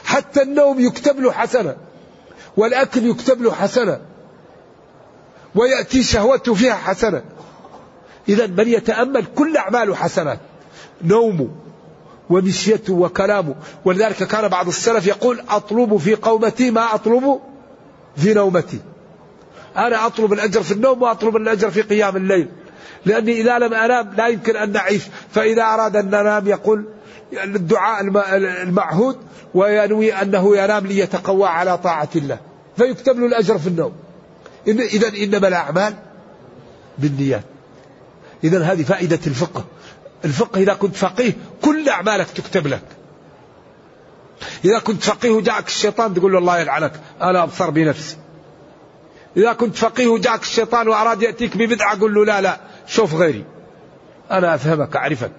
حتى 0.03 0.41
النوم 0.41 0.79
يكتب 0.79 1.19
له 1.19 1.31
حسنة. 1.31 1.75
والأكل 2.57 3.05
يكتب 3.05 3.41
له 3.41 3.51
حسنة. 3.51 3.99
ويأتي 5.55 6.03
شهوته 6.03 6.53
فيها 6.53 6.73
حسنة. 6.73 7.23
إذا 8.29 8.47
من 8.47 8.67
يتأمل 8.67 9.25
كل 9.35 9.57
أعماله 9.57 9.95
حسنات 9.95 10.39
نومه 11.03 11.49
ومشيته 12.30 12.93
وكلامه 12.93 13.55
ولذلك 13.86 14.23
كان 14.23 14.47
بعض 14.47 14.67
السلف 14.67 15.07
يقول 15.07 15.41
أطلب 15.49 15.97
في 15.97 16.15
قومتي 16.15 16.71
ما 16.71 16.95
أطلب 16.95 17.39
في 18.17 18.34
نومتي. 18.34 18.80
أنا 19.77 20.05
أطلب 20.05 20.34
الأجر 20.34 20.63
في 20.63 20.71
النوم 20.71 21.01
وأطلب 21.01 21.36
الأجر 21.36 21.71
في 21.71 21.82
قيام 21.82 22.15
الليل. 22.15 22.47
لأني 23.05 23.41
إذا 23.41 23.59
لم 23.59 23.73
أنام 23.73 24.13
لا 24.17 24.27
يمكن 24.27 24.55
أن 24.55 24.71
نعيش. 24.71 25.01
فإذا 25.32 25.63
أراد 25.63 25.95
أن 25.95 26.05
ننام 26.05 26.47
يقول 26.47 26.86
الدعاء 27.43 28.01
المعهود 28.63 29.17
وينوي 29.53 30.13
أنه 30.13 30.57
ينام 30.57 30.88
ليتقوى 30.88 31.47
على 31.47 31.77
طاعة 31.77 32.09
الله. 32.15 32.39
فيكتب 32.77 33.19
له 33.19 33.25
الأجر 33.25 33.57
في 33.57 33.67
النوم. 33.67 33.93
إذا 34.67 35.07
إنما 35.23 35.47
الأعمال 35.47 35.93
بالنيات. 36.97 37.43
إذا 38.43 38.63
هذه 38.63 38.84
فائدة 38.84 39.19
الفقه. 39.27 39.65
الفقه 40.26 40.61
إذا 40.61 40.74
كنت 40.74 40.95
فقيه 40.95 41.34
كل 41.61 41.89
أعمالك 41.89 42.30
تكتب 42.30 42.67
لك. 42.67 42.84
إذا 44.65 44.80
كنت 44.80 45.03
فقيه 45.03 45.30
وجاءك 45.30 45.67
الشيطان 45.67 46.13
تقول 46.13 46.32
له 46.32 46.38
الله 46.38 46.59
يلعنك 46.59 46.91
أنا 47.22 47.43
أبصر 47.43 47.70
بنفسي. 47.70 48.17
إذا 49.38 49.53
كنت 49.53 49.76
فقيه 49.76 50.07
وجاءك 50.07 50.41
الشيطان 50.41 50.88
وأراد 50.88 51.22
يأتيك 51.22 51.57
ببدعة 51.57 51.99
قل 51.99 52.13
له 52.13 52.26
لا 52.26 52.41
لا 52.41 52.59
شوف 52.88 53.15
غيري. 53.15 53.45
أنا 54.32 54.55
أفهمك 54.55 54.95
أعرفك. 54.95 55.32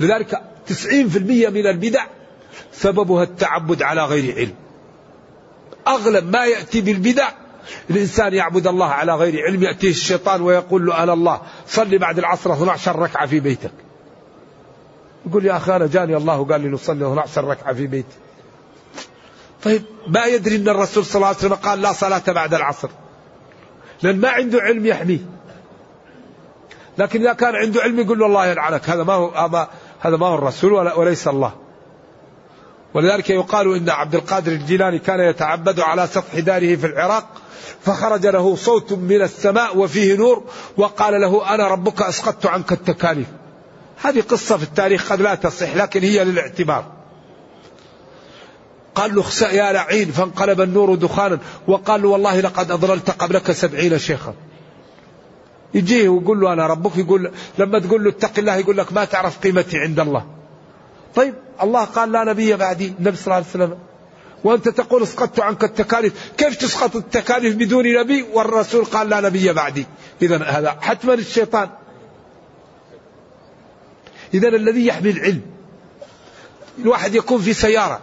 لذلك 0.00 0.42
تسعين 0.66 1.08
في 1.08 1.18
المية 1.18 1.48
من 1.48 1.66
البدع 1.66 2.06
سببها 2.72 3.22
التعبد 3.22 3.82
على 3.82 4.04
غير 4.04 4.34
علم. 4.34 4.54
أغلب 5.86 6.36
ما 6.36 6.44
يأتي 6.44 6.80
بالبدع 6.80 7.28
الإنسان 7.90 8.34
يعبد 8.34 8.66
الله 8.66 8.86
على 8.86 9.14
غير 9.14 9.44
علم 9.46 9.62
يأتيه 9.62 9.90
الشيطان 9.90 10.42
ويقول 10.42 10.86
له 10.86 11.02
أنا 11.02 11.12
الله 11.12 11.40
صلي 11.66 11.98
بعد 11.98 12.18
العصر 12.18 12.52
12 12.52 12.98
ركعة 12.98 13.26
في 13.26 13.40
بيتك. 13.40 13.72
يقول 15.26 15.46
يا 15.46 15.56
أخي 15.56 15.76
أنا 15.76 15.86
جاني 15.86 16.16
الله 16.16 16.40
وقال 16.40 16.60
لي 16.60 16.68
نصلي 16.68 17.06
12 17.06 17.44
ركعة 17.44 17.74
في 17.74 17.86
بيتي. 17.86 18.16
طيب 19.62 19.82
ما 20.08 20.24
يدري 20.26 20.56
أن 20.56 20.68
الرسول 20.68 21.04
صلى 21.04 21.16
الله 21.16 21.26
عليه 21.26 21.36
وسلم 21.36 21.54
قال 21.54 21.82
لا 21.82 21.92
صلاة 21.92 22.22
بعد 22.28 22.54
العصر. 22.54 22.88
لأن 24.02 24.20
ما 24.20 24.28
عنده 24.28 24.60
علم 24.60 24.86
يحميه. 24.86 25.18
لكن 26.98 27.20
إذا 27.20 27.32
كان 27.32 27.56
عنده 27.56 27.82
علم 27.82 28.00
يقول 28.00 28.18
له 28.18 28.26
الله 28.26 28.46
يلعنك 28.46 28.90
هذا 28.90 29.02
ما 29.02 29.12
هو 29.12 29.66
هذا 30.00 30.16
ما 30.16 30.26
هو 30.26 30.34
الرسول 30.34 30.72
وليس 30.72 31.28
الله. 31.28 31.61
ولذلك 32.94 33.30
يقال 33.30 33.76
إن 33.76 33.90
عبد 33.90 34.14
القادر 34.14 34.52
الجيلاني 34.52 34.98
كان 34.98 35.20
يتعبد 35.20 35.80
على 35.80 36.06
سطح 36.06 36.38
داره 36.38 36.76
في 36.76 36.86
العراق 36.86 37.28
فخرج 37.80 38.26
له 38.26 38.56
صوت 38.56 38.92
من 38.92 39.22
السماء 39.22 39.78
وفيه 39.78 40.16
نور 40.16 40.44
وقال 40.76 41.20
له 41.20 41.54
أنا 41.54 41.68
ربك 41.68 42.02
أسقطت 42.02 42.46
عنك 42.46 42.72
التكاليف. 42.72 43.26
هذه 44.02 44.20
قصة 44.20 44.56
في 44.56 44.62
التاريخ 44.62 45.12
قد 45.12 45.22
لا 45.22 45.34
تصح 45.34 45.76
لكن 45.76 46.02
هي 46.02 46.24
للاعتبار. 46.24 46.84
قال 48.94 49.14
له 49.14 49.20
اخسأ 49.20 49.50
يا 49.50 49.72
لعين 49.72 50.10
فانقلب 50.10 50.60
النور 50.60 50.94
دخانا 50.94 51.38
وقال 51.68 52.02
له 52.02 52.08
والله 52.08 52.40
لقد 52.40 52.70
أضللت 52.70 53.10
قبلك 53.10 53.52
سبعين 53.52 53.98
شيخا 53.98 54.34
يجيه 55.74 56.08
ويقول 56.08 56.40
له 56.40 56.52
أنا 56.52 56.66
ربك 56.66 56.96
يقول 56.96 57.32
لما 57.58 57.78
تقول 57.78 58.04
له 58.04 58.10
اتق 58.10 58.38
الله 58.38 58.56
يقول 58.56 58.76
لك 58.76 58.92
ما 58.92 59.04
تعرف 59.04 59.38
قيمتي 59.38 59.78
عند 59.78 60.00
الله 60.00 60.26
طيب 61.14 61.34
الله 61.62 61.84
قال 61.84 62.12
لا 62.12 62.24
نبي 62.24 62.56
بعدي 62.56 62.94
النبي 62.98 63.16
صلى 63.16 63.24
الله 63.24 63.34
عليه 63.34 63.46
وسلم. 63.46 63.78
وأنت 64.44 64.68
تقول 64.68 65.02
اسقطت 65.02 65.40
عنك 65.40 65.64
التكاليف. 65.64 66.32
كيف 66.36 66.56
تسقط 66.56 66.96
التكاليف 66.96 67.56
بدون 67.56 67.84
نبي؟ 68.00 68.22
والرسول 68.22 68.84
قال 68.84 69.08
لا 69.08 69.20
نبي 69.20 69.52
بعدي. 69.52 69.86
إذا 70.22 70.42
هذا 70.42 70.78
حتما 70.80 71.14
الشيطان. 71.14 71.68
إذا 74.34 74.48
الذي 74.48 74.86
يحمي 74.86 75.10
العلم 75.10 75.40
الواحد 76.78 77.14
يكون 77.14 77.40
في 77.40 77.52
سيارة 77.52 78.00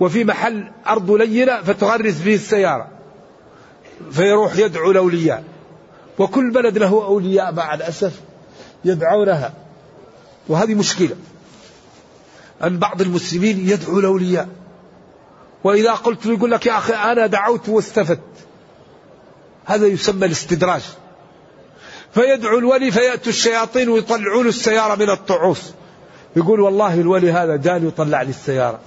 وفي 0.00 0.24
محل 0.24 0.70
أرض 0.86 1.10
لينة 1.10 1.62
فتغرس 1.62 2.20
به 2.20 2.34
السيارة. 2.34 2.88
فيروح 4.10 4.56
يدعو 4.56 4.90
الأولياء. 4.90 5.44
وكل 6.18 6.50
بلد 6.50 6.78
له 6.78 7.04
أولياء 7.04 7.52
مع 7.52 7.74
الأسف 7.74 8.20
يدعونها. 8.84 9.52
وهذه 10.48 10.74
مشكلة. 10.74 11.16
أن 12.64 12.78
بعض 12.78 13.00
المسلمين 13.00 13.68
يدعو 13.68 13.98
الأولياء 13.98 14.48
وإذا 15.64 15.92
قلت 15.92 16.26
يقول 16.26 16.50
لك 16.50 16.66
يا 16.66 16.78
أخي 16.78 16.92
أنا 16.92 17.26
دعوت 17.26 17.68
واستفدت. 17.68 18.20
هذا 19.64 19.86
يسمى 19.86 20.26
الاستدراج. 20.26 20.82
فيدعو 22.14 22.58
الولي 22.58 22.90
فيأتوا 22.90 23.32
الشياطين 23.32 23.88
ويطلعون 23.88 24.46
السيارة 24.46 24.94
من 24.94 25.10
الطعوس. 25.10 25.72
يقول 26.36 26.60
والله 26.60 27.00
الولي 27.00 27.32
هذا 27.32 27.56
جاني 27.56 27.86
وطلع 27.86 28.22
لي 28.22 28.30
السيارة. 28.30 28.80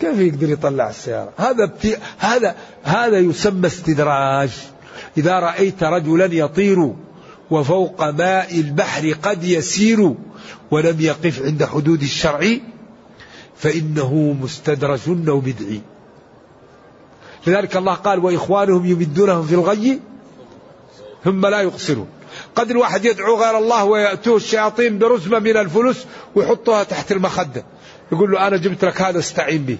كيف 0.00 0.18
يقدر 0.18 0.50
يطلع 0.50 0.88
السيارة؟ 0.88 1.32
هذا 1.36 1.64
بتي... 1.64 1.96
هذا 2.18 2.56
هذا 2.82 3.18
يسمى 3.18 3.66
استدراج. 3.66 4.50
إذا 5.16 5.38
رأيت 5.38 5.82
رجلا 5.82 6.24
يطير 6.24 6.94
وفوق 7.50 8.04
ماء 8.04 8.60
البحر 8.60 9.12
قد 9.22 9.44
يسير 9.44 10.14
ولم 10.70 11.00
يقف 11.00 11.42
عند 11.42 11.64
حدود 11.64 12.02
الشرع 12.02 12.56
فإنه 13.56 14.36
مستدرج 14.42 15.00
أو 15.28 15.40
بدعي. 15.40 15.80
لذلك 17.46 17.76
الله 17.76 17.94
قال 17.94 18.24
وإخوانهم 18.24 18.86
يمدونهم 18.86 19.46
في 19.46 19.54
الغي 19.54 20.00
ثم 21.24 21.46
لا 21.46 21.60
يقصرون. 21.60 22.08
قد 22.54 22.70
الواحد 22.70 23.04
يدعو 23.04 23.36
غير 23.36 23.58
الله 23.58 23.84
ويأتوه 23.84 24.36
الشياطين 24.36 24.98
برزمة 24.98 25.38
من 25.38 25.56
الفلوس 25.56 26.04
ويحطها 26.34 26.82
تحت 26.82 27.12
المخدة. 27.12 27.64
يقول 28.12 28.30
له 28.30 28.46
أنا 28.46 28.56
جبت 28.56 28.84
لك 28.84 29.02
هذا 29.02 29.18
استعين 29.18 29.64
به. 29.64 29.78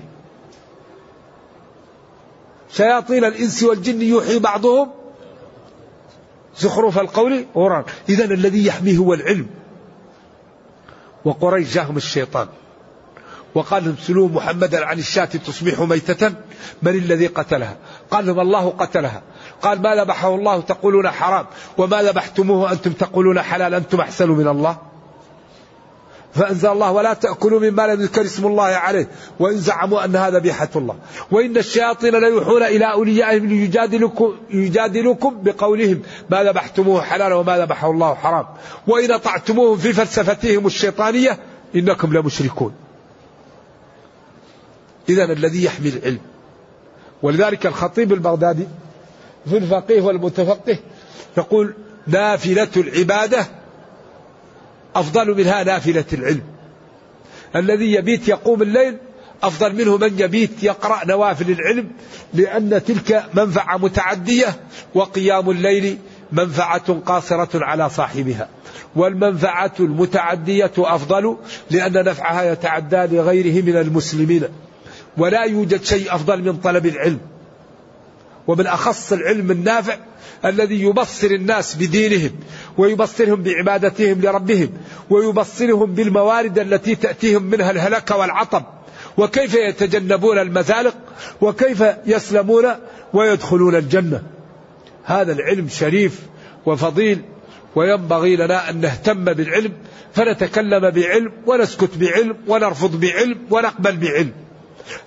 شياطين 2.73 3.25
الإنس 3.25 3.63
والجن 3.63 4.03
يوحي 4.03 4.39
بعضهم 4.39 5.00
زخرف 6.59 6.99
القول 6.99 7.47
غران 7.57 7.85
إذا 8.09 8.25
الذي 8.25 8.67
يحميه 8.67 8.97
هو 8.97 9.15
العلم. 9.15 9.47
وقريش 11.25 11.75
جاهم 11.75 11.97
الشيطان. 11.97 12.49
وقال 13.55 13.85
لهم 13.85 13.97
سلوا 14.03 14.29
محمدا 14.29 14.87
عن 14.87 14.99
الشاة 14.99 15.25
تصبح 15.25 15.81
ميتة. 15.81 16.33
من 16.83 16.93
الذي 16.93 17.27
قتلها؟ 17.27 17.77
قال 18.11 18.27
لهم 18.27 18.41
الله 18.41 18.71
قتلها. 18.71 19.23
قال 19.63 19.83
ما 19.83 19.95
ذبحه 19.95 20.35
الله 20.35 20.61
تقولون 20.61 21.11
حرام. 21.11 21.47
وما 21.79 22.03
ذبحتموه 22.03 22.73
أنتم 22.73 22.93
تقولون 22.93 23.43
حلال. 23.43 23.75
أنتم 23.75 24.01
أحسن 24.01 24.31
من 24.31 24.49
الله. 24.49 24.90
فأنزل 26.35 26.69
الله 26.69 26.93
ولا 26.93 27.15
تأكلوا 27.15 27.61
مما 27.61 27.87
لم 27.87 28.01
يذكر 28.01 28.23
اسم 28.23 28.47
الله 28.47 28.65
عليه 28.65 29.09
وإن 29.39 29.57
زعموا 29.57 30.05
أن 30.05 30.17
هذا 30.17 30.39
بيحة 30.39 30.69
الله. 30.77 30.97
وإن 31.31 31.57
الشياطين 31.57 32.15
ليوحون 32.15 32.63
إلى 32.63 32.93
أوليائهم 32.93 33.47
ليجادلكم 33.47 34.37
يجادلكم 34.51 35.43
بقولهم 35.43 36.03
ما 36.31 36.45
ذبحتموه 36.45 37.03
حلالا 37.03 37.35
وما 37.35 37.59
ذبحه 37.59 37.91
الله 37.91 38.15
حرام. 38.15 38.47
وإن 38.87 39.13
أطعتموهم 39.13 39.77
في 39.77 39.93
فلسفتهم 39.93 40.67
الشيطانية 40.67 41.39
إنكم 41.75 42.13
لمشركون. 42.13 42.75
إذا 45.09 45.25
الذي 45.25 45.65
يحمي 45.65 45.89
العلم. 45.89 46.21
ولذلك 47.23 47.67
الخطيب 47.67 48.13
البغدادي 48.13 48.67
في 49.47 49.57
الفقيه 49.57 50.01
والمتفقه 50.01 50.79
يقول 51.39 51.75
نافلة 52.07 52.69
العبادة 52.77 53.47
أفضل 54.95 55.37
منها 55.37 55.65
نافلة 55.65 56.05
العلم. 56.13 56.43
الذي 57.57 57.93
يبيت 57.93 58.29
يقوم 58.29 58.63
الليل 58.63 58.97
أفضل 59.43 59.77
منه 59.77 59.97
من 59.97 60.21
يبيت 60.21 60.63
يقرأ 60.63 61.07
نوافل 61.07 61.51
العلم 61.51 61.91
لأن 62.35 62.85
تلك 62.85 63.25
منفعة 63.35 63.77
متعدية 63.77 64.57
وقيام 64.95 65.51
الليل 65.51 65.99
منفعة 66.33 67.01
قاصرة 67.07 67.65
على 67.65 67.91
صاحبها. 67.91 68.49
والمنفعة 68.97 69.73
المتعدية 69.81 70.73
أفضل 70.79 71.37
لأن 71.71 71.93
نفعها 71.93 72.53
يتعدى 72.53 72.97
لغيره 73.17 73.65
من 73.65 73.77
المسلمين. 73.77 74.45
ولا 75.19 75.45
يوجد 75.45 75.85
شيء 75.85 76.15
أفضل 76.15 76.43
من 76.43 76.57
طلب 76.57 76.87
العلم. 76.87 77.21
وبالأخص 78.47 79.13
العلم 79.13 79.51
النافع 79.51 79.97
الذي 80.45 80.83
يبصر 80.83 81.27
الناس 81.27 81.75
بدينهم 81.75 82.31
ويبصرهم 82.79 83.43
بعبادتهم 83.43 84.21
لربهم 84.21 84.71
ويبصرهم 85.11 85.95
بالموارد 85.95 86.59
التي 86.59 86.95
تأتيهم 86.95 87.43
منها 87.43 87.71
الهلك 87.71 88.11
والعطب 88.11 88.63
وكيف 89.17 89.55
يتجنبون 89.55 90.39
المزالق 90.39 90.95
وكيف 91.41 91.85
يسلمون 92.07 92.67
ويدخلون 93.13 93.75
الجنة. 93.75 94.23
هذا 95.05 95.33
العلم 95.33 95.69
شريف 95.69 96.21
وفضيل 96.67 97.23
وينبغي 97.77 98.37
لنا 98.37 98.71
أن 98.71 98.81
نهتم 98.81 99.25
بالعلم 99.25 99.73
فنتكلم 100.15 100.91
بعلم 100.91 101.33
ونسكت 101.47 101.97
بعلم 101.97 102.37
ونرفض 102.49 103.01
بعلم 103.01 103.39
ونقبل 103.51 103.97
بعلم. 103.97 104.33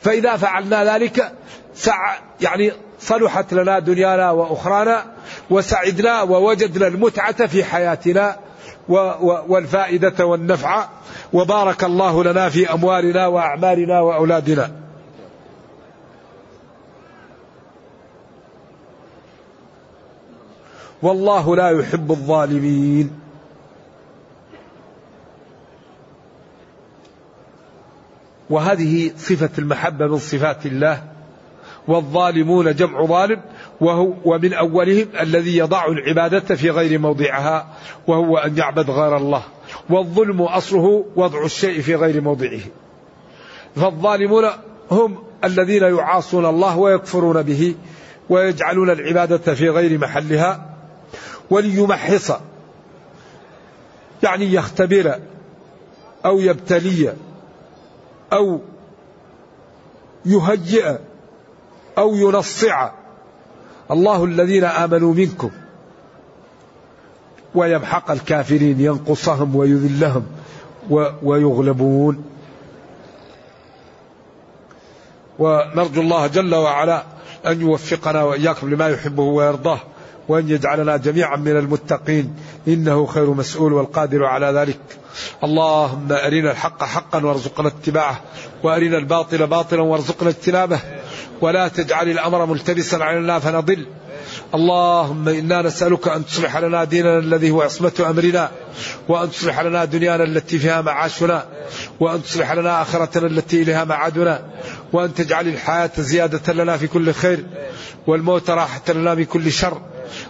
فإذا 0.02 0.38
فعلنا 0.38 0.96
ذلك 0.96 1.32
سع 1.76 2.16
يعني 2.42 2.72
صلحت 3.00 3.54
لنا 3.54 3.80
دنيانا 3.80 4.32
وأخرانا 4.32 5.06
وسعدنا 5.50 6.22
ووجدنا 6.22 6.88
المتعة 6.88 7.48
في 7.48 7.64
حياتنا 7.64 8.40
والفائدة 9.48 10.26
والنفع 10.26 10.88
وبارك 11.34 11.84
الله 11.84 12.24
لنا 12.24 12.50
في 12.50 12.74
أموالنا 12.74 13.28
وأعمالنا 13.28 14.02
وأولادنا. 14.02 14.72
والله 21.02 21.56
لا 21.56 21.70
يحب 21.70 22.12
الظالمين. 22.12 23.23
وهذه 28.50 29.12
صفة 29.18 29.50
المحبة 29.58 30.08
من 30.08 30.18
صفات 30.18 30.66
الله 30.66 31.04
والظالمون 31.88 32.76
جمع 32.76 33.06
ظالم 33.06 33.42
وهو 33.82 34.14
ومن 34.26 34.54
أولهم 34.54 35.08
الذي 35.20 35.58
يضع 35.58 35.86
العبادة 35.86 36.56
في 36.56 36.70
غير 36.70 37.00
موضعها 37.00 37.68
وهو 38.08 38.38
أن 38.38 38.58
يعبد 38.58 38.90
غير 38.90 39.18
الله. 39.18 39.44
والظلم 39.90 40.42
أصله 40.42 41.06
وضع 41.16 41.46
الشيء 41.46 41.82
في 41.82 41.96
غير 41.96 42.22
موضعه. 42.22 42.60
فالظالمون 43.76 44.46
هم 44.92 45.24
الذين 45.44 45.84
يعاصون 45.84 46.46
الله 46.46 46.78
ويكفرون 46.78 47.42
به 47.42 47.76
ويجعلون 48.30 48.90
العبادة 48.90 49.54
في 49.54 49.70
غير 49.70 50.00
محلها. 50.00 50.76
وليمحص 51.50 52.32
يعني 54.24 54.54
يختبر 54.54 55.20
أو 56.26 56.40
يبتلي 56.40 57.14
أو 58.34 58.60
يهجئ 60.26 60.98
أو 61.98 62.16
ينصع. 62.16 62.92
الله 63.92 64.26
الذين 64.26 64.64
آمنوا 64.64 65.14
منكم 65.14 65.52
ويمحق 67.56 68.12
الكافرين 68.12 68.82
ينقصهم 68.82 69.56
ويذلهم 69.56 70.26
ويغلبون. 71.24 72.26
ونرجو 75.40 76.02
الله 76.02 76.28
جل 76.28 76.56
وعلا 76.56 77.04
أن 77.48 77.62
يوفقنا 77.62 78.24
وإياكم 78.24 78.70
لما 78.74 78.90
يحبه 78.90 79.24
ويرضاه. 79.24 79.80
وأن 80.28 80.50
يجعلنا 80.50 80.98
جميعا 80.98 81.36
من 81.36 81.58
المتقين. 81.58 82.36
إنه 82.68 83.06
خير 83.06 83.30
مسؤول 83.30 83.74
والقادر 83.74 84.26
على 84.26 84.46
ذلك. 84.46 84.80
اللهم 85.44 86.12
أرنا 86.12 86.52
الحق 86.52 86.84
حقا 86.84 87.26
وارزقنا 87.26 87.68
اتباعه 87.68 88.22
وأرنا 88.64 88.98
الباطل 88.98 89.48
باطلا 89.48 89.82
وارزقنا 89.82 90.30
اجتنابه 90.30 90.80
ولا 91.42 91.68
تجعل 91.68 92.10
الأمر 92.10 92.46
ملتبسا 92.46 92.96
علينا 92.96 93.40
فنضل. 93.40 93.88
اللهم 94.56 95.30
إنا 95.30 95.62
نسألك 95.62 96.08
أن 96.08 96.26
تصلح 96.26 96.58
لنا 96.58 96.84
ديننا 96.84 97.20
الذي 97.20 97.52
هو 97.52 97.62
عصمة 97.62 97.92
أمرنا 98.10 98.52
وأن 99.08 99.32
تصلح 99.32 99.60
لنا 99.60 99.86
دنيانا 99.86 100.24
التي 100.24 100.60
فيها 100.60 100.82
معاشنا 100.82 101.46
وأن 102.00 102.24
تصلح 102.24 102.52
لنا 102.52 102.82
آخرتنا 102.82 103.28
التي 103.28 103.62
إليها 103.62 103.84
معادنا 103.84 104.42
وأن 104.94 105.14
تجعل 105.14 105.48
الحياة 105.48 105.92
زيادة 105.98 106.54
لنا 106.54 106.78
في 106.78 106.88
كل 106.88 107.14
خير 107.14 107.46
والموت 108.08 108.50
راحة 108.50 108.94
لنا 108.94 109.16
من 109.16 109.26
كل 109.26 109.52
شر. 109.52 109.82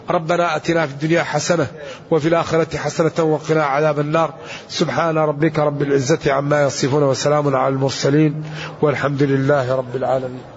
ربنا 0.09 0.55
أتنا 0.55 0.87
في 0.87 0.93
الدنيا 0.93 1.23
حسنة 1.23 1.67
وفي 2.11 2.27
الآخرة 2.27 2.77
حسنة 2.77 3.23
وقنا 3.23 3.63
عذاب 3.63 3.99
النار. 3.99 4.33
سبحان 4.69 5.17
ربك 5.17 5.59
رب 5.59 5.81
العزة 5.81 6.33
عما 6.33 6.63
يصفون 6.63 7.03
وسلام 7.03 7.55
على 7.55 7.73
المرسلين 7.73 8.43
والحمد 8.81 9.23
لله 9.23 9.75
رب 9.75 9.95
العالمين. 9.95 10.52